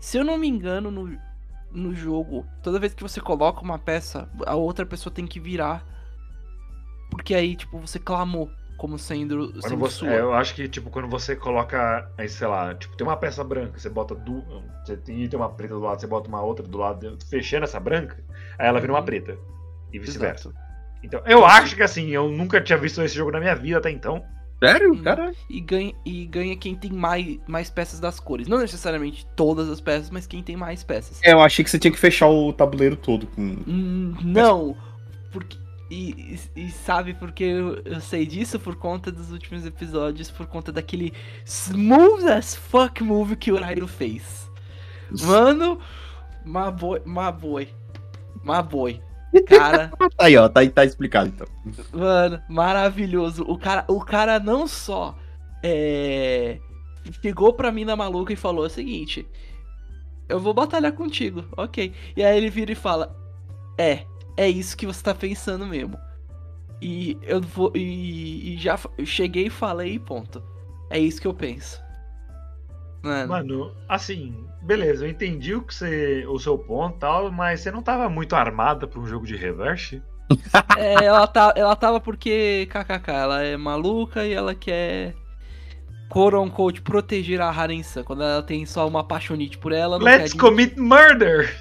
Se 0.00 0.18
eu 0.18 0.24
não 0.24 0.36
me 0.36 0.48
engano, 0.48 0.90
no, 0.90 1.16
no 1.70 1.94
jogo, 1.94 2.44
toda 2.62 2.78
vez 2.78 2.92
que 2.92 3.02
você 3.02 3.20
coloca 3.20 3.60
uma 3.60 3.78
peça, 3.78 4.28
a 4.46 4.56
outra 4.56 4.84
pessoa 4.84 5.12
tem 5.12 5.26
que 5.26 5.38
virar. 5.38 5.86
Porque 7.10 7.34
aí, 7.34 7.54
tipo, 7.54 7.78
você 7.78 7.98
clamou 7.98 8.50
como 8.76 8.98
sendo, 8.98 9.48
Quando 9.52 9.62
sendo 9.62 9.76
você, 9.78 9.96
sua. 9.98 10.08
é, 10.08 10.20
eu 10.20 10.32
acho 10.34 10.54
que, 10.54 10.68
tipo, 10.68 10.90
quando 10.90 11.08
você 11.08 11.34
coloca, 11.34 12.10
aí, 12.18 12.28
sei 12.28 12.46
lá, 12.46 12.74
tipo, 12.74 12.96
tem 12.96 13.06
uma 13.06 13.16
peça 13.16 13.42
branca, 13.42 13.78
você 13.78 13.88
bota 13.88 14.14
duas. 14.14 14.44
Você 14.84 14.96
tem, 14.96 15.28
tem 15.28 15.38
uma 15.38 15.48
preta 15.48 15.74
do 15.74 15.80
lado, 15.80 16.00
você 16.00 16.06
bota 16.06 16.28
uma 16.28 16.42
outra 16.42 16.66
do 16.66 16.78
lado, 16.78 17.18
fechando 17.28 17.64
essa 17.64 17.80
branca, 17.80 18.22
aí 18.58 18.66
ela 18.68 18.80
vira 18.80 18.92
uma 18.92 19.00
Uhum. 19.00 19.04
preta. 19.04 19.38
E 19.92 19.98
vice-versa. 19.98 20.52
Então, 21.02 21.20
eu 21.26 21.44
acho 21.44 21.76
que 21.76 21.82
assim, 21.82 22.08
eu 22.10 22.28
nunca 22.30 22.60
tinha 22.60 22.76
visto 22.78 23.00
esse 23.02 23.14
jogo 23.14 23.30
na 23.30 23.38
minha 23.40 23.54
vida 23.54 23.78
até 23.78 23.90
então. 23.90 24.22
Sério? 24.62 25.02
Cara. 25.02 25.32
E 25.50 25.60
ganha, 25.60 25.92
e 26.04 26.24
ganha 26.26 26.56
quem 26.56 26.74
tem 26.74 26.90
mais, 26.90 27.38
mais 27.46 27.68
peças 27.70 28.00
das 28.00 28.18
cores. 28.18 28.48
Não 28.48 28.58
necessariamente 28.58 29.26
todas 29.36 29.68
as 29.68 29.80
peças, 29.82 30.08
mas 30.10 30.26
quem 30.26 30.42
tem 30.42 30.56
mais 30.56 30.82
peças. 30.82 31.20
É, 31.22 31.32
eu 31.34 31.40
achei 31.40 31.62
que 31.62 31.70
você 31.70 31.78
tinha 31.78 31.92
que 31.92 31.98
fechar 31.98 32.28
o 32.28 32.52
tabuleiro 32.54 32.96
todo 32.96 33.26
com. 33.26 33.42
Hum, 33.66 34.14
Não, 34.24 34.74
porque. 35.30 35.58
E, 35.90 36.38
e- 36.56 36.62
e 36.66 36.70
sabe 36.70 37.14
por 37.14 37.30
que 37.32 37.44
eu, 37.44 37.80
eu 37.84 38.00
sei 38.00 38.26
disso? 38.26 38.58
Por 38.58 38.74
conta 38.76 39.12
dos 39.12 39.30
últimos 39.30 39.64
episódios, 39.64 40.30
por 40.30 40.46
conta 40.46 40.72
daquele 40.72 41.12
smooth 41.44 42.28
as 42.28 42.56
fuck 42.56 43.02
move 43.04 43.36
que 43.36 43.52
o 43.52 43.60
Rairo 43.60 43.86
fez. 43.86 44.50
Mano, 45.22 45.78
Maboy, 46.44 47.00
Maboy, 47.04 47.68
Maboy. 48.42 49.00
Cara, 49.46 49.92
Tá 49.98 50.08
aí, 50.18 50.36
ó, 50.36 50.48
tá, 50.48 50.60
tá 50.70 50.84
explicado 50.84 51.28
então. 51.28 51.46
mano, 51.92 52.42
maravilhoso. 52.48 53.44
O 53.44 53.58
cara, 53.58 53.84
o 53.88 54.00
cara 54.04 54.40
não 54.40 54.66
só 54.66 55.16
é, 55.62 56.58
chegou 57.22 57.52
pra 57.52 57.70
mim 57.72 57.84
na 57.84 57.94
maluca 57.96 58.32
e 58.32 58.36
falou 58.36 58.64
o 58.66 58.70
seguinte: 58.70 59.26
Eu 60.28 60.40
vou 60.40 60.54
batalhar 60.54 60.92
contigo, 60.92 61.44
ok. 61.56 61.92
E 62.16 62.24
aí 62.24 62.36
ele 62.36 62.50
vira 62.50 62.72
e 62.72 62.76
fala: 62.76 63.14
É, 63.78 64.04
é 64.36 64.48
isso 64.48 64.76
que 64.76 64.86
você 64.86 65.02
tá 65.02 65.14
pensando 65.14 65.66
mesmo. 65.66 65.98
E 66.80 67.18
eu 67.22 67.40
vou. 67.40 67.72
E, 67.74 68.54
e 68.54 68.58
já 68.58 68.78
eu 68.98 69.06
cheguei 69.06 69.46
e 69.46 69.50
falei, 69.50 69.94
e 69.94 69.98
ponto. 69.98 70.42
É 70.90 70.98
isso 70.98 71.20
que 71.20 71.26
eu 71.26 71.34
penso. 71.34 71.80
Mano, 73.02 73.28
Mano, 73.28 73.76
assim, 73.88 74.46
beleza, 74.62 75.04
eu 75.04 75.10
entendi 75.10 75.54
o, 75.54 75.62
que 75.62 75.74
você, 75.74 76.26
o 76.26 76.38
seu 76.38 76.58
ponto 76.58 76.96
e 76.96 76.98
tal, 76.98 77.30
mas 77.30 77.60
você 77.60 77.70
não 77.70 77.80
tava 77.80 78.08
muito 78.08 78.34
armada 78.34 78.86
pra 78.86 78.98
um 78.98 79.06
jogo 79.06 79.24
de 79.24 79.36
reverse? 79.36 80.02
é, 80.76 81.04
ela, 81.04 81.26
tá, 81.26 81.54
ela 81.56 81.76
tava 81.76 82.00
porque, 82.00 82.68
kkk, 82.68 83.10
ela 83.10 83.42
é 83.42 83.56
maluca 83.56 84.26
e 84.26 84.32
ela 84.32 84.54
quer. 84.54 85.14
Quote 86.08 86.36
unquote, 86.36 86.82
proteger 86.82 87.40
a 87.40 87.48
Harensan. 87.48 88.02
Quando 88.04 88.22
ela 88.22 88.42
tem 88.42 88.64
só 88.64 88.86
uma 88.86 89.00
apaixonite 89.00 89.58
por 89.58 89.72
ela, 89.72 89.98
não 89.98 90.04
Let's 90.04 90.32
commit 90.32 90.78
murder! 90.78 91.54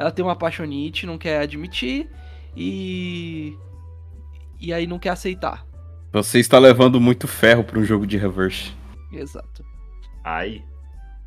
Ela 0.00 0.10
tem 0.10 0.24
uma 0.24 0.32
apaixonite, 0.32 1.04
não 1.04 1.18
quer 1.18 1.42
admitir 1.42 2.08
e. 2.56 3.54
E 4.58 4.72
aí 4.72 4.86
não 4.86 4.98
quer 4.98 5.10
aceitar. 5.10 5.66
Você 6.10 6.38
está 6.38 6.58
levando 6.58 6.98
muito 6.98 7.28
ferro 7.28 7.62
pra 7.62 7.78
um 7.78 7.84
jogo 7.84 8.06
de 8.06 8.16
reverse. 8.16 8.72
Exato. 9.12 9.62
Aí, 10.24 10.64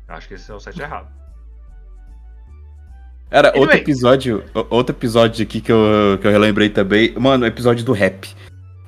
acho 0.08 0.26
que 0.26 0.34
esse 0.34 0.50
é 0.50 0.54
o 0.54 0.58
site 0.58 0.80
errado. 0.82 1.06
Era 3.30 3.50
Anyway. 3.50 3.62
outro 3.62 3.76
episódio, 3.78 4.44
outro 4.68 4.96
episódio 4.96 5.44
aqui 5.44 5.60
que 5.60 5.70
eu, 5.70 6.18
que 6.20 6.26
eu 6.26 6.32
relembrei 6.32 6.68
também. 6.68 7.14
Mano, 7.16 7.44
o 7.44 7.46
episódio 7.46 7.84
do 7.84 7.92
rap. 7.92 8.34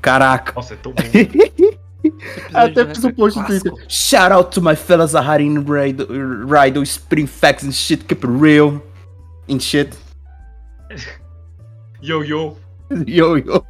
Caraca. 0.02 0.52
Nossa, 0.56 0.74
é 0.74 0.76
tão 0.78 0.90
bom. 0.98 1.02
Até 2.52 2.86
fiz 2.86 3.00
de 3.00 3.06
um 3.06 3.12
post 3.12 3.38
no 3.38 3.44
é 3.44 3.48
Twitter. 3.48 3.72
Shout 3.88 4.32
out 4.32 4.50
to 4.50 4.60
my 4.60 4.74
fellas 4.74 5.14
Aharin 5.14 5.60
Rido, 5.60 6.08
Rido, 6.44 6.82
Spring 6.82 7.26
Facts 7.28 7.64
and 7.64 7.72
shit, 7.72 8.04
keep 8.04 8.26
it 8.26 8.36
real. 8.40 8.82
And 9.48 9.60
shit. 9.60 9.96
Yo, 12.02 12.22
yo. 12.22 12.56
Yo, 13.06 13.36
yo. 13.36 13.64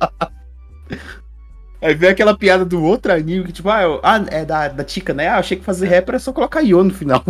Aí 1.80 1.94
vem 1.94 2.10
aquela 2.10 2.36
piada 2.36 2.64
do 2.64 2.82
outro 2.82 3.12
anime 3.12 3.44
que, 3.44 3.52
tipo, 3.52 3.68
ah, 3.70 3.82
eu- 3.82 4.00
ah, 4.02 4.24
é 4.28 4.44
da, 4.44 4.68
da 4.68 4.86
Chica, 4.86 5.14
né? 5.14 5.28
Ah, 5.28 5.38
achei 5.38 5.56
que 5.56 5.64
fazer 5.64 5.86
rap 5.86 6.08
era 6.08 6.18
só 6.18 6.32
colocar 6.32 6.60
Yo 6.60 6.82
no 6.82 6.92
final. 6.92 7.22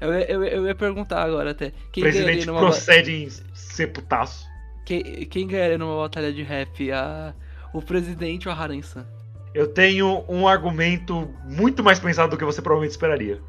Eu, 0.00 0.12
ia- 0.12 0.30
eu, 0.30 0.44
eu 0.44 0.66
ia 0.66 0.74
perguntar 0.74 1.22
agora 1.22 1.52
até. 1.52 1.72
Quem 1.92 2.02
Presidente 2.02 2.46
numa. 2.46 2.60
procede 2.60 3.12
em 3.24 3.28
ser 3.54 3.88
putaço. 3.88 4.44
Quem, 4.84 5.02
quem 5.26 5.46
ganharia 5.46 5.78
numa 5.78 5.96
batalha 6.02 6.32
de 6.32 6.42
rap? 6.42 6.90
A, 6.92 7.32
o 7.72 7.80
presidente 7.80 8.48
ou 8.48 8.54
a 8.54 8.58
Haran-san? 8.58 9.06
Eu 9.54 9.68
tenho 9.68 10.24
um 10.28 10.46
argumento 10.48 11.28
muito 11.44 11.82
mais 11.84 11.98
pensado 12.00 12.30
do 12.32 12.36
que 12.36 12.44
você 12.44 12.60
provavelmente 12.60 12.92
esperaria. 12.92 13.40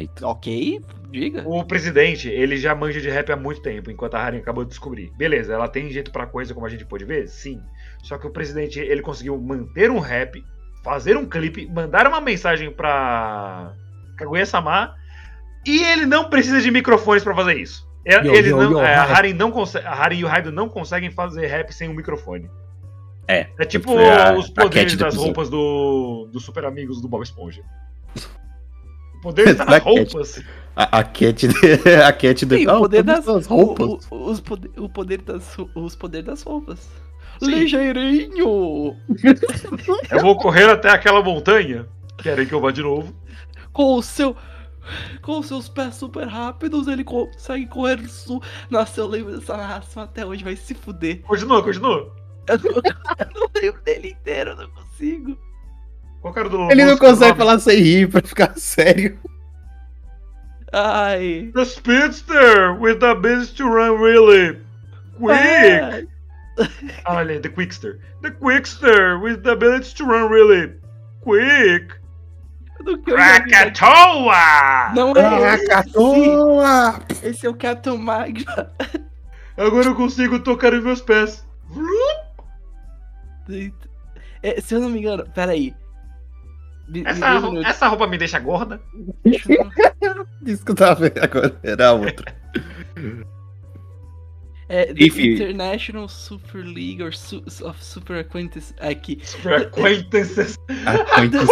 Eita. 0.00 0.26
Ok, 0.26 0.80
diga. 1.10 1.42
O 1.46 1.62
presidente, 1.64 2.28
ele 2.28 2.56
já 2.56 2.74
manja 2.74 3.00
de 3.00 3.10
rap 3.10 3.30
há 3.30 3.36
muito 3.36 3.60
tempo, 3.60 3.90
enquanto 3.90 4.14
a 4.14 4.20
Harin 4.22 4.38
acabou 4.38 4.64
de 4.64 4.70
descobrir. 4.70 5.12
Beleza, 5.16 5.52
ela 5.52 5.68
tem 5.68 5.90
jeito 5.90 6.10
pra 6.10 6.26
coisa, 6.26 6.54
como 6.54 6.64
a 6.64 6.70
gente 6.70 6.86
pôde 6.86 7.04
ver? 7.04 7.28
Sim. 7.28 7.60
Só 8.02 8.16
que 8.16 8.26
o 8.26 8.30
presidente, 8.30 8.78
ele 8.80 9.02
conseguiu 9.02 9.38
manter 9.38 9.90
um 9.90 9.98
rap, 9.98 10.42
fazer 10.82 11.16
um 11.18 11.26
clipe, 11.28 11.66
mandar 11.70 12.06
uma 12.06 12.20
mensagem 12.20 12.70
pra 12.70 13.74
Kaguya-sama, 14.16 14.94
e 15.66 15.82
ele 15.84 16.06
não 16.06 16.30
precisa 16.30 16.62
de 16.62 16.70
microfones 16.70 17.22
pra 17.22 17.34
fazer 17.34 17.58
isso. 17.58 17.86
É- 18.06 18.14
Yo, 18.26 18.34
Eles 18.34 18.50
yo, 18.52 18.56
não, 18.56 18.70
yo, 18.72 18.78
é, 18.80 18.94
a. 18.94 19.02
Harin 19.04 19.34
não 19.34 19.50
consegue, 19.50 19.86
a 19.86 19.92
Harin 19.92 20.18
e 20.20 20.24
o 20.24 20.28
Raido 20.28 20.50
não 20.50 20.70
conseguem 20.70 21.10
fazer 21.10 21.46
rap 21.46 21.70
sem 21.74 21.86
um 21.90 21.92
microfone. 21.94 22.48
É. 23.28 23.46
É 23.58 23.64
tipo 23.66 23.96
a- 23.98 24.32
os 24.32 24.48
poderes 24.48 24.96
das 24.96 25.14
roupas 25.14 25.50
do, 25.50 26.26
do 26.32 26.40
Super 26.40 26.64
Amigos 26.64 27.02
do 27.02 27.06
Bob 27.08 27.22
Esponja. 27.22 27.62
Poder 29.22 29.48
está 29.48 29.64
Da 29.64 29.70
nas 29.72 29.82
Cat. 29.82 29.96
roupas. 29.98 30.42
A, 30.76 30.98
a 30.98 31.04
Cat, 31.04 31.46
a 32.06 32.12
Cat 32.12 32.46
do. 32.46 32.56
Sim, 32.56 32.66
o 32.68 32.78
poder 32.78 33.02
das 33.02 33.28
as 33.28 33.46
roupas. 33.46 34.06
O, 34.10 34.14
o, 34.14 34.30
os 34.30 34.40
poder, 34.40 34.70
o 34.78 34.88
poder 34.88 35.22
das 35.22 35.56
os 35.74 35.96
poderes 35.96 36.26
das 36.26 36.42
roupas. 36.42 36.88
Sim. 37.42 37.46
Ligeirinho! 37.46 38.96
Eu 40.10 40.20
vou 40.20 40.36
correr 40.36 40.68
até 40.68 40.90
aquela 40.90 41.22
montanha. 41.22 41.86
Querem 42.18 42.46
que 42.46 42.52
eu 42.52 42.60
vá 42.60 42.70
de 42.70 42.82
novo? 42.82 43.14
Com 43.72 43.94
o 43.94 44.02
seu 44.02 44.36
com 45.22 45.38
os 45.38 45.46
seus 45.46 45.68
pés 45.68 45.94
super 45.94 46.26
rápidos, 46.26 46.86
ele 46.86 47.04
consegue 47.04 47.66
correr 47.66 48.06
sul. 48.08 48.42
Nossa, 48.68 49.00
eu 49.00 49.06
lembro 49.06 49.38
dessa 49.38 49.56
narração 49.56 50.02
até 50.02 50.26
hoje, 50.26 50.44
vai 50.44 50.56
se 50.56 50.74
fuder. 50.74 51.22
Continua, 51.22 51.62
continua. 51.62 52.14
Eu 52.46 52.58
não, 52.58 52.70
eu 52.72 53.40
não 53.40 53.50
lembro 53.54 53.82
dele 53.82 54.08
inteiro, 54.10 54.50
eu 54.50 54.56
não 54.56 54.70
consigo. 54.70 55.38
Qual 56.20 56.34
cara 56.34 56.48
do 56.48 56.70
Ele 56.70 56.84
não 56.84 56.98
consegue 56.98 57.36
falar 57.36 57.58
sem 57.58 57.78
rir 57.80 58.08
pra 58.08 58.20
ficar 58.22 58.52
sério. 58.58 59.18
Ai. 60.72 61.50
The 61.54 61.64
Speedster 61.64 62.78
with 62.78 62.98
the 63.00 63.10
ability 63.10 63.54
to 63.56 63.64
run 63.64 64.00
really 64.00 64.60
quick. 65.18 66.08
Ah, 67.04 67.16
olha, 67.16 67.40
The 67.40 67.48
Quickster. 67.48 67.98
The 68.22 68.30
Quickster 68.30 69.20
with 69.20 69.42
the 69.42 69.52
ability 69.52 69.94
to 69.96 70.04
run 70.04 70.30
really 70.30 70.72
quick. 71.22 71.94
Do 72.84 72.96
que 72.98 73.10
vi. 73.10 73.16
Krakatoa! 73.16 74.94
Não 74.94 75.12
é 75.14 75.54
esse, 75.54 75.66
Krakatoa! 75.66 77.00
esse 77.22 77.46
é 77.46 77.50
o 77.50 77.54
Captain 77.54 77.98
Magma. 77.98 78.72
Agora 79.56 79.86
eu 79.86 79.94
consigo 79.94 80.38
tocar 80.40 80.72
os 80.72 80.82
meus 80.82 81.02
pés. 81.02 81.44
É, 84.42 84.60
se 84.60 84.74
eu 84.74 84.80
não 84.80 84.88
me 84.88 85.00
engano, 85.00 85.26
peraí. 85.34 85.74
Me- 86.90 87.02
Essa, 87.06 87.20
dê 87.30 87.38
ro- 87.38 87.52
minuto. 87.52 87.66
essa 87.66 87.88
roupa 87.88 88.06
me 88.06 88.18
deixa 88.18 88.38
gorda? 88.40 88.80
Isso 90.44 90.64
que 90.64 90.70
eu 90.72 90.74
tava 90.74 90.94
vendo 91.08 91.22
agora. 91.22 91.56
Era 91.62 91.88
a 91.88 91.92
outra. 91.92 92.34
É, 94.68 94.86
The 94.92 95.04
Enfim. 95.04 95.34
International 95.34 96.08
Super 96.08 96.64
League 96.64 97.02
or 97.02 97.12
Su 97.14 97.42
of 97.64 97.82
Super 97.84 98.18
Acquaintance. 98.20 98.74
Aqui. 98.80 99.18
Super 99.22 99.62
acquaintances. 99.66 100.56
Acquaintance. 100.86 101.46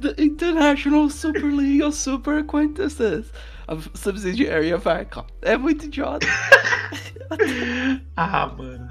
The 0.00 0.14
International 0.18 1.10
Super 1.10 1.50
League 1.52 1.82
of 1.82 1.94
Super 1.94 2.38
Acquaintances. 2.38 3.30
Of 3.70 3.90
Subsidiary 3.94 4.74
of 4.74 4.88
Arcon. 4.88 5.24
É 5.42 5.56
muito 5.56 5.84
idiota. 5.86 6.26
Ah, 8.16 8.48
mano. 8.48 8.88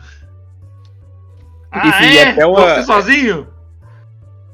Enfim, 1.76 1.90
ah, 1.92 2.06
é? 2.06 2.30
até 2.32 2.46
o- 2.48 2.56
Você 2.56 2.84
sozinho? 2.84 3.48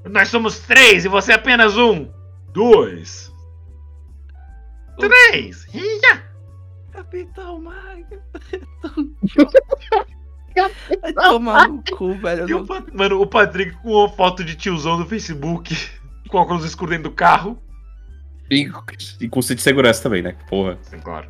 Nós 0.09 0.27
somos 0.29 0.57
três 0.59 1.05
e 1.05 1.07
você 1.07 1.31
é 1.33 1.35
apenas 1.35 1.77
um. 1.77 2.11
Dois. 2.51 3.31
Três. 4.97 5.67
Ia. 5.71 6.23
Capitão 6.91 7.61
Magma. 7.61 8.17
Vai 11.01 11.13
tomar 11.13 11.67
no 11.67 11.83
cu, 11.95 12.13
velho. 12.15 12.49
E 12.49 12.53
o 12.53 12.59
não- 12.59 12.65
Pa- 12.65 12.83
Mano, 12.93 13.21
o 13.21 13.27
Patrick 13.27 13.73
com 13.83 13.89
uma 13.91 14.09
foto 14.09 14.43
de 14.43 14.55
tiozão 14.55 14.97
no 14.97 15.05
Facebook. 15.05 15.75
Com 16.27 16.37
óculos 16.39 16.65
escuros 16.65 16.95
dentro 16.97 17.11
do 17.11 17.15
carro. 17.15 17.61
E, 18.49 18.69
e 19.19 19.27
com 19.29 19.41
cinto 19.41 19.57
de 19.57 19.63
segurança 19.63 20.03
também, 20.03 20.21
né? 20.21 20.35
Porra. 20.49 20.77
Sim, 20.81 20.99
claro. 20.99 21.27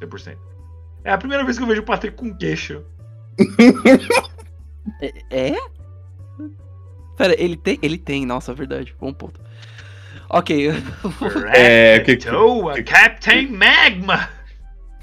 100%. 0.00 0.36
É 1.04 1.12
a 1.12 1.18
primeira 1.18 1.44
vez 1.44 1.56
que 1.56 1.62
eu 1.62 1.68
vejo 1.68 1.82
o 1.82 1.84
Patrick 1.84 2.16
com 2.16 2.34
queixo. 2.34 2.82
É? 5.02 5.12
é? 5.30 5.56
Pera, 7.16 7.34
ele 7.42 7.56
tem? 7.56 7.78
Ele 7.82 7.98
tem, 7.98 8.24
nossa, 8.24 8.52
é 8.52 8.54
verdade. 8.54 8.94
Bom 9.00 9.12
ponto. 9.12 9.40
Ok. 10.28 10.68
É, 11.52 11.98
que- 12.00 12.16
Krakatoa, 12.16 12.82
Captain 12.82 13.48
Magma. 13.50 14.28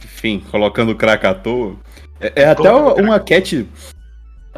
Enfim, 0.04 0.44
colocando 0.52 0.92
o 0.92 0.96
Krakatoa. 0.96 1.76
É, 2.20 2.44
é 2.44 2.46
até 2.46 2.70
Colocando 2.70 3.06
uma 3.06 3.20
cat. 3.20 3.68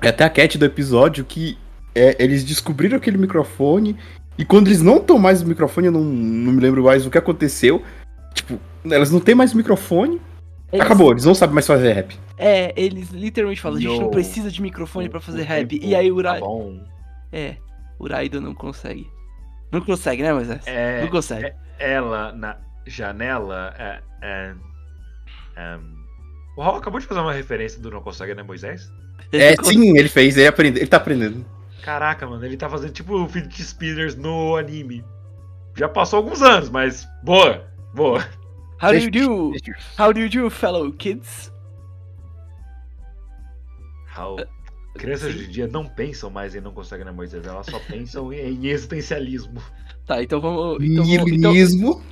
É 0.01 0.09
até 0.09 0.23
a 0.23 0.29
cat 0.29 0.57
do 0.57 0.65
episódio 0.65 1.23
que 1.25 1.57
é, 1.93 2.21
eles 2.23 2.43
descobriram 2.43 2.97
aquele 2.97 3.17
microfone. 3.17 3.97
E 4.37 4.43
quando 4.45 4.67
eles 4.67 4.81
não 4.81 4.97
estão 4.97 5.17
mais 5.17 5.41
no 5.41 5.47
microfone, 5.47 5.87
eu 5.87 5.91
não, 5.93 6.03
não 6.03 6.51
me 6.51 6.59
lembro 6.61 6.83
mais 6.83 7.05
o 7.05 7.09
que 7.09 7.17
aconteceu. 7.17 7.81
Tipo, 8.33 8.59
elas 8.83 9.09
não 9.11 9.19
têm 9.19 9.33
mais 9.35 9.53
microfone. 9.53 10.19
Eles- 10.71 10.85
Acabou, 10.85 11.11
eles 11.11 11.23
não 11.23 11.33
sabem 11.33 11.53
mais 11.53 11.65
fazer 11.65 11.93
rap. 11.93 12.17
É, 12.37 12.73
eles 12.75 13.11
literalmente 13.11 13.61
falam, 13.61 13.77
a 13.77 13.81
gente 13.81 13.99
não 13.99 14.09
precisa 14.09 14.51
de 14.51 14.61
microfone 14.61 15.07
pra 15.07 15.21
fazer 15.21 15.43
rap. 15.43 15.67
tempo 15.69 15.85
E 15.85 15.95
aí 15.95 16.11
o 16.11 16.21
Tá 16.21 16.31
Rai... 16.31 16.39
bom. 16.41 16.83
É, 17.31 17.55
o 17.97 18.07
Raido 18.07 18.41
não 18.41 18.53
consegue. 18.53 19.07
Não 19.71 19.79
consegue, 19.81 20.21
né, 20.21 20.33
Moisés? 20.33 20.61
É, 20.65 21.01
não 21.01 21.07
consegue. 21.09 21.53
ela 21.79 22.31
na 22.33 22.57
janela 22.85 23.73
é. 23.77 23.99
é, 24.21 24.53
é, 25.55 25.77
o 26.57 26.61
Raul 26.61 26.77
acabou 26.77 26.99
de 26.99 27.05
fazer 27.05 27.19
uma 27.21 27.33
referência 27.33 27.81
do 27.81 27.89
Não 27.91 28.01
Consegue, 28.01 28.33
né, 28.33 28.43
Moisés? 28.43 28.89
É, 29.31 29.55
sim, 29.63 29.97
ele 29.97 30.07
fez, 30.07 30.37
ele, 30.37 30.47
aprende, 30.47 30.79
ele 30.79 30.87
tá 30.87 30.97
aprendendo. 30.97 31.45
Caraca, 31.85 32.25
mano, 32.25 32.43
ele 32.43 32.57
tá 32.57 32.67
fazendo 32.67 32.93
tipo 32.93 33.13
o 33.13 33.29
Fidget 33.29 33.63
Spinners 33.63 34.15
no 34.15 34.55
anime. 34.55 35.05
Já 35.75 35.87
passou 35.87 36.17
alguns 36.17 36.41
anos, 36.41 36.67
mas 36.67 37.07
boa, 37.23 37.63
boa. 37.93 38.27
How 38.81 38.89
do 38.89 38.97
you 38.97 39.11
do? 39.11 39.51
How 39.99 40.11
do 40.11 40.19
you 40.19 40.27
do, 40.27 40.49
fellow 40.49 40.91
kids? 40.91 41.53
Raul. 44.07 44.37
Crianças 44.95 45.35
hoje 45.35 45.45
em 45.45 45.51
dia 45.51 45.67
não 45.67 45.85
pensam 45.85 46.31
mais 46.31 46.55
em 46.55 46.61
Não 46.61 46.71
Consegue, 46.71 47.03
né, 47.03 47.11
Moisés? 47.11 47.45
Elas 47.45 47.67
só 47.67 47.77
pensam 47.77 48.33
em 48.33 48.65
existencialismo. 48.65 49.61
Tá, 50.07 50.21
então 50.21 50.39
vamos. 50.39 50.83
Então 50.83 51.03
vamos, 51.03 51.31
então, 51.31 51.51
Nihilismo. 51.51 52.03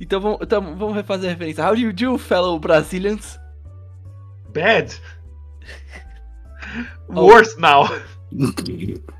então 0.00 0.18
vamos, 0.18 0.38
então 0.40 0.76
vamos 0.76 0.94
refazer 0.94 1.28
a 1.28 1.32
referência. 1.34 1.62
How 1.62 1.74
do 1.74 1.80
you 1.80 1.92
do, 1.92 2.16
fellow 2.16 2.58
Brazilians? 2.58 3.38
Bad. 4.52 4.94
Oh. 7.08 7.26
Worse 7.26 7.60
now. 7.60 7.84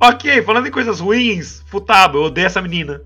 Ok, 0.00 0.42
falando 0.42 0.66
em 0.66 0.70
coisas 0.70 0.98
ruins, 1.00 1.62
Futaba, 1.66 2.16
eu 2.18 2.22
odeio 2.24 2.46
essa 2.46 2.60
menina. 2.60 3.02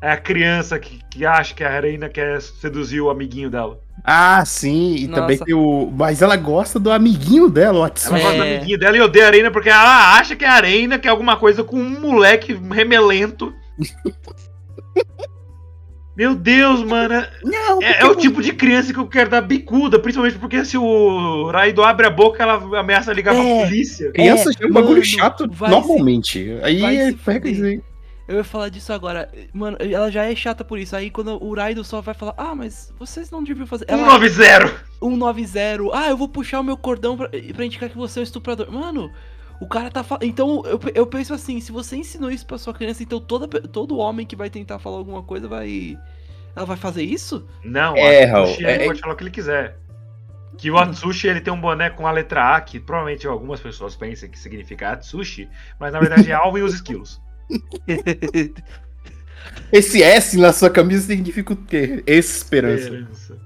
É 0.00 0.10
a 0.10 0.16
criança 0.16 0.78
que, 0.78 1.00
que 1.10 1.24
acha 1.24 1.54
que 1.54 1.64
a 1.64 1.80
Reina 1.80 2.08
quer 2.08 2.40
seduzir 2.42 3.00
o 3.00 3.08
amiguinho 3.08 3.48
dela. 3.48 3.78
Ah, 4.04 4.44
sim, 4.44 4.94
e 4.96 5.06
Nossa. 5.06 5.20
também 5.22 5.38
tem 5.38 5.54
o. 5.54 5.90
Mas 5.96 6.22
ela 6.22 6.36
gosta 6.36 6.78
do 6.78 6.90
amiguinho 6.90 7.48
dela, 7.48 7.78
o 7.78 7.78
Ela 7.78 7.88
gosta 7.88 8.08
do 8.36 8.42
É. 8.44 8.56
amiguinho 8.56 8.78
dela 8.78 8.96
e 8.96 9.00
odeia 9.00 9.24
a 9.24 9.28
Arena 9.28 9.50
porque 9.50 9.68
ela 9.70 10.18
acha 10.18 10.36
que 10.36 10.44
a 10.44 10.52
Arena 10.52 10.98
quer 10.98 11.08
alguma 11.08 11.36
coisa 11.36 11.64
com 11.64 11.76
um 11.76 12.00
moleque 12.00 12.52
remelento. 12.52 13.54
Meu 16.16 16.34
Deus, 16.34 16.82
mano. 16.82 17.26
Não, 17.44 17.82
É, 17.82 18.00
é 18.00 18.06
o 18.06 18.14
tipo 18.16 18.42
de 18.42 18.52
criança 18.52 18.92
que 18.92 18.98
eu 18.98 19.06
quero 19.06 19.28
dar 19.28 19.42
bicuda, 19.42 19.98
principalmente 19.98 20.38
porque 20.38 20.64
se 20.64 20.78
o 20.78 21.50
Raido 21.50 21.82
abre 21.84 22.06
a 22.06 22.10
boca, 22.10 22.42
ela 22.42 22.54
ameaça 22.80 23.12
ligar 23.12 23.34
É. 23.34 23.38
pra 23.38 23.64
polícia. 23.66 24.10
Criança 24.12 24.50
É, 24.50 24.64
é 24.64 24.66
um 24.66 24.72
bagulho 24.72 24.94
mano, 24.94 25.04
chato 25.04 25.46
vai 25.50 25.70
normalmente. 25.70 26.58
Aí 26.62 26.80
vai 26.80 26.96
é 26.96 27.06
se 27.10 27.14
pega 27.16 27.48
aí. 27.48 27.82
Eu 28.28 28.38
ia 28.38 28.44
falar 28.44 28.70
disso 28.70 28.92
agora. 28.92 29.30
Mano, 29.52 29.76
ela 29.78 30.10
já 30.10 30.24
é 30.24 30.34
chata 30.34 30.64
por 30.64 30.78
isso. 30.78 30.96
Aí 30.96 31.10
quando 31.10 31.40
o 31.40 31.54
Raido 31.54 31.84
só 31.84 32.00
vai 32.00 32.14
falar, 32.14 32.34
ah, 32.36 32.54
mas 32.54 32.92
vocês 32.98 33.30
não 33.30 33.44
deviam 33.44 33.66
fazer. 33.66 33.84
Ela, 33.86 34.18
190! 34.18 34.84
190. 35.00 35.90
Ah, 35.96 36.08
eu 36.08 36.16
vou 36.16 36.28
puxar 36.28 36.58
o 36.60 36.64
meu 36.64 36.76
cordão 36.76 37.16
pra, 37.16 37.28
pra 37.28 37.64
indicar 37.64 37.88
que 37.88 37.96
você 37.96 38.18
é 38.18 38.22
o 38.22 38.24
estuprador. 38.24 38.72
Mano, 38.72 39.12
o 39.60 39.66
cara 39.66 39.90
tá 39.90 40.02
falando. 40.02 40.24
Então 40.24 40.62
eu, 40.66 40.80
eu 40.94 41.06
penso 41.06 41.32
assim: 41.34 41.60
se 41.60 41.72
você 41.72 41.96
ensinou 41.96 42.30
isso 42.30 42.46
pra 42.46 42.58
sua 42.58 42.74
criança, 42.74 43.02
então 43.02 43.20
toda, 43.20 43.46
todo 43.60 43.98
homem 43.98 44.26
que 44.26 44.36
vai 44.36 44.50
tentar 44.50 44.78
falar 44.78 44.96
alguma 44.98 45.22
coisa 45.22 45.46
vai. 45.48 45.98
Ela 46.54 46.64
vai 46.66 46.76
fazer 46.76 47.02
isso? 47.02 47.46
Não, 47.64 47.94
É, 47.96 48.24
a- 48.24 48.32
Raul, 48.32 48.44
o 48.50 48.54
Chiane 48.54 48.84
é- 48.84 48.86
pode 48.86 49.00
falar 49.00 49.12
o 49.14 49.16
que 49.16 49.22
ele 49.24 49.30
quiser. 49.30 49.78
Que 50.56 50.70
o 50.70 50.78
Atsushi 50.78 51.28
ele 51.28 51.42
tem 51.42 51.52
um 51.52 51.60
boné 51.60 51.90
com 51.90 52.06
a 52.06 52.10
letra 52.10 52.56
A, 52.56 52.60
que 52.62 52.80
provavelmente 52.80 53.26
algumas 53.26 53.60
pessoas 53.60 53.94
pensam 53.94 54.26
que 54.30 54.38
significa 54.38 54.92
Atsushi, 54.92 55.48
mas 55.78 55.92
na 55.92 56.00
verdade 56.00 56.30
é 56.30 56.34
Alvin 56.36 56.60
e 56.60 56.62
os 56.62 56.72
esquilos. 56.74 57.20
Esse 59.70 60.02
S 60.02 60.36
na 60.38 60.52
sua 60.52 60.70
camisa 60.70 61.06
significa 61.06 61.52
o 61.52 61.56
quê? 61.56 62.02
Esperança. 62.06 62.84
Esperança. 62.88 63.38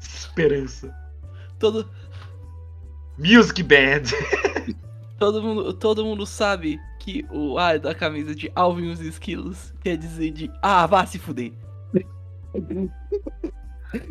Esperança. 0.00 0.94
todo, 1.58 1.90
Music 3.18 3.62
Band. 3.62 4.02
todo, 5.20 5.42
mundo, 5.42 5.72
todo 5.74 6.04
mundo 6.04 6.26
sabe 6.26 6.78
que 6.98 7.24
o 7.30 7.58
A 7.58 7.76
da 7.76 7.94
camisa 7.94 8.34
de 8.34 8.50
Alvin 8.54 8.88
e 8.88 8.92
os 8.92 9.00
esquilos 9.00 9.72
quer 9.80 9.96
dizer 9.96 10.30
de 10.32 10.50
Ah, 10.62 10.86
vá 10.86 11.04
se 11.06 11.18
fuder. 11.18 11.52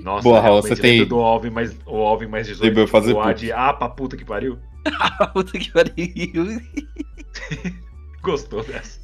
Nossa, 0.03 0.23
Boa, 0.23 0.39
Raul, 0.41 0.61
você 0.61 0.75
tem- 0.75 1.05
do 1.05 1.19
Alvin 1.19 1.49
mais, 1.49 1.75
o 1.85 1.97
Alvin 1.97 2.27
mais 2.27 2.47
18. 2.47 2.67
Lembra 2.67 2.83
eu 2.83 2.87
fazer 2.87 3.13
o 3.13 3.19
A 3.19 3.23
ponto. 3.27 3.37
de 3.37 3.51
A 3.51 3.73
pra 3.73 3.89
puta 3.89 4.17
que 4.17 4.25
pariu. 4.25 4.57
Puta 5.33 5.57
que 5.59 5.71
pariu. 5.71 5.93
Gostou 8.21 8.63
dessa? 8.63 8.99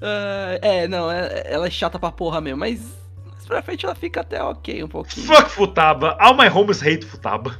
Ah, 0.00 0.58
é, 0.62 0.88
não, 0.88 1.10
é- 1.10 1.42
ela 1.46 1.66
é 1.66 1.70
chata 1.70 1.98
pra 1.98 2.10
porra 2.12 2.40
mesmo, 2.40 2.60
mas, 2.60 2.80
mas 3.34 3.46
pra 3.46 3.62
frente 3.62 3.84
ela 3.84 3.94
fica 3.94 4.20
até 4.22 4.42
ok 4.42 4.82
um 4.82 4.88
pouquinho. 4.88 5.26
Fuck 5.26 5.50
Futaba. 5.50 6.16
All 6.18 6.34
my 6.36 6.48
homies 6.48 6.82
hate 6.82 7.04
Futaba. 7.04 7.58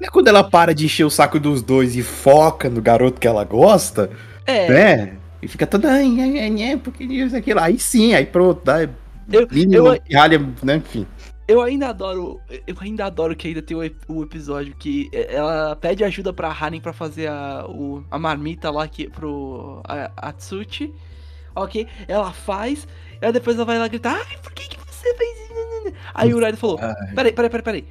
É 0.00 0.08
quando 0.08 0.28
ela 0.28 0.44
para 0.44 0.74
de 0.74 0.84
encher 0.86 1.04
o 1.04 1.10
saco 1.10 1.40
dos 1.40 1.60
dois 1.62 1.96
e 1.96 2.02
foca 2.02 2.68
no 2.70 2.80
garoto 2.80 3.20
que 3.20 3.26
ela 3.26 3.44
gosta, 3.44 4.10
É, 4.46 4.68
né? 4.68 5.16
E 5.42 5.46
fica 5.48 5.66
toda, 5.66 5.90
ai, 5.92 6.20
ai, 6.20 6.38
ai, 6.40 6.62
ai, 6.70 6.76
porque 6.76 7.04
isso, 7.04 7.36
aquilo. 7.36 7.60
Aí 7.60 7.78
sim, 7.78 8.14
aí 8.14 8.26
pronto, 8.26 8.60
dá. 8.64 8.82
Eu- 9.30 9.46
mínimo, 9.50 9.88
eu- 9.88 10.00
pirralha, 10.00 10.38
né? 10.62 10.76
Enfim. 10.76 11.06
eu 11.46 11.60
ainda 11.62 11.88
adoro. 11.88 12.40
Eu 12.66 12.76
ainda 12.80 13.06
adoro 13.06 13.34
que 13.36 13.48
ainda 13.48 13.62
tem 13.62 13.76
o, 13.76 13.90
o 14.08 14.22
episódio 14.22 14.74
que 14.78 15.08
ela 15.12 15.76
pede 15.76 16.02
ajuda 16.04 16.32
pra 16.32 16.50
Hanen 16.50 16.80
pra 16.80 16.92
fazer 16.92 17.28
a, 17.28 17.64
o- 17.68 18.04
a 18.10 18.18
marmita 18.18 18.70
lá 18.70 18.86
que, 18.88 19.08
pro 19.08 19.80
a, 19.84 20.10
Atsuchi. 20.28 20.92
Ok? 21.54 21.86
Ela 22.06 22.32
faz, 22.32 22.86
aí 23.20 23.32
depois 23.32 23.56
ela 23.56 23.64
vai 23.64 23.78
lá 23.78 23.88
gritar, 23.88 24.14
ai, 24.14 24.36
por 24.42 24.52
que, 24.52 24.68
que 24.68 24.76
você 24.86 25.12
fez 25.14 25.38
isso? 25.38 25.94
Aí 26.14 26.32
o 26.32 26.36
Uriah 26.36 26.56
falou, 26.56 26.78
Ai. 26.80 26.94
peraí, 27.14 27.32
peraí, 27.32 27.50
peraí, 27.62 27.84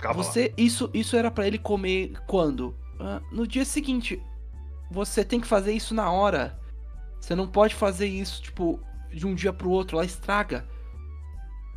Calma 0.00 0.18
lá. 0.18 0.22
Você, 0.24 0.52
isso, 0.56 0.90
isso 0.94 1.16
era 1.16 1.30
pra 1.30 1.46
ele 1.46 1.58
comer 1.58 2.12
quando? 2.26 2.74
Ah, 2.98 3.20
no 3.32 3.46
dia 3.46 3.64
seguinte. 3.64 4.20
Você 4.90 5.24
tem 5.24 5.40
que 5.40 5.46
fazer 5.46 5.72
isso 5.72 5.94
na 5.94 6.10
hora. 6.10 6.58
Você 7.20 7.34
não 7.34 7.46
pode 7.46 7.74
fazer 7.74 8.06
isso, 8.06 8.42
tipo, 8.42 8.80
de 9.12 9.26
um 9.26 9.34
dia 9.34 9.52
pro 9.52 9.70
outro, 9.70 9.96
ela 9.96 10.04
estraga. 10.06 10.66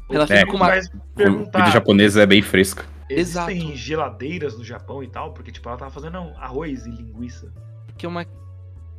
Ela 0.09 0.25
fica 0.27 0.39
É, 0.39 0.45
com 0.45 0.55
uma. 0.57 0.69
Comida 0.69 1.01
perguntar, 1.15 1.69
japonesa 1.71 2.23
é 2.23 2.25
bem 2.25 2.41
fresca. 2.41 2.85
existem 3.09 3.57
Exato. 3.59 3.75
geladeiras 3.75 4.57
no 4.57 4.63
Japão 4.63 5.03
e 5.03 5.07
tal? 5.07 5.33
Porque, 5.33 5.51
tipo, 5.51 5.67
ela 5.69 5.77
tava 5.77 5.91
fazendo 5.91 6.17
arroz 6.37 6.85
e 6.85 6.89
linguiça. 6.89 7.53
Porque 7.87 8.05
é 8.05 8.09
uma. 8.09 8.25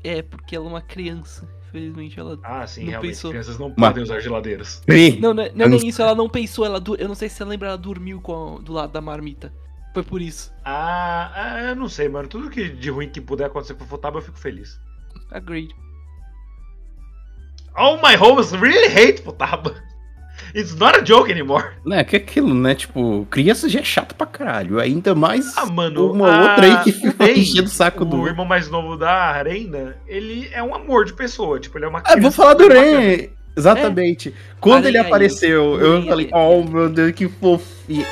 É, 0.03 0.23
porque 0.23 0.55
ela 0.57 0.67
é 0.67 0.69
uma 0.69 0.83
criança. 0.83 1.49
Infelizmente 1.75 2.21
ela. 2.21 2.39
Ah, 2.45 2.65
sim, 2.67 2.83
Não 2.85 2.91
realmente. 2.91 3.11
pensou. 3.11 3.31
Crianças 3.33 3.59
não 3.59 3.69
Mas- 3.77 3.89
podem 3.89 4.03
usar 4.05 4.21
geladeiras. 4.21 4.81
Não, 5.21 5.35
não, 5.35 5.43
é- 5.43 5.53
não 5.53 5.67
é 5.67 5.69
nem 5.69 5.89
isso, 5.89 6.01
ela 6.01 6.15
não 6.15 6.29
pensou, 6.29 6.65
ela 6.65 6.81
Eu 6.99 7.09
não 7.09 7.15
sei 7.17 7.29
se 7.29 7.35
você 7.35 7.45
lembra, 7.45 7.69
ela 7.69 7.79
dormiu 7.79 8.21
com 8.21 8.59
a- 8.59 8.61
do 8.61 8.73
lado 8.73 8.93
da 8.93 9.01
marmita. 9.01 9.53
Foi 9.93 10.03
por 10.05 10.21
isso. 10.23 10.53
Ah, 10.65 11.33
ah, 11.35 11.63
eu 11.71 11.77
não 11.77 11.89
sei, 11.89 12.09
mano. 12.09 12.29
Tudo 12.29 12.49
que 12.51 12.69
de 12.69 12.91
ruim 12.91 13.09
que 13.09 13.21
puder 13.21 13.47
acontecer 13.47 13.75
com 13.75 13.85
o 13.85 13.87
Futaba, 13.87 14.19
eu 14.19 14.23
fico 14.23 14.39
feliz. 14.39 14.79
Agreed. 15.31 15.75
All 17.75 17.97
my 17.97 18.17
homies 18.17 18.53
really 18.53 18.87
hate 18.89 19.21
Futaba. 19.23 19.75
It's 20.55 20.75
not 20.75 20.97
a 20.99 21.03
joke 21.05 21.31
anymore. 21.31 21.65
Né, 21.85 22.03
que 22.05 22.17
aquilo, 22.17 22.55
né? 22.55 22.75
Tipo, 22.75 23.27
criança 23.31 23.69
já 23.69 23.81
é 23.81 23.85
chato 23.85 24.15
pra 24.15 24.27
caralho. 24.27 24.79
Ainda 24.81 25.15
mais 25.15 25.57
Ah, 25.57 25.67
mano. 25.67 26.13
uma 26.13 26.29
a- 26.33 26.41
outra 26.51 26.65
aí 26.67 26.85
que 26.85 26.91
o 26.91 26.93
fica 26.93 27.31
enchendo 27.31 27.67
o 27.67 27.71
saco 27.71 28.03
O 28.03 28.07
do. 28.07 28.27
irmão 28.27 28.45
mais 28.45 28.69
novo 28.71 28.97
da 28.97 29.11
Arena, 29.13 29.97
ele 30.07 30.49
é 30.53 30.63
um 30.63 30.75
amor 30.75 31.05
de 31.05 31.13
pessoa. 31.15 31.59
Tipo, 31.59 31.79
ele 31.79 31.85
é 31.87 31.89
uma 31.89 31.99
Ah, 32.01 32.11
vou 32.11 32.17
criança 32.17 32.37
falar 32.37 32.55
do. 32.55 32.69
Ren. 32.69 33.29
Exatamente. 33.57 34.35
Quando 34.61 34.87
Aranha 34.87 34.89
ele 34.89 34.99
apareceu, 34.99 35.63
o 35.75 35.81
eu 35.81 36.03
falei, 36.07 36.29
oh 36.33 36.63
meu 36.65 36.89
Deus, 36.89 37.13
que 37.13 37.29
fofinho. 37.29 38.05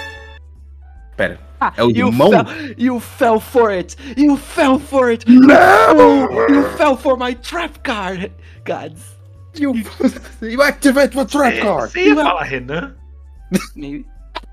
Pera, 1.16 1.38
Ah, 1.60 1.72
é 1.76 1.84
o 1.84 1.90
you 1.90 2.06
irmão? 2.08 2.30
Fell, 2.30 2.46
you 2.78 3.00
fell 3.00 3.38
for 3.40 3.70
it! 3.70 3.96
You 4.16 4.36
fell 4.36 4.78
for 4.78 5.08
it! 5.10 5.24
Não! 5.28 6.30
You 6.48 6.64
fell 6.76 6.96
for 6.96 7.16
my 7.18 7.34
trap 7.34 7.78
card! 7.82 8.32
Gods. 8.66 9.11
You, 9.58 9.74
you 10.42 10.62
activate 10.62 11.16
my 11.16 11.24
trap 11.26 11.54
Você- 11.54 11.60
card. 11.60 11.92
Você 11.92 12.00
ia 12.08 12.14
falar 12.14 12.42
Renan? 12.44 12.94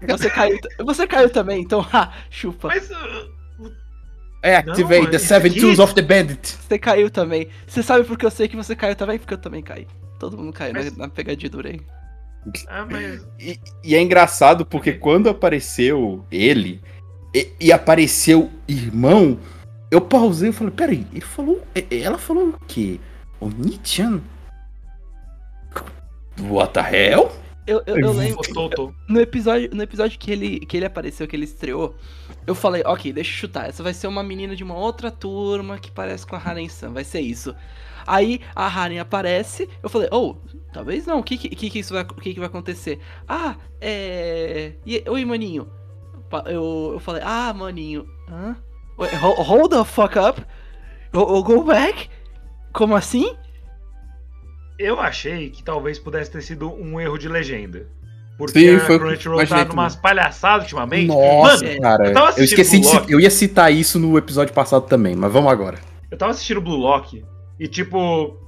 Você 0.08 0.30
caiu, 0.30 0.60
você 0.86 1.08
caiu 1.08 1.30
também, 1.30 1.62
então, 1.62 1.82
ha, 1.91 2.14
chupa. 2.30 2.68
Mas. 2.70 2.89
uh, 2.89 3.39
Activate 4.41 5.02
Não, 5.04 5.10
the 5.10 5.18
isso 5.18 5.26
seven 5.28 5.52
aqui- 5.52 5.60
tools 5.60 5.80
of 5.80 5.93
the 5.93 6.02
bandit. 6.02 6.39
Você 6.47 6.80
caiu 6.80 7.10
também. 7.10 7.50
Você 7.68 7.84
sabe 7.84 8.06
porque 8.06 8.26
eu 8.26 8.32
sei 8.32 8.47
que 8.47 8.56
você 8.56 8.74
caiu 8.76 8.95
também? 8.95 9.20
Porque 9.20 9.34
eu 9.34 9.38
também 9.38 9.62
caí. 9.62 9.86
Todo 10.18 10.38
mundo 10.38 10.54
caiu 10.54 10.74
Mas- 10.74 10.95
na, 10.95 11.08
na 11.08 11.10
pegadinha 11.10 11.50
do 11.50 11.62
Rei. 11.62 11.82
ah, 12.70 12.86
mas. 12.89 13.26
E, 13.38 13.60
e 13.84 13.95
é 13.95 14.02
engraçado 14.02 14.66
porque 14.66 14.93
quando 14.93 15.30
apareceu 15.30 16.26
ele 16.32 16.82
e, 17.36 17.50
e 17.60 17.72
apareceu 17.74 18.50
irmão, 18.68 19.38
eu 19.91 20.00
pausei 20.00 20.50
e 20.50 20.54
falei, 20.54 20.74
peraí, 20.74 21.06
ele 21.12 21.22
falou. 21.22 21.62
Ela 21.91 22.18
falou 22.18 22.47
o 22.50 22.60
quê? 22.66 22.97
O 23.41 23.50
Nichan? 23.50 24.22
What 26.42 26.74
the 26.74 26.82
hell? 26.82 27.32
Eu, 27.68 27.84
eu, 27.86 28.00
eu 28.00 28.12
lembro. 28.14 28.42
No 29.08 29.20
episódio, 29.20 29.70
no 29.74 29.84
episódio 29.84 30.18
que, 30.18 30.32
ele, 30.32 30.60
que 30.62 30.78
ele 30.78 30.86
apareceu, 30.86 31.28
que 31.28 31.36
ele 31.36 31.44
estreou, 31.44 31.96
eu 32.48 32.56
falei, 32.56 32.82
ok, 32.86 33.14
deixa 33.14 33.30
eu 33.32 33.36
chutar. 33.36 33.70
Essa 33.70 33.84
vai 33.84 33.94
ser 33.94 34.08
uma 34.08 34.24
menina 34.24 34.56
de 34.56 34.64
uma 34.64 34.76
outra 34.76 35.12
turma 35.12 35.78
que 35.78 35.92
parece 35.92 36.26
com 36.26 36.36
a 36.36 36.40
Haren-san. 36.40 36.92
Vai 36.92 37.04
ser 37.04 37.20
isso. 37.20 37.56
Aí 38.08 38.42
a 38.56 38.66
Haren 38.66 39.00
aparece, 39.00 39.70
eu 39.84 39.90
falei, 39.90 40.10
oh, 40.12 40.36
talvez 40.74 41.06
não. 41.06 41.20
O 41.20 41.24
que 41.24 41.38
que, 41.38 41.50
que, 41.50 41.70
que 41.70 41.80
isso 41.80 41.94
vai, 41.94 42.04
que, 42.04 42.34
que 42.34 42.40
vai 42.40 42.48
acontecer? 42.48 43.00
Ah, 43.28 43.56
é. 43.80 44.74
E, 44.84 45.04
oi, 45.08 45.24
maninho. 45.26 45.70
Eu, 46.46 46.92
eu 46.94 47.00
falei, 47.00 47.22
ah, 47.24 47.54
maninho. 47.54 48.08
Hã? 48.28 48.56
Wait, 48.98 49.14
ho- 49.14 49.44
hold 49.44 49.70
the 49.72 49.84
fuck 49.86 50.18
up. 50.18 50.44
Go, 51.14 51.44
go 51.44 51.64
back? 51.64 52.10
Como 52.74 52.96
assim? 52.96 53.36
Eu 54.80 54.97
achei 54.97 55.49
que 55.49 55.61
talvez 55.61 55.99
pudesse 55.99 56.32
ter 56.32 56.41
sido 56.41 56.73
um 56.73 57.01
erro 57.01 57.17
de 57.17 57.27
legenda. 57.27 57.86
Porque 58.38 58.57
Sim, 58.57 58.75
a 58.77 58.80
foi 58.80 58.97
Crunchyroll 58.97 59.45
tá 59.45 59.65
numas 59.65 59.97
palhaçadas 59.97 60.63
ultimamente. 60.63 61.07
Nossa, 61.07 61.65
Mano, 61.65 61.82
cara. 61.82 62.07
eu 62.07 62.13
tava 62.13 62.39
Eu, 62.39 62.45
esqueci 62.45 62.80
de 62.80 62.88
Blue 62.88 62.93
Lock. 62.95 63.11
Eu 63.11 63.19
ia 63.19 63.30
citar 63.30 63.73
isso 63.73 63.99
no 63.99 64.17
episódio 64.17 64.53
passado 64.53 64.88
também, 64.88 65.13
mas 65.13 65.30
vamos 65.30 65.51
agora. 65.51 65.77
eu 66.09 66.17
tava 66.17 66.32
assistindo 66.32 66.61
Blue 66.61 66.77
Lock 66.77 67.21
e, 67.59 67.67
tipo, 67.67 68.39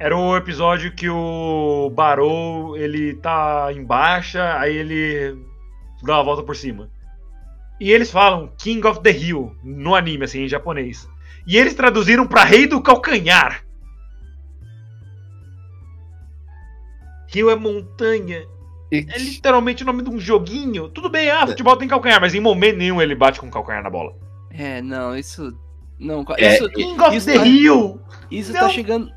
era 0.00 0.16
o 0.16 0.36
episódio 0.36 0.92
que 0.92 1.08
o 1.08 1.88
Barou, 1.94 2.76
ele 2.76 3.14
tá 3.14 3.68
em 3.72 3.84
baixa, 3.84 4.58
aí 4.58 4.76
ele 4.76 5.38
dá 6.02 6.14
uma 6.14 6.24
volta 6.24 6.42
por 6.42 6.56
cima. 6.56 6.90
E 7.80 7.92
eles 7.92 8.10
falam 8.10 8.52
King 8.58 8.84
of 8.84 9.00
the 9.00 9.12
Hill 9.12 9.54
no 9.62 9.94
anime, 9.94 10.24
assim, 10.24 10.42
em 10.42 10.48
japonês. 10.48 11.08
E 11.46 11.56
eles 11.56 11.74
traduziram 11.74 12.26
pra 12.26 12.42
Rei 12.42 12.66
do 12.66 12.82
Calcanhar. 12.82 13.62
Rio 17.28 17.50
é 17.50 17.56
montanha. 17.56 18.46
É 18.90 19.18
literalmente 19.18 19.82
o 19.82 19.86
nome 19.86 20.02
de 20.02 20.08
um 20.10 20.18
joguinho. 20.18 20.88
Tudo 20.88 21.10
bem, 21.10 21.30
ah, 21.30 21.46
futebol 21.46 21.76
tem 21.76 21.86
calcanhar, 21.86 22.20
mas 22.20 22.34
em 22.34 22.40
momento 22.40 22.78
nenhum 22.78 23.00
ele 23.02 23.14
bate 23.14 23.38
com 23.38 23.46
o 23.46 23.50
calcanhar 23.50 23.82
na 23.82 23.90
bola. 23.90 24.14
É, 24.50 24.80
não, 24.80 25.16
isso. 25.16 25.56
Não, 25.98 26.24
É, 26.38 26.54
isso, 26.54 26.68
King 26.70 27.00
of 27.00 27.16
isso 27.16 27.26
the 27.26 27.38
tá- 27.38 27.46
Hill! 27.46 28.00
Isso 28.30 28.52
Não. 28.52 28.60
tá 28.60 28.68
chegando. 28.68 29.12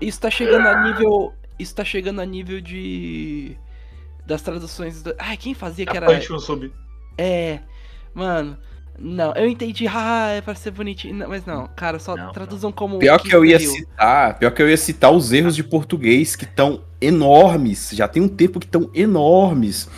Isso 0.00 0.20
tá 0.20 0.30
chegando 0.30 0.66
a 0.66 0.82
nível. 0.82 1.34
Isso 1.58 1.74
tá 1.74 1.84
chegando 1.84 2.20
a 2.20 2.26
nível 2.26 2.60
de. 2.60 3.56
Das 4.26 4.42
traduções. 4.42 5.02
Do... 5.02 5.14
Ai, 5.18 5.36
quem 5.36 5.54
fazia 5.54 5.86
que 5.86 5.96
era. 5.96 6.06
Punch 6.06 6.40
sub. 6.40 6.72
É. 7.16 7.60
Mano. 8.14 8.58
Não, 8.98 9.32
eu 9.34 9.46
entendi. 9.48 9.86
Ah, 10.00 10.30
é 10.30 10.40
pra 10.40 10.54
ser 10.54 10.70
bonitinho. 10.70 11.14
Não, 11.14 11.28
mas 11.28 11.44
não, 11.44 11.68
cara, 11.74 11.98
só 11.98 12.16
Não, 12.16 12.32
traduzam 12.32 12.70
como. 12.70 12.98
Pior 12.98 13.18
que 13.20 13.34
eu 13.34 13.44
ia 13.44 13.58
citar, 13.58 14.38
pior 14.38 14.50
que 14.50 14.62
eu 14.62 14.68
ia 14.68 14.76
citar 14.76 15.12
os 15.12 15.32
erros 15.32 15.56
de 15.56 15.64
português 15.64 16.36
que 16.36 16.44
estão 16.44 16.82
enormes. 17.00 17.90
Já 17.92 18.06
tem 18.06 18.22
um 18.22 18.28
tempo 18.28 18.58
que 18.60 18.66
estão 18.66 18.90
enormes. 18.94 19.88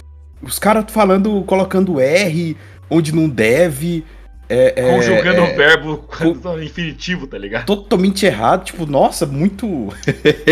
Os 0.42 0.58
caras 0.58 0.84
falando, 0.88 1.42
colocando 1.42 2.00
R 2.00 2.56
onde 2.88 3.14
não 3.14 3.28
deve. 3.28 4.04
É, 4.48 4.74
é, 4.76 4.94
Conjugando 4.96 5.42
é, 5.42 5.52
o 5.52 5.56
verbo 5.56 6.04
no 6.42 6.62
infinitivo, 6.62 7.26
tá 7.26 7.38
ligado? 7.38 7.66
totalmente 7.66 8.26
errado. 8.26 8.64
Tipo, 8.64 8.84
nossa, 8.84 9.24
muito. 9.24 9.94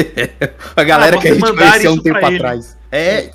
a 0.77 0.85
galera 0.85 1.17
Ah, 1.17 1.21
que 1.21 1.29
a 1.29 1.35
gente 1.35 1.53
conhecia 1.53 1.91
um 1.91 1.99
tempo 1.99 2.25
atrás. 2.25 2.79
É, 2.93 3.31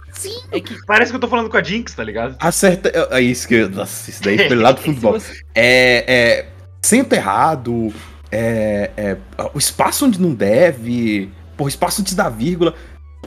É 0.51 0.59
que. 0.59 0.75
Parece 0.85 1.11
que 1.11 1.15
eu 1.15 1.19
tô 1.19 1.27
falando 1.27 1.49
com 1.49 1.57
a 1.57 1.63
Jinx, 1.63 1.93
tá 1.93 2.03
ligado? 2.03 2.35
acerta. 2.39 2.91
É 3.11 3.21
isso 3.21 3.47
que. 3.47 3.65
Nossa, 3.67 4.09
isso 4.09 4.21
daí 4.23 4.37
foi 4.47 4.55
lá 4.57 4.71
do 4.71 4.81
futebol. 4.81 5.17
é, 5.55 6.05
é 6.07 6.45
centro 6.83 7.15
errado, 7.17 7.93
é, 8.31 8.91
é, 8.97 9.17
o 9.53 9.57
espaço 9.57 10.05
onde 10.05 10.19
não 10.21 10.33
deve, 10.33 11.29
por 11.57 11.67
espaço 11.67 12.01
antes 12.01 12.13
da 12.15 12.29
vírgula. 12.29 12.73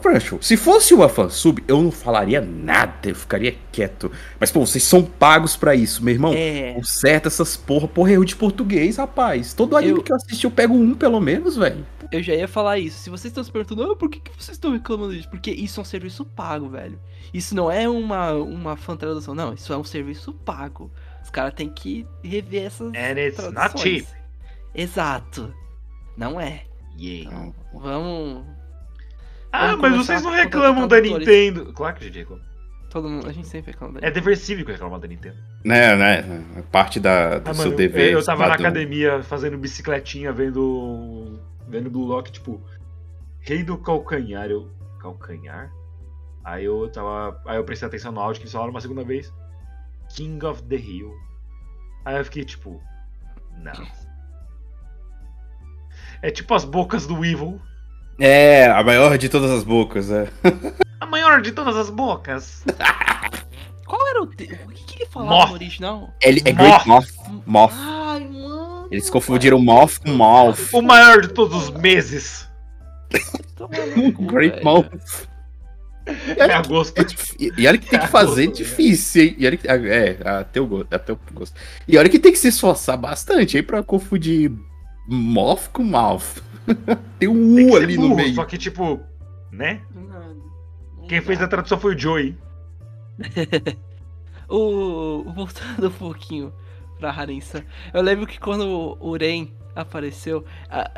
Crunchyroll, 0.01 0.43
se 0.43 0.57
fosse 0.59 0.93
uma 0.93 1.09
fansub, 1.09 1.64
eu 1.66 1.82
não 1.82 1.91
falaria 1.91 2.41
nada, 2.41 2.93
eu 3.09 3.14
ficaria 3.14 3.57
quieto. 3.72 4.12
Mas, 4.39 4.51
pô, 4.51 4.64
vocês 4.64 4.84
são 4.84 5.03
pagos 5.03 5.57
pra 5.57 5.74
isso, 5.74 6.05
meu 6.05 6.12
irmão. 6.12 6.32
É. 6.37 6.74
Conserta 6.74 7.28
essas 7.28 7.57
porra, 7.57 7.89
porra, 7.89 8.12
erro 8.12 8.24
de 8.24 8.37
português, 8.37 8.99
rapaz. 8.99 9.55
Todo 9.55 9.74
anime 9.76 9.99
Eu- 9.99 10.03
que 10.03 10.12
eu 10.12 10.16
assisti, 10.16 10.45
eu 10.45 10.51
pego 10.51 10.74
um 10.74 10.95
pelo 10.95 11.18
menos, 11.18 11.57
velho. 11.57 11.84
Eu 12.12 12.22
já 12.22 12.34
ia 12.34 12.46
falar 12.48 12.78
isso. 12.78 12.98
Se 12.98 13.11
vocês 13.11 13.30
estão 13.30 13.42
se 13.44 13.50
perguntando, 13.50 13.90
ah, 13.92 13.96
por 13.96 14.09
que, 14.09 14.20
que 14.20 14.30
vocês 14.30 14.57
estão 14.57 14.72
reclamando 14.72 15.14
disso? 15.14 15.28
Porque 15.28 15.50
isso 15.50 15.80
é 15.80 15.82
um 15.82 15.84
serviço 15.84 16.24
pago, 16.24 16.68
velho. 16.68 16.98
Isso 17.34 17.54
não 17.54 17.70
é 17.70 17.88
uma, 17.88 18.32
uma 18.32 18.76
fan 18.76 18.96
tradução, 18.96 19.34
não. 19.34 19.52
Isso 19.54 19.72
é 19.72 19.76
um 19.76 19.84
serviço 19.84 20.32
pago. 20.32 20.90
Os 21.22 21.30
caras 21.30 21.54
têm 21.54 21.68
que 21.68 22.07
rever 22.22 22.66
essas 22.66 22.88
And 22.94 23.18
it's 23.18 23.38
not 23.42 23.52
traduções. 23.54 23.82
cheap. 23.82 24.07
Exato. 24.74 25.52
Não 26.16 26.40
é. 26.40 26.62
Yeah. 26.98 27.30
Então, 27.30 27.54
vamos. 27.74 28.44
Ah, 29.52 29.68
Vamos 29.68 29.80
mas 29.82 29.96
vocês 29.96 30.22
não 30.22 30.30
reclamam 30.32 30.86
da. 30.88 31.00
Nintendo. 31.00 31.72
Claro 31.72 31.96
que 31.96 32.04
a 32.04 32.07
gente 32.07 32.18
reclama. 32.18 32.42
Todo 32.90 33.09
mundo. 33.09 33.28
A 33.28 33.32
gente 33.32 33.48
sempre 33.48 33.72
reclama. 33.72 33.98
É 34.00 34.11
dever 34.11 34.36
cívico 34.36 34.70
reclamar 34.70 35.00
da 35.00 35.09
Nintendo. 35.09 35.36
Né, 35.64 35.96
né? 35.96 36.44
é 36.57 36.62
Parte 36.62 37.00
da, 37.00 37.38
do 37.38 37.50
Ah, 37.50 37.54
seu 37.54 37.64
mano, 37.64 37.76
dever. 37.76 38.12
eu 38.12 38.24
tava 38.24 38.46
na 38.46 38.52
cidadão. 38.54 38.66
academia 38.70 39.22
fazendo 39.22 39.59
bicicletinha, 39.59 40.32
vendo. 40.32 41.38
Vendo 41.69 41.91
Blue 41.91 42.07
Lock, 42.07 42.31
tipo. 42.33 42.61
Rei 43.41 43.62
do 43.62 43.79
calcanhar. 43.79 44.47
Eu. 44.51 44.71
Calcanhar? 45.01 45.71
Aí 46.45 46.64
eu 46.64 46.89
tava. 46.91 47.41
Aí 47.47 47.57
eu 47.57 47.64
prestei 47.64 47.87
atenção 47.89 48.12
no 48.12 48.21
áudio 48.21 48.41
que 48.41 48.45
eles 48.45 48.53
falaram 48.53 48.71
uma 48.73 48.81
segunda 48.81 49.05
vez. 49.05 49.33
King 50.14 50.45
of 50.47 50.62
the 50.64 50.77
Hill. 50.77 51.12
Aí 52.05 52.17
eu 52.17 52.25
fiquei 52.25 52.45
tipo. 52.45 52.81
Não. 53.59 53.87
É 56.23 56.31
tipo 56.31 56.55
as 56.55 56.64
bocas 56.64 57.07
do 57.07 57.25
Evil. 57.25 57.61
É, 58.19 58.67
a 58.71 58.83
maior 58.83 59.19
de 59.19 59.29
todas 59.29 59.51
as 59.51 59.62
bocas, 59.62 60.11
é. 60.11 60.29
A 60.99 61.05
maior 61.05 61.43
de 61.43 61.53
todas 61.53 61.77
as 61.77 61.91
bocas. 61.91 62.64
Qual 63.87 64.09
era 64.09 64.23
o. 64.23 64.27
te- 64.27 64.45
O 64.67 64.69
que, 64.71 64.85
que 64.85 65.03
ele 65.03 65.11
falava 65.11 65.31
Moth. 65.35 65.49
no 65.49 65.55
original? 65.55 66.11
Ele 66.23 66.41
é 66.47 66.53
Great 66.53 66.89
Moth. 66.89 67.07
Moth. 67.45 67.73
Ai, 67.77 68.21
mano. 68.21 68.66
Eles 68.97 69.11
confundiram 69.11 69.59
Moth 69.59 69.99
com 69.99 70.11
Mouth. 70.12 70.70
O 70.72 70.80
maior 70.80 71.20
de 71.20 71.28
todos 71.28 71.55
os 71.55 71.70
meses. 71.70 72.49
No 73.94 74.11
Great. 74.26 74.64
Mouth. 74.64 74.88
É 76.07 76.55
agosto. 76.55 76.99
É 76.99 77.05
E 77.38 77.53
e 77.59 77.66
olha 77.66 77.76
que 77.76 77.90
tem 77.90 78.01
que 78.01 78.07
fazer 78.07 78.51
difícil, 78.51 79.22
hein? 79.22 79.36
E 79.38 79.47
olha 79.47 79.57
que, 79.59 79.68
é, 79.68 80.18
até 80.24 80.62
o 80.62 80.66
gosto, 80.66 80.94
até 80.94 81.12
o 81.12 81.18
gosto. 81.34 81.55
E 81.86 81.99
olha 81.99 82.09
que 82.09 82.18
tem 82.18 82.32
que 82.32 82.38
se 82.38 82.49
esforçar 82.49 82.97
bastante 82.97 83.59
aí 83.59 83.62
pra 83.62 83.82
confundir 83.82 84.51
Moth 85.07 85.68
com 85.74 85.82
Mouth. 85.82 86.42
tem 87.18 87.28
um 87.28 87.55
Tem 87.55 87.70
U 87.70 87.76
ali 87.76 87.97
no 87.97 88.03
burro, 88.05 88.16
meio. 88.16 88.34
Só 88.34 88.47
que, 88.47 88.57
tipo, 88.57 88.99
né? 89.53 89.82
Quem 91.07 91.20
fez 91.20 91.42
a 91.42 91.47
tradução 91.47 91.78
foi 91.78 91.94
o 91.94 91.99
Joey. 91.99 92.34
O. 94.49 95.24
Voltando 95.34 95.88
um 95.88 95.90
pouquinho 95.90 96.53
pra 96.99 97.11
Harinsan. 97.11 97.62
Eu 97.92 98.03
lembro 98.03 98.26
que 98.26 98.38
quando 98.38 98.97
o 99.01 99.16
Ren 99.16 99.49
apareceu, 99.74 100.44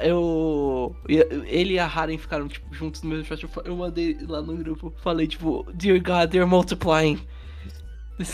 eu. 0.03 0.95
Ele 1.09 1.75
e 1.75 1.79
a 1.79 1.87
Haren 1.87 2.19
ficaram 2.19 2.49
tipo, 2.49 2.73
juntos 2.73 3.03
no 3.03 3.11
mesmo 3.11 3.25
chat. 3.25 3.43
eu 3.43 3.51
Eu 3.65 3.77
mandei 3.77 4.17
lá 4.27 4.41
no 4.41 4.57
grupo, 4.57 4.93
falei, 5.03 5.27
tipo, 5.27 5.67
Dear 5.75 6.01
God, 6.03 6.31
they're 6.31 6.47
multiplying. 6.47 7.21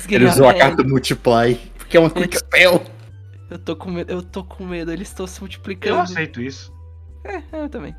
Ele 0.09 0.25
usou 0.27 0.47
a 0.47 0.49
out 0.49 0.57
of 0.57 0.65
hand." 0.65 0.77
carta 0.77 0.89
Multiply, 0.89 1.55
porque 1.77 1.97
é 1.97 2.01
uma 2.01 2.11
quick 2.11 2.37
spell. 2.39 2.83
Eu 3.51 3.59
tô 3.59 3.77
com 3.77 3.91
medo, 3.91 4.11
eu 4.11 4.23
tô 4.23 4.43
com 4.43 4.65
medo, 4.65 4.91
eles 4.91 5.09
estão 5.09 5.27
se 5.27 5.39
Eu 5.39 5.43
multiplicando. 5.43 6.01
aceito 6.01 6.41
isso. 6.41 6.73
É, 7.25 7.43
eu 7.53 7.69
também. 7.69 7.95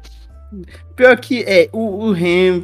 Pior 0.95 1.17
que 1.17 1.43
é, 1.43 1.69
o, 1.71 2.05
o 2.05 2.11
Ren, 2.11 2.63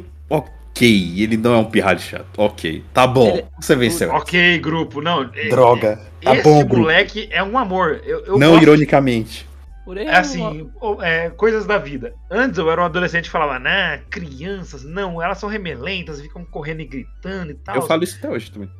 ok, 0.82 1.22
ele 1.22 1.36
não 1.36 1.54
é 1.54 1.58
um 1.58 1.64
pirralho 1.64 2.00
chato, 2.00 2.26
ok, 2.36 2.84
tá 2.92 3.06
bom, 3.06 3.28
Ele- 3.28 3.44
você 3.60 3.76
venceu. 3.76 4.10
Ok, 4.12 4.58
grupo. 4.58 5.00
Não. 5.00 5.30
é- 5.34 5.48
Droga, 5.48 6.00
tá 6.20 6.34
Esse 6.34 6.42
bom, 6.42 6.58
grupo. 6.60 6.78
moleque 6.78 7.28
é 7.30 7.42
um 7.42 7.56
amor. 7.56 8.00
Eu, 8.04 8.24
eu 8.26 8.38
Não 8.38 8.50
gosto- 8.52 8.62
ironicamente. 8.62 9.48
Ren 9.86 10.04
É 10.06 10.16
assim, 10.16 10.70
é, 11.00 11.30
coisas 11.30 11.66
da 11.66 11.76
vida. 11.76 12.14
Antes 12.30 12.56
eu 12.58 12.70
era 12.70 12.80
um 12.80 12.84
adolescente 12.84 13.24
que 13.24 13.30
falava, 13.30 13.58
nah, 13.58 13.98
crianças, 14.10 14.84
não, 14.84 15.20
elas 15.20 15.38
são 15.38 15.48
remelentas, 15.48 16.20
ficam 16.20 16.44
correndo 16.44 16.80
e 16.80 16.84
gritando 16.86 17.50
e 17.50 17.54
tal. 17.54 17.74
Eu 17.76 17.82
falo 17.82 18.04
isso 18.04 18.16
até 18.18 18.28
hoje 18.30 18.50
também. 18.50 18.70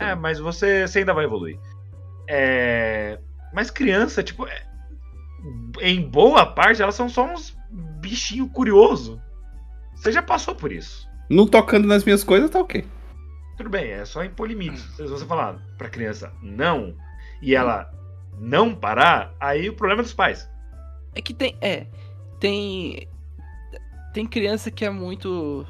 É, 0.00 0.14
mas 0.14 0.38
você, 0.38 0.86
você 0.86 1.00
ainda 1.00 1.14
vai 1.14 1.24
evoluir. 1.24 1.58
É, 2.28 3.18
Mas 3.54 3.70
criança, 3.70 4.22
tipo, 4.22 4.46
é- 4.46 4.62
em 5.80 6.02
boa 6.02 6.44
parte, 6.44 6.82
elas 6.82 6.94
são 6.94 7.08
só 7.08 7.24
uns 7.24 7.56
bichinho 8.00 8.46
curioso. 8.48 9.18
Você 9.94 10.12
já 10.12 10.20
passou 10.22 10.54
por 10.54 10.70
isso. 10.70 11.07
Não 11.28 11.46
tocando 11.46 11.86
nas 11.86 12.04
minhas 12.04 12.24
coisas, 12.24 12.50
tá 12.50 12.60
ok. 12.60 12.84
Tudo 13.56 13.70
bem, 13.70 13.90
é 13.90 14.04
só 14.04 14.24
impor 14.24 14.48
limites. 14.48 14.82
Se 14.96 15.02
você 15.06 15.26
falar 15.26 15.58
pra 15.76 15.88
criança 15.90 16.32
não, 16.42 16.94
e 17.42 17.54
ela 17.54 17.90
não 18.38 18.74
parar, 18.74 19.34
aí 19.40 19.68
o 19.68 19.74
problema 19.74 20.00
é 20.02 20.04
dos 20.04 20.14
pais. 20.14 20.48
É 21.14 21.20
que 21.20 21.34
tem. 21.34 21.56
É. 21.60 21.86
Tem. 22.38 23.08
Tem 24.14 24.26
criança 24.26 24.70
que 24.70 24.84
é 24.84 24.90
muito. 24.90 25.66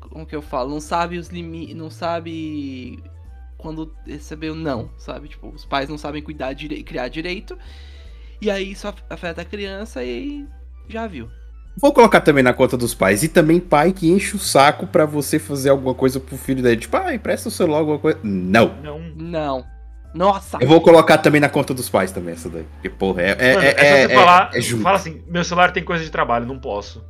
Como 0.00 0.26
que 0.26 0.34
eu 0.34 0.42
falo? 0.42 0.70
Não 0.70 0.80
sabe 0.80 1.18
os 1.18 1.28
limites. 1.28 1.76
Não 1.76 1.88
sabe. 1.90 3.02
Quando 3.56 3.94
receber 4.06 4.50
o 4.50 4.54
não, 4.54 4.90
sabe? 4.96 5.28
Tipo, 5.28 5.50
os 5.50 5.64
pais 5.64 5.88
não 5.88 5.98
sabem 5.98 6.22
cuidar 6.22 6.52
direito, 6.54 6.84
criar 6.84 7.08
direito. 7.08 7.56
E 8.40 8.50
aí 8.50 8.72
isso 8.72 8.88
af- 8.88 9.04
afeta 9.08 9.42
a 9.42 9.44
criança 9.44 10.02
e 10.02 10.46
já 10.88 11.06
viu. 11.06 11.28
Vou 11.76 11.92
colocar 11.92 12.20
também 12.20 12.42
na 12.42 12.52
conta 12.52 12.76
dos 12.76 12.94
pais. 12.94 13.22
E 13.22 13.28
também 13.28 13.58
pai 13.60 13.92
que 13.92 14.10
enche 14.10 14.36
o 14.36 14.38
saco 14.38 14.86
pra 14.86 15.06
você 15.06 15.38
fazer 15.38 15.70
alguma 15.70 15.94
coisa 15.94 16.20
pro 16.20 16.36
filho 16.36 16.62
dele. 16.62 16.80
Tipo, 16.80 16.96
ah, 16.96 17.14
empresta 17.14 17.48
o 17.48 17.52
celular, 17.52 17.78
alguma 17.78 17.98
coisa. 17.98 18.18
Não. 18.22 18.74
Não. 18.82 19.00
Não. 19.16 19.64
Nossa! 20.12 20.58
Eu 20.60 20.66
vou 20.66 20.80
colocar 20.80 21.18
também 21.18 21.40
na 21.40 21.48
conta 21.48 21.72
dos 21.72 21.88
pais 21.88 22.10
também, 22.10 22.34
essa 22.34 22.48
daí. 22.50 22.64
Porque, 22.74 22.88
porra, 22.90 23.22
é. 23.22 23.36
É, 23.38 23.54
Mano, 23.54 23.66
é, 23.66 23.70
é 23.70 23.74
só 23.74 23.84
você 23.84 24.12
é- 24.12 24.14
falar, 24.16 24.50
é 24.52 24.60
junto. 24.60 24.82
fala 24.82 24.96
assim, 24.96 25.22
meu 25.28 25.44
celular 25.44 25.72
tem 25.72 25.84
coisa 25.84 26.02
de 26.04 26.10
trabalho, 26.10 26.46
não 26.46 26.58
posso. 26.58 27.04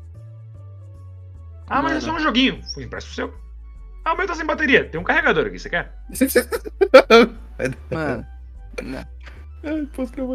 Ah, 1.67 1.81
mas 1.83 1.93
é 1.97 2.01
só 2.01 2.15
um 2.15 2.21
joguinho. 2.21 2.61
Fui 2.75 2.85
empresta 2.85 3.11
o 3.11 3.15
seu. 3.15 3.33
Ah, 4.05 4.13
o 4.13 4.17
meu 4.17 4.27
tá 4.27 4.35
sem 4.35 4.45
bateria. 4.45 4.85
Tem 4.85 5.01
um 5.01 5.05
carregador 5.05 5.47
aqui, 5.47 5.59
você 5.59 5.71
quer? 5.71 5.93
Mano. 7.91 8.27
Não. 8.83 9.07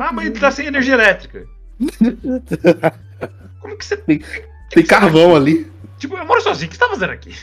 Ah, 0.01 0.11
mas 0.11 0.26
ele 0.28 0.39
tá 0.39 0.51
sem 0.51 0.67
energia 0.67 0.93
elétrica. 0.93 1.45
Como 3.61 3.78
que 3.78 3.86
você. 3.86 3.97
Tem- 3.97 4.21
Tem 4.69 4.86
carvão 4.86 5.36
ali. 5.36 5.71
Tipo, 5.97 6.17
eu 6.17 6.26
moro 6.26 6.41
sozinho, 6.41 6.67
o 6.67 6.69
que 6.69 6.76
você 6.78 6.84
tá 6.84 6.89
fazendo 6.89 7.11
aqui? 7.11 7.34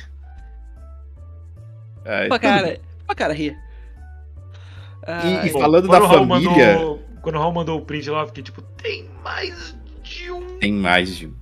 Ai, 2.04 2.28
Pra 2.28 2.38
tudo 2.38 2.48
cara. 2.48 2.80
Pra 3.06 3.14
cara 3.14 3.32
rir. 3.34 3.52
E- 3.52 3.56
Ai, 5.06 5.46
e 5.46 5.50
falando 5.50 5.88
da 5.88 5.98
quando 5.98 6.02
o 6.04 6.06
Raul 6.06 6.28
família- 6.28 6.74
Mandou, 6.74 7.02
quando 7.22 7.34
o 7.36 7.38
Raul 7.38 7.52
mandou 7.54 7.78
o 7.78 7.84
print 7.84 8.08
lá, 8.10 8.20
eu 8.22 8.26
fiquei 8.28 8.42
tipo, 8.42 8.62
tem 8.62 9.08
mais 9.24 9.74
de 10.02 10.30
um. 10.30 10.58
Tem 10.58 10.72
mais 10.72 11.16
de 11.16 11.26
um. 11.26 11.34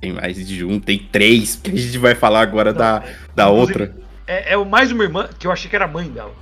Tem 0.00 0.12
mais 0.12 0.46
de 0.46 0.64
um, 0.64 0.80
tem 0.80 0.98
três, 0.98 1.54
que 1.56 1.70
a 1.70 1.76
gente 1.76 1.96
vai 1.98 2.14
falar 2.14 2.40
agora 2.40 2.72
da, 2.72 2.98
da 3.34 3.44
Inclusive, 3.48 3.82
outra. 3.82 3.96
É, 4.26 4.52
é 4.54 4.56
o 4.56 4.64
mais 4.64 4.90
uma 4.90 5.04
irmã 5.04 5.28
que 5.38 5.46
eu 5.46 5.52
achei 5.52 5.70
que 5.70 5.76
era 5.76 5.84
a 5.84 5.88
mãe 5.88 6.08
dela. 6.10 6.32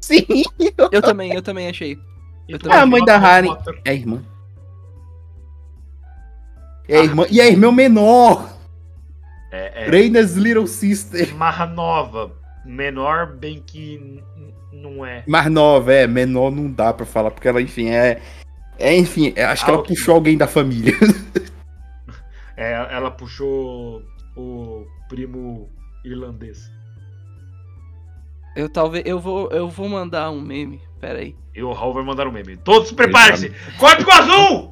Sim! 0.00 0.24
Eu 0.92 1.02
também, 1.02 1.32
eu 1.34 1.42
também 1.42 1.68
achei. 1.68 1.94
Eu 2.48 2.56
Então, 2.56 2.70
também. 2.70 2.78
Ah, 2.78 2.82
a 2.82 2.86
mãe 2.86 3.04
da 3.04 3.18
Harry. 3.18 3.48
Harry. 3.48 3.80
É 3.84 3.90
a 3.90 3.94
irmã. 3.94 4.22
É 6.88 6.98
a 6.98 7.04
irmã. 7.04 7.26
E 7.30 7.40
a 7.40 7.46
irmã 7.46 7.72
menor! 7.72 8.52
É, 9.50 9.84
é 9.84 9.90
Reina's 9.90 10.34
Little 10.34 10.66
Sister. 10.66 11.34
Marra 11.34 11.66
Nova. 11.66 12.32
Menor, 12.64 13.26
bem 13.26 13.62
que 13.64 14.22
não 14.72 15.04
é. 15.04 15.22
Mais 15.26 15.50
nova, 15.50 15.92
é. 15.92 16.06
Menor 16.06 16.50
não 16.50 16.70
dá 16.70 16.92
pra 16.92 17.04
falar, 17.04 17.30
porque 17.30 17.48
ela, 17.48 17.60
enfim, 17.60 17.88
é. 17.88 18.20
É, 18.78 18.96
enfim, 18.96 19.32
é, 19.36 19.44
acho 19.44 19.64
que 19.64 19.70
ela 19.70 19.82
puxou 19.82 20.14
alguém 20.14 20.36
da 20.36 20.46
família. 20.46 20.94
É, 22.54 22.74
ela 22.94 23.10
puxou 23.10 24.02
o 24.36 24.86
primo 25.08 25.70
irlandês. 26.04 26.70
Eu 28.54 28.68
talvez. 28.68 29.02
Eu 29.06 29.18
vou, 29.18 29.50
eu 29.50 29.68
vou 29.68 29.88
mandar 29.88 30.30
um 30.30 30.40
meme. 30.40 30.80
Pera 31.00 31.18
aí. 31.18 31.34
E 31.54 31.62
o 31.62 31.72
Raul 31.72 31.94
vai 31.94 32.04
mandar 32.04 32.28
um 32.28 32.30
meme. 32.30 32.58
Todos 32.58 32.92
preparem-se! 32.92 33.50
Código 33.78 34.10
azul! 34.12 34.71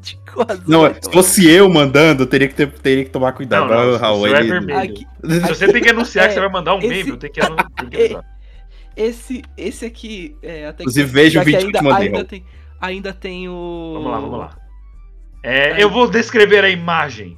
De 0.00 0.18
quase. 0.32 0.62
Não, 0.66 0.86
se 0.94 1.10
fosse 1.12 1.50
eu 1.50 1.68
mandando, 1.68 2.22
eu 2.22 2.26
teria 2.26 2.48
que, 2.48 2.54
ter, 2.54 2.70
teria 2.70 3.04
que 3.04 3.10
tomar 3.10 3.32
cuidado. 3.32 3.68
Não, 3.68 3.92
não, 3.92 3.98
Raul, 3.98 4.26
isso 4.26 4.36
é 4.36 4.42
vermelho. 4.42 4.78
Aqui, 4.78 5.06
Se 5.24 5.40
você 5.40 5.72
tem 5.72 5.82
que 5.82 5.88
anunciar 5.88 6.26
que 6.26 6.30
É, 6.30 6.34
você 6.34 6.40
vai 6.40 6.48
mandar 6.50 6.74
um 6.74 6.78
esse- 6.78 6.88
meme, 6.88 7.10
eu 7.10 7.16
tenho 7.16 7.32
que 7.32 7.40
anu- 7.40 7.56
tenho 7.76 7.90
que 7.90 7.96
é, 7.96 8.04
avisar. 8.04 8.24
esse, 8.96 9.42
esse 9.56 9.84
aqui. 9.84 10.36
É, 10.42 10.66
até 10.66 10.82
Inclusive, 10.84 11.10
veja 11.10 11.40
o 11.40 11.44
que 11.44 11.50
vídeo 11.50 11.60
que 11.70 11.76
ainda, 11.76 11.78
eu 11.78 11.82
mandei, 11.92 12.06
ainda 12.08 12.24
tem, 12.24 12.44
ainda 12.80 13.12
tem 13.12 13.48
o. 13.48 13.92
Vamos 13.94 14.10
lá, 14.12 14.20
vamos 14.20 14.38
lá. 14.38 14.56
É, 15.42 15.82
eu 15.82 15.90
vou 15.90 16.08
descrever 16.08 16.64
a 16.64 16.70
imagem. 16.70 17.36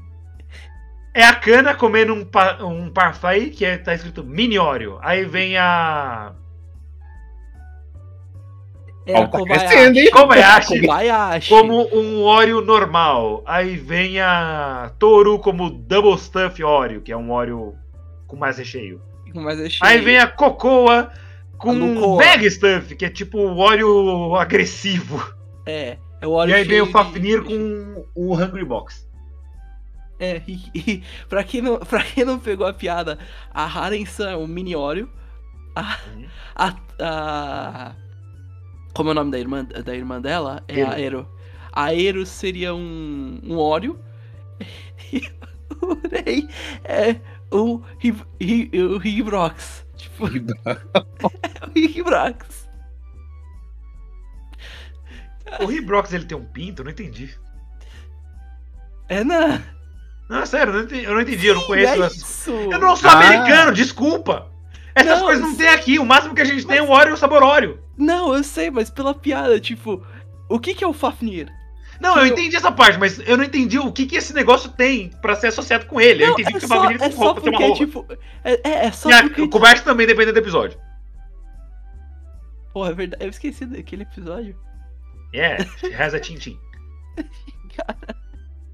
É 1.13 1.25
a 1.25 1.35
cana 1.35 1.75
comendo 1.75 2.15
um, 2.15 2.25
pa, 2.25 2.59
um 2.63 2.89
parfait 2.91 3.51
que 3.51 3.65
é, 3.65 3.77
tá 3.79 3.93
escrito 3.95 4.23
mini 4.23 4.59
Oreo. 4.59 4.99
Aí 5.03 5.25
vem 5.25 5.57
a. 5.57 6.33
É 9.11 9.19
Ó, 9.19 9.23
a 9.23 9.29
tá 9.29 9.39
Kobayashi. 9.39 9.99
hein? 10.01 10.11
Kobayashi 10.11 10.81
Kobayashi. 10.81 11.49
como 11.49 11.89
um 11.95 12.23
Oreo 12.23 12.61
normal. 12.61 13.43
Aí 13.47 13.77
vem 13.77 14.21
a 14.21 14.93
Toru 14.99 15.39
como 15.39 15.71
Double 15.71 16.17
Stuff 16.19 16.63
Oreo, 16.63 17.01
que 17.01 17.11
é 17.13 17.17
um 17.17 17.31
Oreo 17.33 17.75
com 18.27 18.37
mais 18.37 18.59
recheio. 18.59 19.01
Mas 19.35 19.61
é 19.61 19.69
cheio. 19.69 19.91
Aí 19.91 20.01
vem 20.01 20.19
a 20.19 20.27
Cocoa 20.27 21.11
com. 21.59 22.17
Mega 22.17 22.49
Stuff, 22.51 22.95
que 22.97 23.05
é 23.05 23.11
tipo 23.11 23.39
o 23.39 23.59
Oreo 23.59 24.35
agressivo. 24.37 25.23
É, 25.67 25.97
é 26.21 26.27
o 26.27 26.33
óleo 26.33 26.51
e 26.51 26.55
aí 26.55 26.65
vem 26.65 26.81
o 26.81 26.87
de- 26.87 26.93
Fafnir 26.93 27.43
com 27.45 28.05
o 28.15 28.35
Hungry 28.35 28.65
Box. 28.65 29.09
É, 30.19 30.43
e, 30.47 30.61
e 30.75 31.03
pra, 31.29 31.43
quem 31.43 31.63
não, 31.63 31.79
pra 31.79 32.03
quem 32.03 32.25
não 32.27 32.39
pegou 32.39 32.67
a 32.67 32.73
piada, 32.75 33.19
a 33.55 33.65
Haren-san 33.65 34.31
é 34.31 34.37
um 34.37 34.47
mini 34.47 34.77
Oreo. 34.77 35.09
A, 35.75 35.97
Uhum. 36.15 36.25
a, 36.57 36.75
a- 37.01 37.93
Como 38.95 39.11
é 39.11 39.13
o 39.13 39.15
nome 39.15 39.31
da 39.31 39.39
irmã, 39.39 39.65
da 39.65 39.95
irmã 39.95 40.21
dela? 40.21 40.63
É 40.69 40.83
a 40.83 40.99
Ero. 41.01 41.29
A 41.73 41.95
Ero 41.95 42.27
seria 42.27 42.75
um, 42.75 43.41
um 43.45 43.57
Oreo. 43.57 43.99
E 45.13 45.23
o 45.81 45.95
Rei 46.11 46.49
é 46.85 47.17
o, 47.51 47.81
Hib- 48.03 48.27
Hi- 48.41 48.71
o 48.75 48.97
Hibrox. 49.07 49.85
Tipo, 49.97 50.27
é 50.27 50.31
o 51.75 51.79
Hibrox. 51.79 52.69
O 55.61 55.67
Ribrox 55.67 56.13
ele 56.13 56.25
tem 56.27 56.37
um 56.39 56.45
pinto? 56.45 56.81
Eu 56.83 56.85
não 56.85 56.93
entendi. 56.93 57.31
É 59.09 59.25
na. 59.25 59.61
Não, 60.29 60.47
sério, 60.47 60.73
eu 60.73 60.77
não 60.79 60.85
entendi, 60.85 61.05
eu 61.05 61.15
não, 61.15 61.21
entendi, 61.21 61.47
eu 61.49 61.55
não 61.57 61.63
conheço 61.67 61.93
é. 61.95 62.51
Eu 62.75 62.79
não 62.79 62.95
sou 62.95 63.11
Ah. 63.11 63.15
americano, 63.15 63.73
desculpa! 63.73 64.49
Essas 64.95 65.19
Não, 65.19 65.27
coisas 65.27 65.41
não 65.43 65.49
mas- 65.51 65.59
tem 65.59 65.69
aqui, 65.69 65.99
o 65.99 66.05
máximo 66.05 66.35
que 66.35 66.41
a 66.43 66.45
gente 66.45 66.67
tem 66.67 66.79
é 66.79 66.83
um 66.83 66.91
Oreo 66.91 67.17
sabor 67.17 67.43
Oreo. 67.43 67.79
Não, 67.97 68.35
eu 68.35 68.43
sei, 68.43 68.71
mas 68.71 68.91
pela 68.91 69.15
piada, 69.15 69.61
tipo, 69.61 70.05
o 70.49 70.59
que 70.59 70.75
que 70.75 70.83
é 70.83 70.87
o 70.87 70.93
Fafnir? 70.93 71.49
Não, 72.01 72.17
eu 72.17 72.27
Eu- 72.27 72.33
entendi 72.33 72.57
essa 72.57 72.73
parte, 72.73 72.99
mas 72.99 73.19
eu 73.29 73.37
não 73.37 73.45
entendi 73.45 73.79
o 73.79 73.93
que, 73.93 74.07
que 74.07 74.17
esse 74.17 74.33
negócio 74.33 74.71
tem 74.71 75.11
pra 75.21 75.37
ser 75.37 75.49
associado 75.49 75.85
com 75.87 76.01
ele. 76.01 76.23
eu 76.25 76.29
Não, 76.29 76.33
entendi 76.35 76.49
é 76.49 76.59
que 76.59 76.65
o 76.65 76.69
só, 76.69 76.77
Fafnir 76.81 76.97
é 76.97 76.99
tem 76.99 77.13
só 77.13 77.23
roupa, 77.25 77.41
tem 77.43 77.51
uma 77.51 77.59
porque, 77.59 77.85
roupa. 77.85 78.15
tipo. 78.17 78.23
É, 78.43 78.53
é, 78.69 78.87
é 78.87 78.93
só 78.93 79.11
E 79.11 79.23
porque. 79.23 79.43
o 79.43 79.49
coberto 79.51 79.85
também 79.85 80.07
depende 80.07 80.33
do 80.33 80.39
episódio. 80.39 80.79
Pô, 82.73 82.87
é 82.87 82.95
verdade. 82.95 83.23
Eu 83.25 83.29
esqueci 83.31 83.67
daquele 83.67 84.03
episódio. 84.03 84.57
É, 85.35 85.59
she 85.79 85.93
has 85.95 86.15
a 86.15 86.21
Tintin. 86.21 86.59
Cara. 87.77 88.17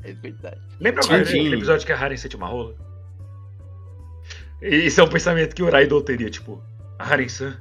É 0.04 0.12
verdade. 0.12 0.60
Lembra 0.78 1.02
agora 1.04 1.22
aquele 1.22 1.54
episódio 1.56 1.84
que 1.84 1.92
a 1.92 1.98
Haren 1.98 2.16
sente 2.16 2.36
uma 2.36 2.46
rola? 2.46 2.74
Isso 4.62 5.00
é 5.00 5.04
um 5.04 5.08
pensamento 5.08 5.54
que 5.54 5.62
o 5.62 5.70
Raido 5.70 6.00
teria, 6.02 6.30
tipo, 6.30 6.62
a 6.98 7.04
Haren-san. 7.04 7.56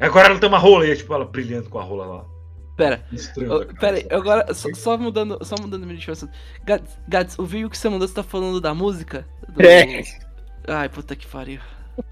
Agora 0.00 0.28
ela 0.28 0.38
tem 0.38 0.48
uma 0.48 0.58
rola 0.58 0.86
e 0.86 0.90
é, 0.90 0.96
tipo, 0.96 1.14
ela 1.14 1.24
brilhando 1.24 1.70
com 1.70 1.78
a 1.78 1.82
rola 1.82 2.06
lá. 2.06 2.24
Pera, 2.76 3.04
Estranho. 3.12 3.66
pera 3.78 3.96
aí, 3.98 4.06
agora, 4.10 4.52
só, 4.52 4.68
só 4.74 4.98
mudando, 4.98 5.38
só 5.44 5.54
mudando 5.60 5.86
minha 5.86 5.96
diferença. 5.96 6.28
Gats, 6.64 6.98
Gats, 7.08 7.38
o 7.38 7.46
vídeo 7.46 7.70
que 7.70 7.78
você 7.78 7.88
mandou, 7.88 8.08
você 8.08 8.14
tá 8.14 8.22
falando 8.24 8.60
da 8.60 8.74
música? 8.74 9.24
Do- 9.48 9.62
É. 9.62 10.02
Ai, 10.66 10.88
puta 10.88 11.14
que 11.14 11.26
pariu. 11.26 11.60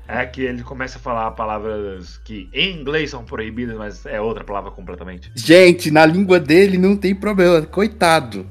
É 0.06 0.24
que 0.24 0.42
ele 0.42 0.62
começa 0.62 0.98
a 0.98 1.00
falar 1.00 1.32
palavras 1.32 2.18
que 2.18 2.48
em 2.52 2.78
inglês 2.80 3.10
são 3.10 3.24
proibidas, 3.24 3.76
mas 3.76 4.06
é 4.06 4.20
outra 4.20 4.44
palavra 4.44 4.70
completamente. 4.70 5.32
Gente, 5.34 5.90
na 5.90 6.06
língua 6.06 6.38
dele 6.38 6.78
não 6.78 6.96
tem 6.96 7.12
problema, 7.12 7.62
coitado. 7.66 8.46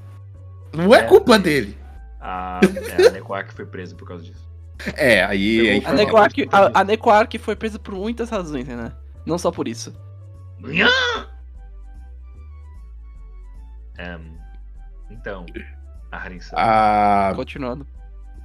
Não 0.73 0.93
é 0.93 0.99
É. 0.99 1.03
culpa 1.03 1.39
dele. 1.39 1.77
A, 2.19 2.59
é, 2.99 3.07
a 3.07 3.11
Nekoak 3.11 3.53
foi 3.53 3.65
presa 3.65 3.95
por 3.95 4.05
causa 4.05 4.25
disso. 4.25 4.50
É, 4.95 5.23
aí. 5.23 5.69
Aí 5.69 5.77
A 5.85 5.95
foi 5.95 6.05
mal. 6.05 6.71
a, 6.73 6.79
a 6.81 6.83
Necoark 6.83 7.37
foi 7.37 7.55
presa 7.55 7.77
por 7.79 7.93
muitas 7.93 8.29
razões, 8.29 8.67
né? 8.67 8.91
Não 9.25 9.37
só 9.37 9.51
por 9.51 9.67
isso. 9.67 9.93
Nhã! 10.59 10.87
Ehm, 13.97 14.35
então, 15.09 15.45
a 16.11 16.17
Harin-san. 16.17 16.55
a, 16.57 17.33
Continuando. 17.35 17.85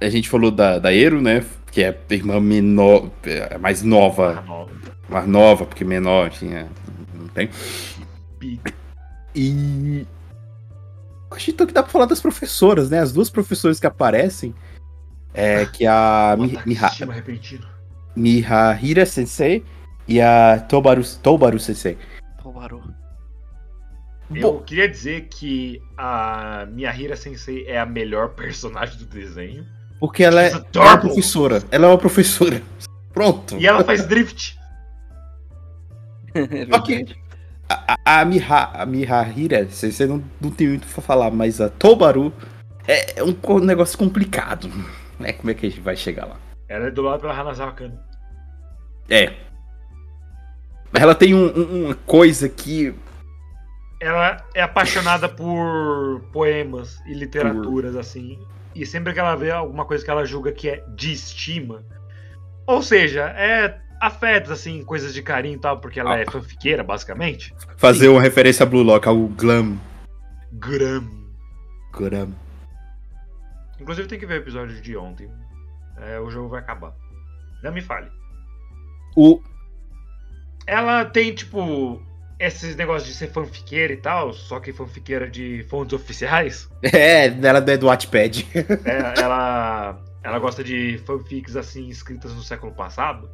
a 0.01 0.09
gente 0.09 0.29
falou 0.29 0.51
da, 0.51 0.77
da 0.79 0.93
Ero, 0.93 1.21
né? 1.21 1.45
Que 1.71 1.83
é 1.83 1.89
a 1.89 2.13
irmã 2.13 2.39
menor, 2.39 3.09
é, 3.23 3.57
mais 3.57 3.81
nova, 3.83 4.41
nova. 4.45 4.71
mais 5.09 5.27
nova, 5.27 5.65
porque 5.65 5.83
menor 5.83 6.29
tinha. 6.29 6.67
Não 7.13 7.27
tem. 7.29 7.49
E. 9.35 10.05
Acho 11.29 11.45
que 11.45 11.51
então 11.51 11.67
que 11.67 11.73
dá 11.73 11.83
pra 11.83 11.91
falar 11.91 12.05
das 12.05 12.21
professoras, 12.21 12.89
né? 12.89 12.99
As 12.99 13.11
duas 13.11 13.29
professoras 13.29 13.79
que 13.79 13.85
aparecem. 13.87 14.55
É 15.37 15.67
que 15.67 15.85
a 15.85 16.35
um 16.37 16.43
Mi- 16.43 16.59
Miha. 16.65 16.91
Mihahira 18.15 19.05
Sensei 19.05 19.63
e 20.07 20.19
a 20.19 20.59
Tobaru, 20.67 21.03
Tobaru 21.21 21.59
Sensei. 21.59 21.95
Roubaram. 22.39 22.81
Eu 24.33 24.59
queria 24.61 24.89
dizer 24.89 25.27
que 25.29 25.79
a 25.95 26.65
Miyahira 26.71 27.15
Sensei 27.15 27.65
é 27.67 27.79
a 27.79 27.85
melhor 27.85 28.29
personagem 28.29 28.97
do 28.97 29.05
desenho. 29.05 29.63
Porque 29.99 30.23
ela 30.23 30.41
é, 30.41 30.51
ela 30.51 30.93
é 30.93 30.97
professora. 30.97 31.63
Ela 31.71 31.85
é 31.85 31.89
uma 31.89 31.97
professora. 31.97 32.61
Pronto. 33.13 33.55
E 33.57 33.67
ela 33.67 33.83
faz 33.83 34.05
drift. 34.07 34.57
É 36.33 36.45
verdade. 36.45 37.17
A, 37.69 37.95
a, 38.05 38.21
a, 38.21 38.25
Miha, 38.25 38.69
a 38.73 38.85
Mihahira, 38.85 39.65
você 39.65 40.05
não, 40.05 40.23
não 40.39 40.51
tem 40.51 40.67
muito 40.67 40.87
pra 40.87 41.01
falar, 41.01 41.31
mas 41.31 41.59
a 41.59 41.67
Tobaru 41.67 42.31
é, 42.87 43.19
é 43.19 43.23
um 43.23 43.59
negócio 43.59 43.97
complicado. 43.97 44.69
Né? 45.19 45.33
Como 45.33 45.49
é 45.49 45.53
que 45.53 45.65
a 45.65 45.69
gente 45.69 45.81
vai 45.81 45.95
chegar 45.95 46.25
lá? 46.25 46.37
Ela 46.69 46.87
é 46.87 46.91
dublada 46.91 47.19
pela 47.19 47.33
Hanazawa 47.39 47.71
Kano. 47.71 47.97
É. 49.09 49.33
Ela 50.93 51.15
tem 51.15 51.33
um- 51.33 51.47
um- 51.57 51.85
uma 51.85 51.95
coisa 51.95 52.47
que. 52.49 52.93
Ela 53.99 54.43
é 54.53 54.61
apaixonada 54.61 55.27
por 55.27 56.21
poemas 56.31 56.99
e 57.07 57.13
literaturas, 57.13 57.95
assim. 57.95 58.37
E 58.75 58.85
sempre 58.85 59.11
que 59.13 59.19
ela 59.19 59.35
vê 59.35 59.49
alguma 59.49 59.85
coisa 59.85 60.03
que 60.05 60.11
ela 60.11 60.23
julga 60.25 60.51
que 60.51 60.69
é 60.69 60.83
de 60.95 61.11
estima. 61.11 61.83
Ou 62.67 62.81
seja, 62.83 63.23
é 63.35 63.79
afetos, 63.99 64.51
assim, 64.51 64.83
coisas 64.83 65.13
de 65.13 65.23
carinho 65.23 65.55
e 65.55 65.59
tal, 65.59 65.79
porque 65.79 65.99
ela 65.99 66.13
Ah. 66.13 66.19
é 66.19 66.25
fanfiqueira, 66.29 66.83
basicamente. 66.83 67.55
Fazer 67.77 68.07
uma 68.09 68.21
referência 68.21 68.63
a 68.63 68.65
Blue 68.67 68.83
Lock, 68.83 69.07
ao 69.07 69.17
glam. 69.27 69.77
Gram. 70.53 71.03
Glam. 71.93 72.29
Inclusive 73.79 74.07
tem 74.07 74.19
que 74.19 74.25
ver 74.25 74.35
o 74.35 74.43
episódio 74.43 74.81
de 74.81 74.97
ontem. 74.97 75.29
É, 75.97 76.19
o 76.19 76.29
jogo 76.29 76.49
vai 76.49 76.59
acabar. 76.59 76.93
Não 77.63 77.71
me 77.71 77.81
fale. 77.81 78.09
O. 79.15 79.41
Ela 80.65 81.05
tem, 81.05 81.33
tipo, 81.33 82.01
esses 82.39 82.75
negócios 82.75 83.09
de 83.09 83.15
ser 83.17 83.31
fanfiqueira 83.31 83.93
e 83.93 83.97
tal, 83.97 84.33
só 84.33 84.59
que 84.59 84.73
fanfiqueira 84.73 85.29
de 85.29 85.63
fontes 85.69 85.93
oficiais. 85.93 86.69
É, 86.93 87.27
ela 87.27 87.59
é 87.59 87.77
do 87.77 87.87
Wattpad. 87.87 88.47
É, 88.53 89.19
ela, 89.19 89.99
ela 90.23 90.39
gosta 90.39 90.63
de 90.63 90.99
fanfics 91.05 91.55
assim 91.55 91.87
escritas 91.89 92.33
no 92.33 92.43
século 92.43 92.73
passado. 92.73 93.29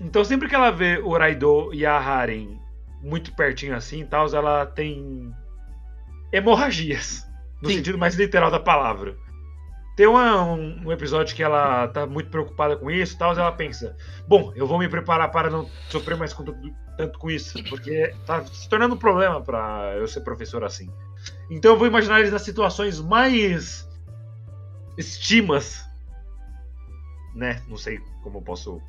Então 0.00 0.24
sempre 0.24 0.48
que 0.48 0.54
ela 0.54 0.70
vê 0.70 0.98
o 0.98 1.16
Raido 1.16 1.72
e 1.72 1.86
a 1.86 1.96
Haren 1.96 2.58
muito 3.04 3.34
pertinho 3.34 3.76
assim 3.76 4.00
e 4.00 4.06
tal, 4.06 4.26
ela 4.34 4.66
tem 4.66 5.32
hemorragias. 6.32 7.26
No 7.64 7.70
Sim. 7.70 7.76
sentido 7.76 7.96
mais 7.96 8.14
literal 8.14 8.50
da 8.50 8.60
palavra. 8.60 9.16
Tem 9.96 10.06
uma- 10.06 10.42
um, 10.44 10.88
um 10.88 10.92
episódio 10.92 11.34
que 11.34 11.42
ela 11.42 11.88
tá 11.88 12.04
muito 12.06 12.28
preocupada 12.28 12.76
com 12.76 12.90
isso 12.90 13.14
e 13.14 13.18
tal, 13.18 13.32
ela 13.32 13.50
pensa: 13.52 13.96
Bom, 14.28 14.52
eu 14.54 14.66
vou 14.66 14.78
me 14.78 14.86
preparar 14.86 15.30
para 15.30 15.48
não 15.48 15.66
sofrer 15.88 16.16
mais 16.16 16.34
com 16.34 16.44
tanto, 16.44 17.18
com 17.18 17.30
isso, 17.30 17.62
porque 17.70 18.14
tá 18.26 18.44
se 18.44 18.68
tornando 18.68 18.96
um 18.96 18.98
problema 18.98 19.40
para 19.40 19.94
eu 19.96 20.06
ser 20.06 20.20
professor 20.20 20.62
assim. 20.62 20.90
Então 21.50 21.72
eu 21.72 21.78
vou 21.78 21.86
imaginar 21.86 22.20
eles 22.20 22.32
nas 22.32 22.42
situações 22.42 23.00
mais 23.00 23.88
estimas, 24.98 25.82
né? 27.34 27.62
Não 27.66 27.78
sei 27.78 27.98
como 28.22 28.38
eu 28.38 28.42
posso 28.42 28.82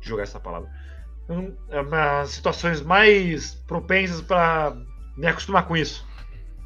jogar 0.00 0.22
essa 0.22 0.38
palavra. 0.38 0.70
Hum, 1.28 1.52
é 1.70 1.82
Nas 1.82 2.30
situações 2.30 2.80
mais 2.80 3.54
propensas 3.66 4.20
para 4.20 4.76
me 5.16 5.26
acostumar 5.26 5.66
com 5.66 5.76
isso. 5.76 6.06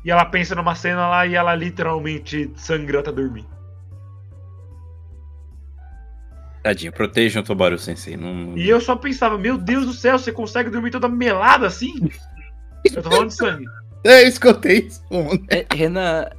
E 0.05 0.11
ela 0.11 0.25
pensa 0.25 0.55
numa 0.55 0.75
cena 0.75 1.09
lá 1.09 1.27
e 1.27 1.35
ela 1.35 1.55
literalmente 1.55 2.51
sangra 2.57 3.01
até 3.01 3.13
dormir. 3.13 3.47
Tadinho, 6.63 6.93
protejam 6.93 7.43
o 7.43 7.45
Tobaru 7.45 7.79
Sensei. 7.79 8.17
Não... 8.17 8.57
E 8.57 8.69
eu 8.69 8.81
só 8.81 8.97
pensava, 8.97 9.39
meu 9.39 9.57
Deus 9.57 9.87
do 9.87 9.93
céu, 9.93 10.19
você 10.19 10.33
consegue 10.33 10.71
dormir 10.71 10.91
toda 10.91 11.09
melada 11.09 11.67
assim? 11.67 11.95
Eu 12.85 13.03
tô 13.03 13.11
falando 13.11 13.29
de 13.29 13.35
sangue. 13.35 13.65
É, 14.05 14.23
eu 14.23 14.29
escutei 14.29 14.87
isso. 14.87 15.03
É, 15.51 15.67
Renan, 15.75 16.31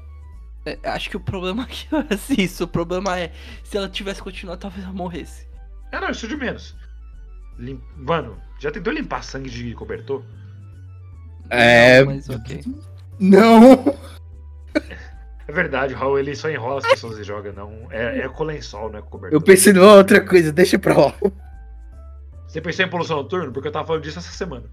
é, 0.65 0.77
acho 0.83 1.09
que 1.09 1.17
o 1.17 1.19
problema 1.19 1.63
aqui 1.63 1.87
não 1.91 1.99
é 1.99 2.13
assim, 2.13 2.35
isso. 2.41 2.63
O 2.63 2.67
problema 2.67 3.19
é, 3.19 3.31
se 3.63 3.77
ela 3.77 3.89
tivesse 3.89 4.23
continuado, 4.23 4.61
talvez 4.61 4.85
ela 4.85 4.93
morresse. 4.93 5.47
É, 5.91 5.99
não, 5.99 6.09
isso 6.09 6.27
de 6.27 6.37
menos. 6.37 6.75
Lim... 7.57 7.81
Mano, 7.97 8.37
já 8.59 8.71
tentou 8.71 8.93
limpar 8.93 9.23
sangue 9.23 9.49
de 9.49 9.73
cobertor? 9.73 10.23
É. 11.49 11.99
Não, 11.99 12.13
mas 12.13 12.29
ok. 12.29 12.61
Não! 13.19 13.97
É 15.47 15.51
verdade, 15.51 15.95
o 15.95 15.97
Raul 15.97 16.19
ele 16.19 16.35
só 16.35 16.47
enrola 16.49 16.77
as 16.77 16.87
pessoas 16.87 17.17
e 17.17 17.23
joga, 17.23 17.51
não. 17.51 17.87
É, 17.89 18.19
é 18.19 18.29
com 18.29 18.43
lençol, 18.43 18.91
não 18.91 18.99
é 18.99 19.01
cobertor. 19.01 19.35
Eu 19.35 19.41
pensei 19.41 19.73
numa 19.73 19.93
outra 19.93 20.21
coisa, 20.21 20.51
deixa 20.51 20.77
pra 20.77 20.95
lá. 20.95 21.13
Você 22.47 22.61
pensou 22.61 22.85
em 22.85 22.89
poluição 22.89 23.17
noturna? 23.17 23.51
Porque 23.51 23.67
eu 23.67 23.71
tava 23.71 23.87
falando 23.87 24.03
disso 24.03 24.19
essa 24.19 24.31
semana. 24.31 24.65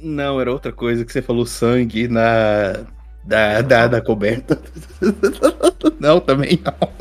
Não, 0.00 0.40
era 0.40 0.52
outra 0.52 0.72
coisa 0.72 1.04
que 1.04 1.12
você 1.12 1.20
falou 1.20 1.44
sangue 1.44 2.06
na. 2.06 2.84
Da, 3.24 3.60
da, 3.62 3.86
da 3.88 4.00
coberta. 4.00 4.62
Não, 5.98 6.20
também 6.20 6.60
não. 6.62 6.92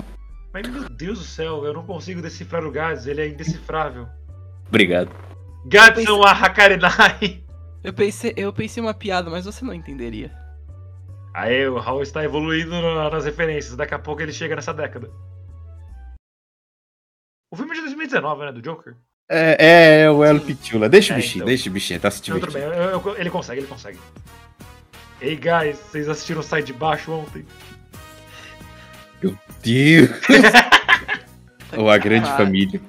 Mas 0.52 0.68
meu 0.68 0.90
Deus 0.90 1.20
do 1.20 1.26
céu, 1.26 1.66
eu 1.66 1.74
não 1.74 1.84
consigo 1.84 2.22
decifrar 2.22 2.66
o 2.66 2.72
Gads, 2.72 3.06
ele 3.06 3.22
é 3.22 3.28
indecifrável. 3.28 4.08
Obrigado. 4.68 5.12
Gads 5.68 6.04
são 6.04 6.24
a 6.24 6.32
Hakarenai. 6.32 7.44
Eu 7.86 7.94
pensei, 7.94 8.34
eu 8.36 8.52
pensei 8.52 8.82
uma 8.82 8.94
piada, 8.94 9.30
mas 9.30 9.46
você 9.46 9.64
não 9.64 9.74
entenderia. 9.74 10.32
Aí 11.34 11.68
o 11.68 11.78
Raul 11.78 12.02
está 12.02 12.24
evoluindo 12.24 12.70
na- 12.72 13.10
nas 13.10 13.26
referências, 13.26 13.76
daqui 13.76 13.94
a 13.94 14.00
pouco 14.00 14.22
ele 14.22 14.32
chega 14.34 14.56
nessa 14.56 14.74
década. 14.74 15.12
O 17.52 17.56
filme 17.56 17.72
é 17.72 17.76
de 17.76 17.82
2019, 17.82 18.46
né, 18.46 18.52
do 18.52 18.62
Joker? 18.62 18.96
É, 19.30 20.02
é 20.04 20.12
o 20.12 20.24
Elo 20.24 20.40
Pitula. 20.42 20.88
Deixa 20.90 21.14
o 21.14 21.18
É, 21.18 21.20
bichinho, 21.20 21.38
então. 21.38 21.48
deixa 21.48 21.70
o 21.70 21.74
bichinho, 21.74 22.00
tá 22.00 22.10
se 22.12 22.30
Não, 22.30 22.40
tudo 22.40 22.48
divertindo. 22.52 22.76
bem, 22.76 22.84
eu- 22.92 23.02
eu- 23.02 23.18
ele 23.18 23.30
consegue, 23.30 23.62
ele 23.62 23.68
consegue. 23.68 24.00
Ei, 25.22 25.36
guys, 25.36 25.78
vocês 25.80 26.08
assistiram 26.10 26.42
Sai 26.44 26.62
de 26.64 26.74
Baixo 26.74 27.12
ontem? 27.12 27.46
Deus. 29.64 30.10
Ou 31.78 31.90
a 31.90 31.98
grande 31.98 32.30
Ah, 32.30 32.38
família. 32.38 32.80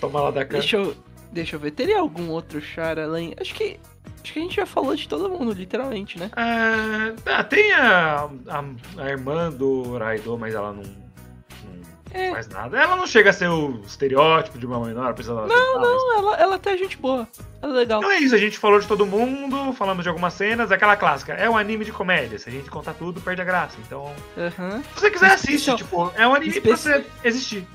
Toma 0.00 0.20
lá 0.20 0.30
da 0.30 0.44
cara. 0.44 0.58
Deixa 0.60 0.76
eu, 0.76 0.96
deixa 1.32 1.56
eu 1.56 1.60
ver. 1.60 1.72
Teria 1.72 1.98
algum 2.00 2.28
outro 2.30 2.60
char 2.60 2.98
além? 2.98 3.34
Acho 3.40 3.54
que 3.54 3.78
acho 4.22 4.32
que 4.32 4.38
a 4.38 4.42
gente 4.42 4.56
já 4.56 4.66
falou 4.66 4.94
de 4.94 5.08
todo 5.08 5.28
mundo, 5.28 5.52
literalmente, 5.52 6.18
né? 6.18 6.30
Ah, 6.36 7.12
ah, 7.26 7.44
tem 7.44 7.72
a, 7.72 8.28
a, 8.48 8.64
a 9.02 9.08
irmã 9.08 9.50
do 9.50 9.96
Raido, 9.98 10.38
mas 10.38 10.54
ela 10.54 10.72
não, 10.72 10.82
não 10.82 11.82
É. 12.20 12.30
faz 12.30 12.48
nada. 12.48 12.78
Ela 12.78 12.94
não 12.96 13.06
chega 13.06 13.30
a 13.30 13.32
ser 13.32 13.48
o 13.48 13.80
estereótipo 13.86 14.58
de 14.58 14.66
uma 14.66 14.78
mãe 14.78 14.88
menor, 14.94 15.10
apesar 15.10 15.34
dela 15.34 15.46
Não, 15.48 15.80
não, 15.80 16.18
ela, 16.18 16.36
ela 16.36 16.54
até 16.56 16.74
é 16.74 16.76
gente 16.76 16.96
boa. 16.96 17.26
Ela 17.60 17.72
é 17.72 17.76
legal. 17.76 18.00
Então 18.00 18.10
é 18.12 18.18
isso, 18.18 18.34
a 18.34 18.38
gente 18.38 18.58
falou 18.58 18.78
de 18.78 18.86
todo 18.86 19.04
mundo, 19.06 19.72
falamos 19.72 20.02
de 20.02 20.08
algumas 20.08 20.34
cenas, 20.34 20.70
aquela 20.70 20.96
clássica. 20.96 21.32
É 21.34 21.48
um 21.48 21.56
anime 21.56 21.84
de 21.84 21.92
comédia, 21.92 22.38
se 22.38 22.48
a 22.48 22.52
gente 22.52 22.70
contar 22.70 22.94
tudo, 22.94 23.20
perde 23.20 23.40
a 23.42 23.44
graça. 23.44 23.76
Então, 23.86 24.12
Aham. 24.36 24.82
se 24.94 25.00
você 25.00 25.10
quiser, 25.10 25.32
assiste. 25.32 25.54
Especial- 25.70 25.76
Tipo, 25.76 26.12
é 26.16 26.26
um 26.28 26.34
anime 26.34 26.60
pra 26.60 26.72
especial- 26.72 27.00
você 27.00 27.28
existir. 27.28 27.66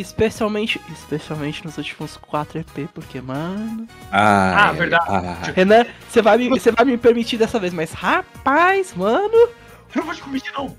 Especialmente, 0.00 0.78
especialmente 0.92 1.64
nos 1.64 1.78
últimos 1.78 2.16
4 2.18 2.58
EP, 2.60 2.88
porque, 2.92 3.18
mano. 3.20 3.86
Ah, 4.12 4.68
Ah, 4.68 4.72
verdade. 4.72 5.04
ah. 5.08 5.52
Renan, 5.54 5.86
você 6.08 6.20
vai, 6.20 6.36
me, 6.36 6.48
você 6.50 6.70
vai 6.70 6.84
me 6.84 6.98
permitir 6.98 7.38
dessa 7.38 7.58
vez, 7.58 7.72
mas 7.72 7.92
rapaz, 7.92 8.92
mano, 8.94 9.32
Eu 9.34 9.50
não 9.96 10.04
vou 10.04 10.14
te 10.14 10.20
permitir, 10.22 10.52
não. 10.52 10.76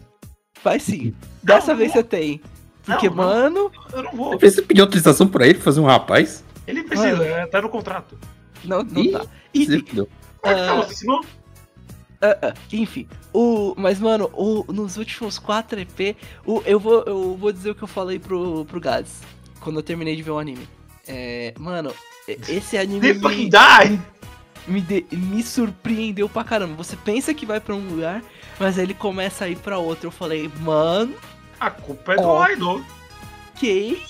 vai 0.64 0.80
sim. 0.80 1.16
Dessa 1.42 1.72
Não, 1.72 1.78
vez 1.80 1.90
não. 1.90 1.96
você 1.96 2.04
tem. 2.04 2.42
Porque, 2.86 3.10
Não, 3.10 3.16
não. 3.16 3.24
mano. 3.26 3.72
Eu 3.92 4.04
não 4.04 4.12
vou. 4.12 4.30
Você 4.34 4.38
precisa 4.38 4.62
pedir 4.62 4.82
autorização 4.82 5.28
pra 5.28 5.46
ele 5.46 5.56
pra 5.56 5.64
fazer 5.64 5.80
um 5.80 5.86
rapaz? 5.86 6.44
Ele 6.68 6.84
precisa, 6.84 7.12
Mano. 7.18 7.24
é, 7.24 7.46
tá 7.48 7.60
no 7.62 7.70
contrato. 7.70 8.18
Não, 8.64 8.84
não 8.84 9.02
Ih, 9.02 9.12
tá. 9.14 9.26
Não. 9.94 10.08
Ah. 10.44 10.54
tá? 10.54 10.76
Você 10.76 10.94
ensinou? 10.94 11.26
Ah, 12.22 12.38
ah, 12.42 12.54
enfim. 12.72 13.08
O, 13.34 13.74
mas, 13.78 14.00
mano, 14.00 14.30
o, 14.34 14.66
nos 14.72 14.98
últimos 14.98 15.38
4 15.40 15.80
EP, 15.82 16.16
o, 16.46 16.62
eu, 16.66 16.80
vou, 16.80 17.04
eu 17.06 17.36
vou 17.38 17.52
dizer 17.52 17.72
o 17.72 17.76
que 17.76 17.84
eu 17.84 17.88
falei 17.88 18.20
pro, 18.20 18.66
pro 18.66 18.80
Gads 18.80 19.22
quando 19.60 19.78
eu 19.78 19.84
terminei 19.84 20.16
de 20.16 20.24
ver 20.24 20.32
o 20.32 20.40
anime. 20.40 20.68
É, 21.08 21.54
mano, 21.60 21.94
esse 22.28 22.78
anime 22.80 23.14
me, 23.14 23.50
me, 24.68 24.82
de- 24.82 25.06
me 25.12 25.44
surpreendeu 25.44 26.28
pra 26.28 26.44
caramba. 26.44 26.76
Você 26.76 26.96
pensa 26.96 27.34
que 27.34 27.46
vai 27.46 27.60
pra 27.60 27.76
um 27.76 27.88
lugar, 27.88 28.24
mas 28.60 28.78
aí 28.78 28.86
ele 28.86 28.94
começa 28.94 29.46
a 29.46 29.50
ir 29.50 29.58
pra 29.58 29.78
outro. 29.78 30.08
Eu 30.08 30.12
falei, 30.12 30.52
mano, 30.60 31.16
A 31.60 31.70
culpa 31.72 32.14
é 32.14 32.16
do 32.18 32.24
Ó. 32.28 32.42
Ok, 33.56 34.02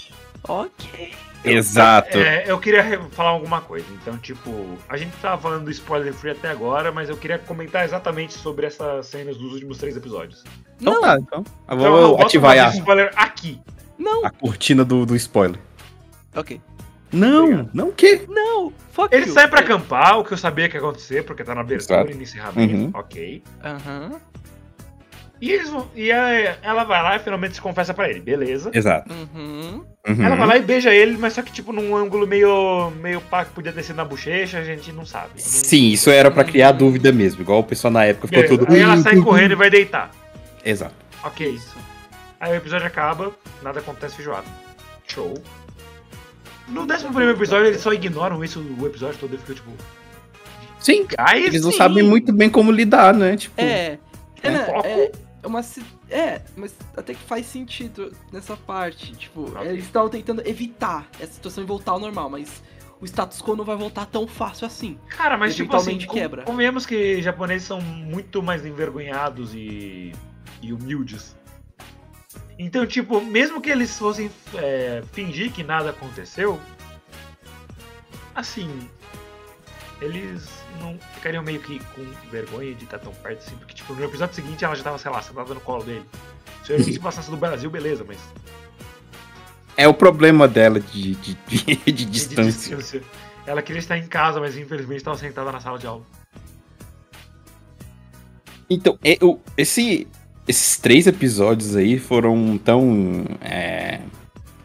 ok. 0.48 1.14
Exato. 1.44 2.18
É, 2.18 2.44
eu 2.48 2.60
queria 2.60 2.84
falar 3.12 3.30
alguma 3.30 3.62
coisa. 3.62 3.86
Então, 4.02 4.18
tipo, 4.18 4.78
a 4.90 4.98
gente 4.98 5.12
tava 5.22 5.42
falando 5.42 5.66
do 5.66 5.72
spoiler 5.72 6.14
free 6.14 6.32
até 6.32 6.50
agora, 6.50 6.92
mas 6.92 7.10
eu 7.10 7.18
queria 7.18 7.38
comentar 7.40 7.86
exatamente 7.86 8.34
sobre 8.34 8.66
essas 8.66 9.06
cenas 9.08 9.38
dos 9.38 9.54
últimos 9.54 9.78
três 9.78 9.96
episódios. 9.96 10.44
Então 10.82 10.94
não, 10.96 11.02
tá, 11.02 11.18
então. 11.20 11.44
Eu 11.70 11.76
Então, 11.78 11.92
vou 11.92 12.02
eu 12.02 12.08
boto 12.12 12.24
ativar 12.26 12.58
a, 12.58 12.70
spoiler 12.70 13.12
aqui. 13.16 13.60
não. 13.98 14.26
a 14.26 14.30
cortina 14.30 14.84
do, 14.84 15.06
do 15.06 15.16
spoiler. 15.16 15.60
Ok. 16.36 16.60
Não, 17.12 17.44
Obrigado. 17.46 17.70
não 17.74 17.88
o 17.90 17.94
quê? 17.94 18.26
Não, 18.28 18.74
fuck 18.92 19.16
Ele 19.16 19.28
you. 19.28 19.34
sai 19.34 19.48
pra 19.48 19.62
acampar, 19.62 20.20
o 20.20 20.26
que 20.26 20.34
eu 20.34 20.38
sabia 20.38 20.68
que 20.68 20.76
ia 20.76 20.82
acontecer, 20.82 21.24
porque 21.24 21.42
tá 21.44 21.56
na 21.56 21.62
abertura 21.62 22.00
Exato. 22.02 22.12
e 22.12 22.16
no 22.16 22.22
encerramento. 22.22 22.76
Uhum. 22.76 22.92
Ok. 22.94 23.44
Aham. 23.64 24.12
E, 25.40 25.52
eles 25.52 25.70
vão- 25.70 25.88
e 25.96 26.12
a- 26.12 26.58
ela 26.64 26.84
vai 26.84 27.02
lá 27.04 27.16
e 27.16 27.20
finalmente 27.20 27.56
se 27.56 27.62
confessa 27.62 27.94
pra 27.94 28.10
ele, 28.10 28.20
beleza. 28.20 28.72
Exato. 28.74 29.14
Uhum. 29.14 29.84
Uhum. 30.08 30.26
Ela 30.26 30.36
vai 30.36 30.48
lá 30.48 30.58
e 30.58 30.62
beija 30.62 30.94
ele, 30.94 31.18
mas 31.18 31.34
só 31.34 31.42
que 31.42 31.52
tipo 31.52 31.72
num 31.72 31.96
ângulo 31.96 32.26
meio 32.26 32.90
meio 33.02 33.22
pá 33.22 33.46
que 33.46 33.52
podia 33.52 33.72
descer 33.72 33.96
na 33.96 34.04
bochecha, 34.06 34.58
a 34.60 34.64
gente 34.64 34.92
não 34.92 35.06
sabe. 35.06 35.30
Não- 35.34 35.40
Sim, 35.40 35.90
isso 35.90 36.10
era 36.10 36.32
pra 36.32 36.44
criar 36.44 36.72
dúvida 36.72 37.12
mesmo. 37.12 37.42
Igual 37.42 37.60
o 37.60 37.64
pessoal 37.64 37.92
na 37.92 38.06
época 38.06 38.28
ficou 38.28 38.42
Beleza. 38.44 38.60
todo. 38.66 38.74
Aí 38.74 38.82
ela 38.82 38.98
sai 38.98 39.18
correndo 39.18 39.52
e 39.52 39.56
vai 39.56 39.70
deitar. 39.70 40.10
Exato. 40.66 40.96
Ok. 41.24 41.48
Isso. 41.48 41.76
Aí 42.40 42.52
o 42.54 42.56
episódio 42.56 42.88
acaba, 42.88 43.32
nada 43.62 43.80
acontece 43.80 44.16
feijoada. 44.16 44.46
Show. 45.08 45.34
No 46.68 46.86
décimo 46.86 47.10
primeiro 47.14 47.38
episódio 47.38 47.68
eles 47.68 47.82
só 47.82 47.94
ignoram 47.94 48.44
isso 48.44 48.60
o 48.80 48.86
episódio 48.88 49.18
todo 49.20 49.36
e 49.36 49.38
fica 49.38 49.54
tipo. 49.54 49.72
Sim, 50.80 51.06
Aí 51.18 51.46
eles 51.46 51.62
não 51.64 51.72
sim. 51.72 51.78
sabem 51.78 52.04
muito 52.04 52.32
bem 52.34 52.50
como 52.50 52.72
lidar, 52.72 53.14
né? 53.14 53.36
Tipo, 53.36 53.60
É. 53.62 53.98
É, 54.44 54.52
foco. 54.66 54.88
é, 54.88 55.04
é 55.06 55.12
uma. 55.48 55.64
si- 55.64 55.84
É, 56.10 56.42
mas 56.56 56.76
até 56.96 57.14
que 57.14 57.24
faz 57.24 57.46
sentido 57.46 58.16
nessa 58.32 58.56
parte. 58.56 59.14
Tipo, 59.16 59.50
Ok. 59.50 59.68
eles 59.68 59.86
estavam 59.86 60.10
tentando 60.10 60.42
evitar 60.48 61.08
essa 61.20 61.34
situação 61.34 61.64
e 61.64 61.68
voltar 61.68 61.94
ao 61.94 62.00
normal, 62.00 62.30
mas 62.30 62.62
o 63.02 63.06
status 63.06 63.42
quo 63.42 63.56
não 63.56 63.64
vai 63.66 63.76
voltar 63.76 64.06
tão 64.06 64.28
fácil 64.28 64.66
assim. 64.68 64.98
Cara, 65.10 65.38
mas 65.38 65.56
tipo 65.56 65.76
assim, 65.76 65.98
quebra. 65.98 66.44
convenhamos 66.44 66.86
que 66.86 67.22
japoneses 67.22 67.68
são 67.68 67.80
muito 67.82 68.42
mais 68.44 68.66
envergonhados 68.66 69.54
e, 69.54 70.14
e 70.62 70.74
humildes. 70.74 71.36
Então, 72.60 72.86
tipo, 72.88 73.22
mesmo 73.22 73.62
que 73.62 73.70
eles 73.70 73.98
fossem 74.00 74.32
é, 74.56 75.04
fingir 75.14 75.52
que 75.52 75.64
nada 75.64 75.92
aconteceu, 75.92 76.60
assim, 78.34 78.90
eles 80.02 80.50
não 80.78 80.98
ficariam 81.16 81.44
meio 81.44 81.60
que 81.60 81.80
com 81.96 82.04
vergonha 82.32 82.74
de 82.74 82.84
estar 82.86 83.00
tão 83.00 83.14
perto 83.14 83.40
assim, 83.46 83.56
porque, 83.58 83.74
tipo, 83.74 83.94
no 83.94 84.04
episódio 84.04 84.36
seguinte 84.36 84.64
ela 84.66 84.76
já 84.76 84.84
tava, 84.84 84.98
sei 84.98 85.12
lá, 85.12 85.22
sentada 85.22 85.54
no 85.54 85.60
colo 85.62 85.84
dele. 85.84 86.06
Se 86.66 86.74
eu 86.74 86.84
se 86.84 87.00
passasse 87.00 87.30
do 87.32 87.38
Brasil, 87.38 87.70
beleza, 87.70 88.04
mas 88.08 88.18
é 89.76 89.88
o 89.88 89.94
problema 89.94 90.48
dela 90.48 90.80
de, 90.80 91.16
de, 91.16 91.38
de, 91.48 91.76
de 91.92 92.06
distância. 92.06 92.76
distância. 92.76 93.04
Ela 93.46 93.62
queria 93.62 93.80
estar 93.80 93.98
em 93.98 94.08
casa, 94.08 94.40
mas 94.40 94.58
infelizmente 94.58 94.98
estava 94.98 95.18
sentada 95.18 95.52
na 95.52 95.60
sala 95.60 95.78
de 95.78 95.88
aula. 95.88 96.04
Então, 98.70 98.98
o- 99.22 99.40
esse, 99.56 100.08
esses 100.48 100.78
três 100.78 101.08
episódios 101.08 101.76
aí 101.76 101.98
foram 101.98 102.58
tão 102.58 103.26
é, 103.42 104.02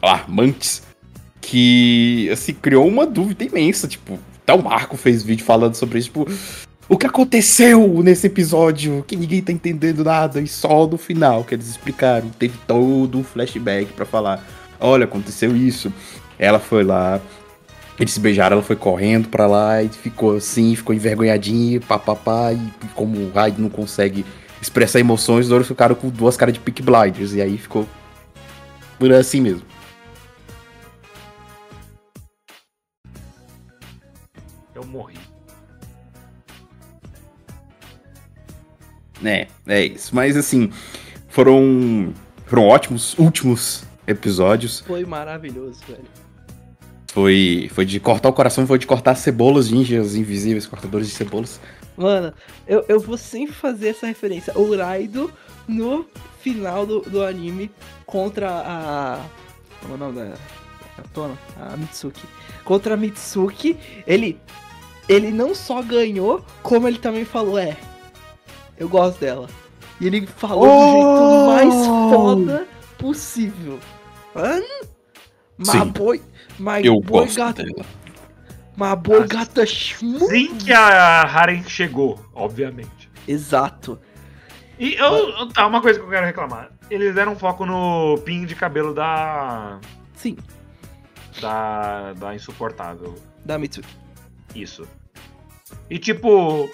alarmantes 0.00 0.82
que 1.40 2.28
assim, 2.32 2.54
criou 2.54 2.88
uma 2.88 3.06
dúvida 3.06 3.44
imensa. 3.44 3.86
Tipo, 3.86 4.18
até 4.52 4.54
o 4.54 4.62
Marco 4.62 4.96
fez 4.96 5.22
vídeo 5.22 5.44
falando 5.44 5.74
sobre 5.74 5.98
isso. 5.98 6.08
Tipo, 6.08 6.28
o 6.88 6.98
que 6.98 7.06
aconteceu 7.06 8.02
nesse 8.02 8.26
episódio? 8.26 9.02
Que 9.06 9.16
ninguém 9.16 9.40
tá 9.40 9.50
entendendo 9.50 10.04
nada. 10.04 10.40
E 10.40 10.46
só 10.46 10.86
no 10.86 10.98
final 10.98 11.42
que 11.44 11.54
eles 11.54 11.68
explicaram. 11.68 12.28
Teve 12.38 12.58
todo 12.66 13.18
um 13.18 13.24
flashback 13.24 13.92
pra 13.92 14.04
falar: 14.04 14.46
olha, 14.78 15.04
aconteceu 15.04 15.56
isso. 15.56 15.92
Ela 16.38 16.58
foi 16.58 16.84
lá, 16.84 17.20
eles 17.98 18.12
se 18.12 18.20
beijaram, 18.20 18.56
ela 18.56 18.64
foi 18.64 18.76
correndo 18.76 19.28
pra 19.28 19.46
lá 19.46 19.82
e 19.82 19.88
ficou 19.88 20.36
assim, 20.36 20.74
ficou 20.74 20.94
envergonhadinha, 20.94 21.80
papapá, 21.80 22.52
e 22.52 22.58
como 22.94 23.16
o 23.16 23.30
Raid 23.32 23.60
não 23.60 23.68
consegue 23.68 24.24
expressar 24.60 24.98
emoções, 24.98 25.44
os 25.44 25.50
dois 25.50 25.68
ficaram 25.68 25.94
com 25.94 26.08
duas 26.08 26.36
caras 26.36 26.54
de 26.54 26.58
Peak 26.58 26.82
Blinders, 26.82 27.32
e 27.32 27.40
aí 27.40 27.56
ficou 27.56 27.86
por 28.98 29.12
assim 29.12 29.40
mesmo. 29.40 29.62
Eu 34.82 34.88
morri. 34.88 35.16
É, 39.24 39.46
é 39.66 39.84
isso. 39.84 40.14
Mas 40.14 40.36
assim, 40.36 40.70
foram, 41.28 42.12
foram 42.46 42.66
ótimos 42.66 43.16
últimos 43.18 43.84
episódios. 44.06 44.80
Foi 44.80 45.04
maravilhoso, 45.04 45.80
velho. 45.86 46.04
Foi, 47.12 47.70
foi 47.72 47.84
de 47.84 48.00
cortar 48.00 48.30
o 48.30 48.32
coração, 48.32 48.66
foi 48.66 48.78
de 48.78 48.86
cortar 48.86 49.14
cebolas 49.14 49.70
ninjas 49.70 50.16
invisíveis, 50.16 50.66
cortadores 50.66 51.08
de 51.08 51.14
cebolas. 51.14 51.60
Mano, 51.96 52.32
eu, 52.66 52.84
eu 52.88 52.98
vou 52.98 53.18
sempre 53.18 53.54
fazer 53.54 53.88
essa 53.90 54.06
referência. 54.06 54.52
O 54.58 54.74
Raido 54.74 55.30
no 55.68 56.06
final 56.40 56.86
do, 56.86 57.00
do 57.00 57.22
anime 57.22 57.70
contra 58.06 58.48
a. 58.50 59.24
Como 59.80 59.92
é 59.92 59.96
o 59.96 59.98
nome 59.98 60.14
da. 60.20 60.34
A 60.98 61.02
Tona? 61.14 61.38
A 61.60 61.76
Mitsuki. 61.76 62.22
Contra 62.64 62.94
a 62.94 62.96
Mitsuki, 62.96 63.76
ele. 64.06 64.40
Ele 65.12 65.30
não 65.30 65.54
só 65.54 65.82
ganhou, 65.82 66.44
como 66.62 66.88
ele 66.88 66.98
também 66.98 67.24
falou, 67.24 67.58
é. 67.58 67.76
Eu 68.78 68.88
gosto 68.88 69.20
dela. 69.20 69.48
E 70.00 70.06
ele 70.06 70.26
falou 70.26 70.66
do 70.66 70.92
jeito 70.92 71.46
mais 71.46 71.86
foda 71.86 72.68
possível. 72.98 73.78
Hã? 74.34 74.60
My 75.58 75.66
Sim. 75.66 75.86
boy. 75.90 76.22
My 76.58 76.84
Eu 76.84 77.00
boy 77.00 77.26
gosto 77.26 77.40
got 77.40 77.54
dela. 77.54 77.86
Uma 78.76 78.96
borgata 78.96 79.64
muito... 80.00 80.26
Sim 80.26 80.56
que 80.56 80.72
a 80.72 81.22
Haren 81.22 81.62
chegou, 81.64 82.18
obviamente. 82.34 83.10
Exato. 83.28 84.00
E 84.78 84.94
eu, 84.94 85.48
tá, 85.48 85.66
uma 85.66 85.82
coisa 85.82 86.00
que 86.00 86.06
eu 86.06 86.10
quero 86.10 86.26
reclamar. 86.26 86.72
Eles 86.90 87.14
deram 87.14 87.36
foco 87.36 87.66
no 87.66 88.18
pin 88.24 88.44
de 88.46 88.54
cabelo 88.54 88.94
da. 88.94 89.78
Sim, 90.14 90.36
da. 91.40 92.14
da 92.14 92.34
insuportável. 92.34 93.14
da 93.44 93.58
Mitsu. 93.58 93.82
Isso. 94.54 94.86
E 95.92 95.98
tipo. 95.98 96.70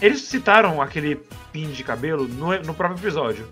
Eles 0.00 0.22
citaram 0.22 0.80
aquele 0.80 1.16
pin 1.52 1.70
de 1.72 1.84
cabelo 1.84 2.26
no, 2.26 2.58
no 2.62 2.72
próprio 2.72 2.98
episódio. 2.98 3.46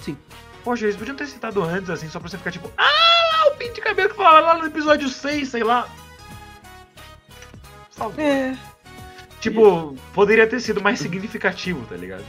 Sim. 0.00 0.16
Poxa, 0.64 0.86
eles 0.86 0.96
podiam 0.96 1.14
ter 1.14 1.26
citado 1.26 1.62
antes, 1.62 1.90
assim, 1.90 2.08
só 2.08 2.18
pra 2.18 2.26
você 2.26 2.38
ficar 2.38 2.50
tipo, 2.50 2.72
ah, 2.74 2.84
lá 2.84 3.52
o 3.52 3.56
pin 3.58 3.70
de 3.70 3.82
cabelo 3.82 4.08
que 4.08 4.16
falava 4.16 4.40
lá 4.40 4.58
no 4.58 4.66
episódio 4.66 5.10
6, 5.10 5.46
sei 5.46 5.62
lá. 5.62 5.86
É, 8.16 8.56
Tipo, 9.40 9.94
poderia 10.14 10.46
ter 10.46 10.60
sido 10.60 10.80
mais 10.80 11.00
significativo, 11.00 11.84
tá 11.86 11.96
ligado? 11.96 12.24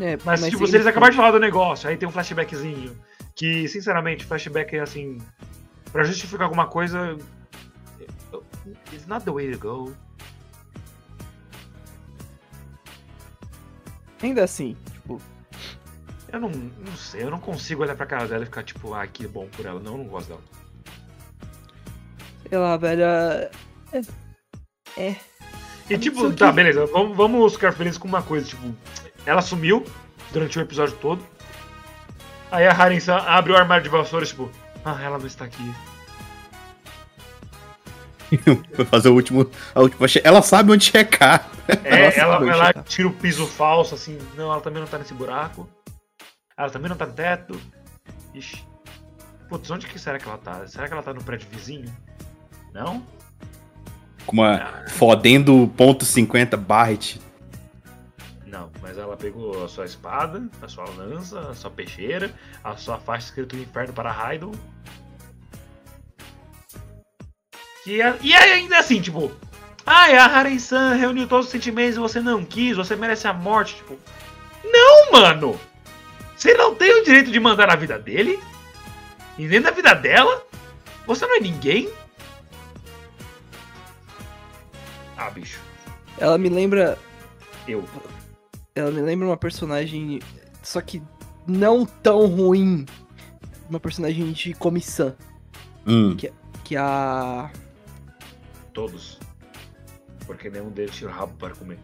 é 0.00 0.18
Mas, 0.24 0.40
mas 0.40 0.50
tipo, 0.50 0.66
se 0.66 0.74
eles 0.74 0.86
acabaram 0.86 1.12
de 1.12 1.16
falar 1.16 1.30
do 1.30 1.38
negócio, 1.38 1.88
aí 1.88 1.96
tem 1.96 2.08
um 2.08 2.12
flashbackzinho. 2.12 2.96
Que, 3.36 3.68
sinceramente, 3.68 4.24
flashback 4.24 4.76
é 4.76 4.80
assim. 4.80 5.18
Pra 5.92 6.02
justificar 6.02 6.46
alguma 6.46 6.66
coisa. 6.66 7.16
It's 8.92 9.06
not 9.06 9.24
the 9.24 9.30
way 9.30 9.52
to 9.52 9.58
go. 9.58 9.92
Ainda 14.22 14.44
assim, 14.44 14.76
tipo, 14.92 15.20
Eu 16.32 16.40
não, 16.40 16.48
não 16.50 16.96
sei, 16.96 17.22
eu 17.24 17.30
não 17.30 17.38
consigo 17.38 17.82
olhar 17.82 17.94
pra 17.96 18.06
cara 18.06 18.26
dela 18.26 18.42
e 18.42 18.46
ficar 18.46 18.62
tipo, 18.62 18.94
ah, 18.94 19.06
que 19.06 19.26
bom 19.26 19.46
por 19.48 19.66
ela. 19.66 19.80
Não, 19.80 19.92
eu 19.92 19.98
não 19.98 20.04
gosto 20.06 20.28
dela. 20.28 20.40
sei 22.48 22.58
lá, 22.58 22.76
velho. 22.76 23.02
é- 23.02 23.50
É. 24.96 25.16
E 25.90 25.98
tipo, 25.98 26.32
tá, 26.32 26.50
beleza, 26.52 26.86
vamos, 26.86 27.16
vamos 27.16 27.52
ficar 27.54 27.72
felizes 27.72 27.98
com 27.98 28.06
uma 28.08 28.22
coisa, 28.22 28.46
tipo, 28.46 28.74
ela 29.26 29.42
sumiu 29.42 29.84
durante 30.32 30.58
o 30.58 30.62
episódio 30.62 30.96
todo. 30.96 31.22
Aí 32.50 32.66
a 32.66 32.72
Harin-san 32.72 33.16
abre 33.16 33.52
o 33.52 33.56
armário 33.56 33.82
de 33.82 33.88
vassouras, 33.90 34.28
tipo, 34.28 34.50
ah, 34.84 34.98
ela 35.02 35.18
não 35.18 35.26
está 35.26 35.44
aqui. 35.46 35.62
Fazer 38.90 39.08
o 39.08 39.14
último. 39.14 39.50
A 39.74 39.80
última 39.80 40.06
Ela 40.24 40.42
sabe 40.42 40.72
onde 40.72 40.84
checar. 40.84 41.48
É, 41.84 42.18
ela 42.18 42.38
foi 42.38 42.46
vai 42.48 42.56
lá, 42.56 42.66
checar. 42.68 42.84
tira 42.84 43.08
o 43.08 43.12
piso 43.12 43.46
falso, 43.46 43.94
assim, 43.94 44.18
não, 44.36 44.52
ela 44.52 44.60
também 44.60 44.80
não 44.80 44.88
tá 44.88 44.98
nesse 44.98 45.14
buraco. 45.14 45.68
Ela 46.56 46.70
também 46.70 46.88
não 46.88 46.96
tá 46.96 47.06
no 47.06 47.12
teto. 47.12 47.60
Ixi. 48.34 48.64
Putz, 49.48 49.70
onde 49.70 49.86
que 49.86 49.98
será 49.98 50.18
que 50.18 50.26
ela 50.26 50.38
tá? 50.38 50.66
Será 50.66 50.86
que 50.86 50.94
ela 50.94 51.02
tá 51.02 51.12
no 51.12 51.22
prédio 51.22 51.48
vizinho? 51.50 51.92
Não? 52.72 53.02
Com 54.26 54.36
uma 54.36 54.84
fodendo 54.88 55.70
ponto 55.76 56.04
.50 56.04 56.56
Barret. 56.56 57.20
Não, 58.46 58.70
mas 58.80 58.98
ela 58.98 59.16
pegou 59.16 59.64
a 59.64 59.68
sua 59.68 59.84
espada, 59.84 60.46
a 60.60 60.68
sua 60.68 60.84
lança, 60.84 61.40
a 61.40 61.54
sua 61.54 61.70
peixeira, 61.70 62.32
a 62.62 62.76
sua 62.76 62.98
faixa 62.98 63.26
escrito 63.26 63.56
Inferno 63.56 63.92
para 63.92 64.12
Raidon. 64.12 64.52
E, 67.86 67.96
e 67.96 68.34
aí 68.34 68.52
ainda 68.52 68.78
assim, 68.78 69.00
tipo, 69.00 69.32
ai, 69.84 70.16
a 70.16 70.26
Haren-san 70.26 70.94
reuniu 70.94 71.26
todos 71.26 71.46
os 71.46 71.52
sentimentos 71.52 71.96
e 71.96 72.00
você 72.00 72.20
não 72.20 72.44
quis, 72.44 72.76
você 72.76 72.94
merece 72.94 73.26
a 73.26 73.32
morte, 73.32 73.76
tipo. 73.76 73.98
Não, 74.64 75.12
mano! 75.12 75.58
Você 76.36 76.54
não 76.54 76.74
tem 76.74 77.00
o 77.00 77.04
direito 77.04 77.30
de 77.30 77.38
mandar 77.40 77.68
na 77.68 77.76
vida 77.76 77.98
dele? 77.98 78.38
E 79.38 79.46
nem 79.46 79.60
na 79.60 79.70
vida 79.70 79.94
dela? 79.94 80.44
Você 81.06 81.26
não 81.26 81.36
é 81.36 81.40
ninguém? 81.40 81.88
Ah, 85.16 85.30
bicho. 85.30 85.60
Ela 86.18 86.36
me 86.36 86.48
lembra. 86.48 86.98
Eu. 87.66 87.84
Ela 88.74 88.90
me 88.90 89.00
lembra 89.00 89.26
uma 89.26 89.36
personagem. 89.36 90.20
Só 90.62 90.80
que 90.80 91.02
não 91.46 91.86
tão 91.86 92.26
ruim. 92.26 92.86
Uma 93.68 93.80
personagem 93.80 94.32
de 94.32 94.52
comissão. 94.54 95.14
Hum. 95.86 96.16
Que 96.16 96.76
é 96.76 96.78
a. 96.78 97.50
Todos. 98.72 99.18
Porque 100.26 100.48
nenhum 100.48 100.70
deles 100.70 100.94
tira 100.94 101.10
o 101.10 101.12
rabo 101.14 101.32
para 101.38 101.54
comer. 101.54 101.78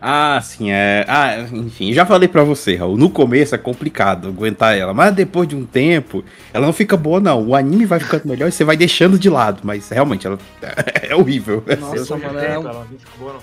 Ah, 0.00 0.40
sim, 0.42 0.70
é. 0.70 1.04
Ah, 1.08 1.38
enfim, 1.52 1.92
já 1.92 2.04
falei 2.06 2.28
pra 2.28 2.42
você, 2.44 2.74
Raul. 2.76 2.96
No 2.96 3.10
começo 3.10 3.54
é 3.54 3.58
complicado 3.58 4.28
aguentar 4.28 4.76
ela, 4.76 4.94
mas 4.94 5.14
depois 5.14 5.48
de 5.48 5.54
um 5.56 5.64
tempo, 5.64 6.24
ela 6.52 6.66
não 6.66 6.72
fica 6.72 6.96
boa, 6.96 7.20
não. 7.20 7.42
O 7.46 7.54
anime 7.54 7.84
vai 7.86 8.00
ficando 8.00 8.26
melhor 8.28 8.48
e 8.48 8.52
você 8.52 8.64
vai 8.64 8.76
deixando 8.76 9.18
de 9.18 9.28
lado, 9.28 9.60
mas 9.62 9.88
realmente 9.88 10.26
ela 10.26 10.38
é 11.02 11.14
horrível. 11.14 11.62
Nossa, 11.78 12.16
mano, 12.16 12.38
é 12.38 12.58
um- 12.58 12.68
ela 12.68 12.86
não 12.90 12.98
fica 12.98 13.10
boa, 13.18 13.32
não. 13.34 13.42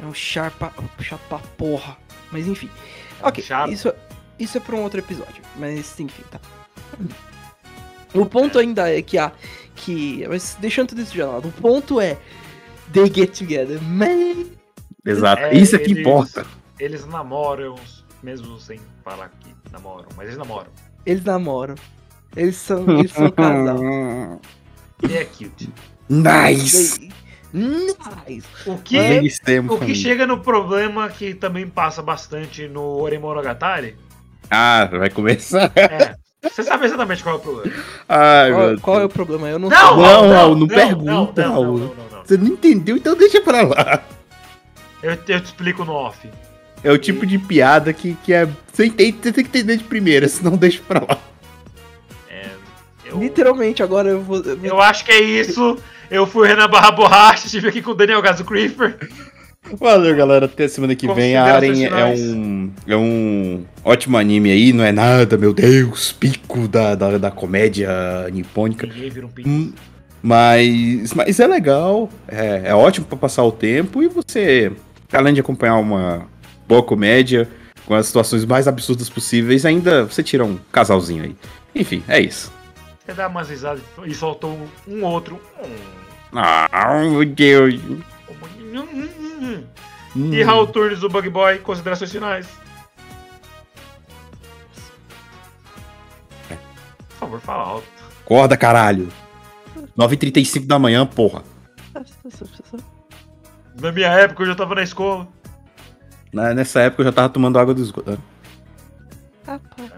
É 0.00 0.10
um 0.10 0.14
chapa. 0.14 0.72
Chapa 1.00 1.40
porra. 1.56 1.96
Mas 2.30 2.46
enfim. 2.46 2.70
Ok, 3.22 3.42
isso, 3.70 3.92
isso 4.38 4.56
é 4.58 4.60
pra 4.60 4.76
um 4.76 4.82
outro 4.82 5.00
episódio. 5.00 5.42
Mas 5.56 5.98
enfim, 5.98 6.22
tá. 6.30 6.38
O 8.14 8.24
ponto 8.24 8.58
ainda 8.58 8.90
é 8.90 9.02
que 9.02 9.18
a. 9.18 9.32
Que. 9.84 10.26
Mas 10.28 10.56
deixando 10.60 10.88
tudo 10.88 11.02
isso 11.02 11.12
de 11.12 11.22
lado, 11.22 11.48
o 11.48 11.52
ponto 11.52 12.00
é. 12.00 12.16
They 12.92 13.12
get 13.12 13.36
together. 13.38 13.80
Man. 13.82 14.46
Exato. 15.04 15.42
É, 15.42 15.54
Isso 15.54 15.76
é 15.76 15.78
que 15.78 15.90
eles- 15.92 15.98
importa. 16.00 16.46
Eles 16.80 17.04
namoram, 17.06 17.74
mesmo 18.22 18.58
sem 18.58 18.80
falar 19.04 19.30
que 19.40 19.54
namoram, 19.72 20.08
mas 20.16 20.26
eles 20.26 20.38
namoram. 20.38 20.68
Eles 21.04 21.24
namoram. 21.24 21.74
Eles 22.36 22.56
são, 22.56 22.84
eles 22.98 23.12
são 23.12 23.26
um 23.26 23.30
casal. 23.30 23.78
E 25.08 25.16
é 25.16 25.24
cute. 25.24 25.70
Nice! 26.08 26.98
They- 26.98 27.12
Nice! 27.52 28.46
O 28.66 28.76
que, 28.78 28.98
o 29.70 29.78
que 29.78 29.94
chega 29.94 30.26
no 30.26 30.40
problema 30.40 31.08
que 31.08 31.34
também 31.34 31.66
passa 31.68 32.02
bastante 32.02 32.66
no 32.68 32.82
Oremonogatari 33.00 33.96
Ah, 34.50 34.86
vai 34.90 35.08
começar. 35.08 35.70
é. 35.76 36.16
Você 36.42 36.62
sabe 36.62 36.86
exatamente 36.86 37.22
qual 37.22 37.34
é 37.34 37.38
o 37.38 37.40
problema. 37.40 37.76
Ai, 38.08 38.50
Qual, 38.52 38.68
meu 38.68 38.80
qual 38.80 39.00
é 39.00 39.04
o 39.04 39.08
problema? 39.08 39.48
Eu 39.48 39.58
não, 39.58 39.68
Não, 39.68 39.76
sei. 39.76 39.96
Não, 40.02 40.28
Raul, 40.30 40.56
não 40.56 40.68
pergunta, 40.68 41.42
não, 41.42 41.48
não, 41.48 41.52
Raul. 41.54 41.78
não, 41.78 41.86
não, 41.88 42.04
não. 42.12 42.24
Você 42.24 42.36
não 42.36 42.46
entendeu, 42.46 42.96
então 42.96 43.16
deixa 43.16 43.40
pra 43.40 43.62
lá. 43.62 44.02
Eu, 45.02 45.10
eu 45.12 45.40
te 45.40 45.46
explico 45.46 45.84
no 45.84 45.92
off. 45.92 46.28
É 46.84 46.92
o 46.92 46.98
tipo 46.98 47.26
de 47.26 47.38
piada 47.38 47.92
que, 47.92 48.14
que 48.22 48.32
é. 48.32 48.48
Você, 48.72 48.86
entende, 48.86 49.18
você 49.20 49.32
tem 49.32 49.44
que 49.44 49.50
entender 49.50 49.76
de 49.78 49.84
primeira, 49.84 50.28
senão 50.28 50.56
deixa 50.56 50.80
pra 50.86 51.00
lá. 51.00 51.18
É, 52.30 52.46
eu, 53.06 53.18
Literalmente, 53.18 53.82
agora 53.82 54.08
eu 54.10 54.22
vou. 54.22 54.40
eu 54.62 54.80
acho 54.80 55.04
que 55.04 55.10
é 55.10 55.20
isso. 55.20 55.76
Eu 56.08 56.24
fui 56.26 56.46
Renan 56.46 56.68
Barra 56.68 56.92
Borracha, 56.92 57.46
estive 57.46 57.68
aqui 57.68 57.82
com 57.82 57.90
o 57.90 57.94
Daniel 57.94 58.22
Gazo 58.22 58.44
Creeper. 58.44 58.96
Valeu, 59.72 60.16
galera. 60.16 60.46
Até 60.46 60.66
semana 60.68 60.94
que 60.94 61.06
vem. 61.12 61.36
A 61.36 61.44
Aren 61.44 61.84
é 61.84 62.04
um, 62.04 62.72
é 62.86 62.96
um 62.96 63.64
ótimo 63.84 64.16
anime 64.16 64.50
aí. 64.50 64.72
Não 64.72 64.84
é 64.84 64.92
nada, 64.92 65.36
meu 65.36 65.52
Deus, 65.52 66.12
pico 66.12 66.66
da, 66.68 66.94
da, 66.94 67.18
da 67.18 67.30
comédia 67.30 67.88
nipônica. 68.32 68.86
Um. 69.46 69.50
Hum, 69.50 69.72
Mas, 70.22 71.12
mas 71.12 71.38
é 71.38 71.46
legal. 71.46 72.08
É, 72.26 72.62
é 72.66 72.74
ótimo 72.74 73.06
pra 73.06 73.18
passar 73.18 73.44
o 73.44 73.52
tempo. 73.52 74.02
E 74.02 74.08
você, 74.08 74.72
além 75.12 75.34
de 75.34 75.40
acompanhar 75.40 75.76
uma 75.76 76.26
boa 76.66 76.82
comédia, 76.82 77.48
com 77.84 77.94
as 77.94 78.06
situações 78.06 78.44
mais 78.44 78.66
absurdas 78.68 79.08
possíveis, 79.08 79.64
ainda 79.66 80.04
você 80.04 80.22
tira 80.22 80.44
um 80.44 80.58
casalzinho 80.72 81.24
aí. 81.24 81.36
Enfim, 81.74 82.02
é 82.08 82.20
isso. 82.20 82.52
Você 83.04 83.14
dá 83.14 83.28
umas 83.28 83.48
risadas 83.48 83.82
e 84.04 84.14
soltou 84.14 84.58
um, 84.86 84.94
um 84.94 85.04
outro. 85.04 85.40
Ah, 86.32 87.00
meu 87.10 87.24
Deus. 87.24 87.74
Hum. 87.74 88.00
Hum. 89.40 89.64
E 90.32 90.42
Raul 90.42 90.66
Turnes 90.66 91.00
do 91.00 91.08
Bug 91.08 91.28
Boy, 91.30 91.58
considerações 91.58 92.10
finais. 92.10 92.46
Por 96.48 97.16
favor, 97.18 97.40
fala 97.40 97.62
alto. 97.64 97.86
Acorda, 98.24 98.56
caralho. 98.56 99.08
9h35 99.96 100.66
da 100.66 100.78
manhã, 100.78 101.04
porra. 101.06 101.42
Na 103.80 103.92
minha 103.92 104.08
época 104.08 104.42
eu 104.42 104.46
já 104.46 104.54
tava 104.54 104.74
na 104.74 104.82
escola. 104.82 105.28
Na- 106.32 106.54
Nessa 106.54 106.80
época 106.80 107.02
eu 107.02 107.06
já 107.06 107.12
tava 107.12 107.28
tomando 107.28 107.58
água 107.58 107.74
do 107.74 107.80
esgoto. 107.82 108.10
né? 108.12 108.18
Rapaz. 109.46 109.92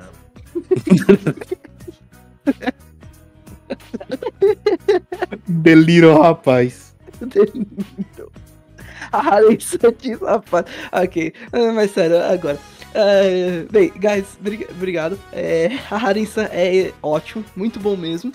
Deliro, 5.46 6.20
rapaz. 6.20 6.94
A 7.20 8.39
Alexa 9.12 9.78
diz, 9.98 10.20
rapaz. 10.20 10.64
Ok, 10.92 11.32
ah, 11.52 11.72
mas 11.72 11.90
sério, 11.92 12.22
agora. 12.22 12.58
Ah, 12.94 13.66
bem, 13.70 13.90
guys, 13.96 14.36
brig- 14.40 14.68
obrigado. 14.70 15.18
É, 15.32 15.70
a 15.90 15.96
Harinsan 15.96 16.44
é 16.52 16.92
ótimo, 17.02 17.44
muito 17.54 17.78
bom 17.80 17.96
mesmo. 17.96 18.32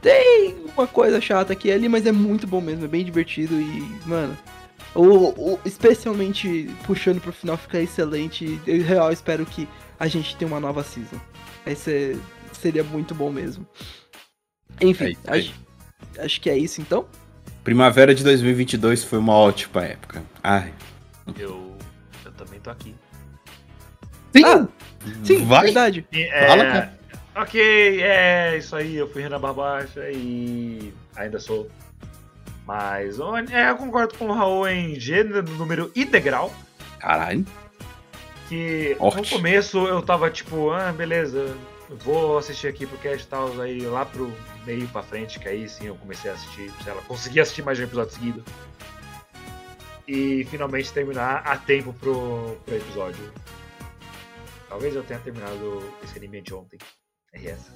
Tem 0.00 0.56
uma 0.76 0.86
coisa 0.86 1.20
chata 1.20 1.52
aqui 1.52 1.70
ali, 1.70 1.88
mas 1.88 2.06
é 2.06 2.12
muito 2.12 2.46
bom 2.46 2.60
mesmo, 2.60 2.84
é 2.84 2.88
bem 2.88 3.04
divertido 3.04 3.54
e, 3.60 3.82
mano. 4.06 4.36
O, 4.94 5.52
o- 5.54 5.60
especialmente 5.64 6.68
puxando 6.86 7.20
pro 7.20 7.32
final 7.32 7.56
fica 7.56 7.80
excelente. 7.80 8.60
Eu 8.66 8.82
real 8.82 9.12
espero 9.12 9.44
que 9.46 9.68
a 9.98 10.08
gente 10.08 10.34
tenha 10.36 10.50
uma 10.50 10.58
nova 10.60 10.82
season. 10.82 11.16
Esse 11.66 12.16
seria 12.52 12.82
muito 12.82 13.14
bom 13.14 13.30
mesmo. 13.30 13.66
Enfim, 14.80 15.16
É 15.26 15.32
aí. 15.32 15.40
acho, 15.40 15.54
acho 16.24 16.40
que 16.40 16.48
é 16.50 16.56
isso 16.56 16.80
então. 16.80 17.06
Primavera 17.64 18.14
de 18.14 18.24
2022 18.24 19.04
foi 19.04 19.18
uma 19.18 19.34
ótima 19.34 19.84
época. 19.84 20.22
Ai. 20.42 20.72
Eu, 21.38 21.76
eu 22.24 22.32
também 22.32 22.58
tô 22.60 22.70
aqui. 22.70 22.94
Sim! 24.34 24.44
Ah, 24.44 24.66
Sim, 25.24 25.44
Vai. 25.46 25.64
verdade. 25.66 26.06
É, 26.12 26.46
Fala, 26.46 26.64
cara. 26.64 27.00
Ok, 27.36 28.02
é 28.02 28.56
isso 28.58 28.74
aí. 28.76 28.96
Eu 28.96 29.08
fui 29.10 29.22
Renan 29.22 29.40
Barbacha 29.40 30.10
e 30.10 30.92
ainda 31.16 31.38
sou. 31.38 31.70
Mas 32.66 33.18
é, 33.50 33.70
eu 33.70 33.76
concordo 33.76 34.14
com 34.14 34.26
o 34.26 34.32
Raul 34.32 34.68
em 34.68 34.98
gênero, 34.98 35.42
número 35.42 35.90
e 35.94 36.04
degrau. 36.04 36.52
Caralho. 36.98 37.44
Que 38.48 38.94
Forte. 38.98 39.16
no 39.16 39.36
começo 39.38 39.78
eu 39.86 40.02
tava 40.02 40.30
tipo, 40.30 40.70
ah, 40.70 40.92
beleza, 40.92 41.56
vou 42.04 42.36
assistir 42.38 42.66
aqui 42.68 42.84
pro 42.86 42.98
cast 42.98 43.24
e 43.24 43.28
tal, 43.28 43.60
aí 43.60 43.80
lá 43.82 44.04
pro 44.04 44.32
meio 44.70 44.86
pra 44.88 45.02
frente, 45.02 45.40
que 45.40 45.48
aí 45.48 45.68
sim 45.68 45.86
eu 45.86 45.96
comecei 45.96 46.30
a 46.30 46.34
assistir, 46.34 46.70
sei 46.84 46.92
lá, 46.92 47.02
consegui 47.02 47.40
assistir 47.40 47.62
mais 47.62 47.76
de 47.76 47.82
um 47.82 47.86
episódio 47.88 48.12
seguido. 48.14 48.44
E 50.06 50.44
finalmente 50.44 50.92
terminar 50.92 51.42
a 51.44 51.56
tempo 51.56 51.92
pro, 51.92 52.56
pro 52.64 52.76
episódio. 52.76 53.32
Talvez 54.68 54.94
eu 54.94 55.02
tenha 55.02 55.18
terminado 55.20 55.92
esse 56.04 56.16
anime 56.16 56.38
anteontem. 56.38 56.78
RS. 57.34 57.72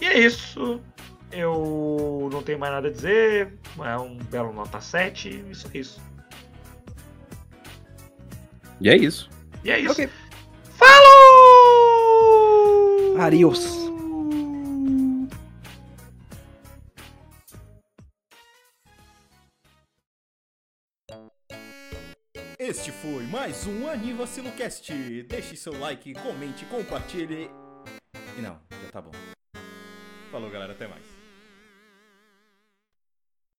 E 0.00 0.06
é 0.06 0.18
isso. 0.18 0.80
Eu 1.30 2.30
não 2.32 2.42
tenho 2.42 2.58
mais 2.58 2.72
nada 2.72 2.88
a 2.88 2.90
dizer. 2.90 3.52
É 3.78 3.96
um 3.98 4.16
belo 4.16 4.52
nota 4.52 4.80
7. 4.80 5.44
Isso 5.50 5.68
é 5.72 5.78
isso. 5.78 6.00
E 8.80 8.88
é 8.88 8.96
isso. 8.96 9.28
E 9.64 9.70
é 9.70 9.78
isso. 9.78 9.92
Ok. 9.92 10.08
Falou! 10.76 11.08
Adios. 13.20 13.87
Este 22.68 22.92
foi 22.92 23.24
mais 23.24 23.66
um 23.66 23.88
Anivacilo 23.88 24.52
Cast. 24.52 24.92
Deixe 25.22 25.56
seu 25.56 25.72
like, 25.80 26.12
comente, 26.12 26.66
compartilhe. 26.66 27.50
E 28.36 28.42
não, 28.42 28.60
já 28.84 28.90
tá 28.92 29.00
bom. 29.00 29.10
Falou, 30.30 30.50
galera, 30.50 30.74
até 30.74 30.86
mais. 30.86 31.17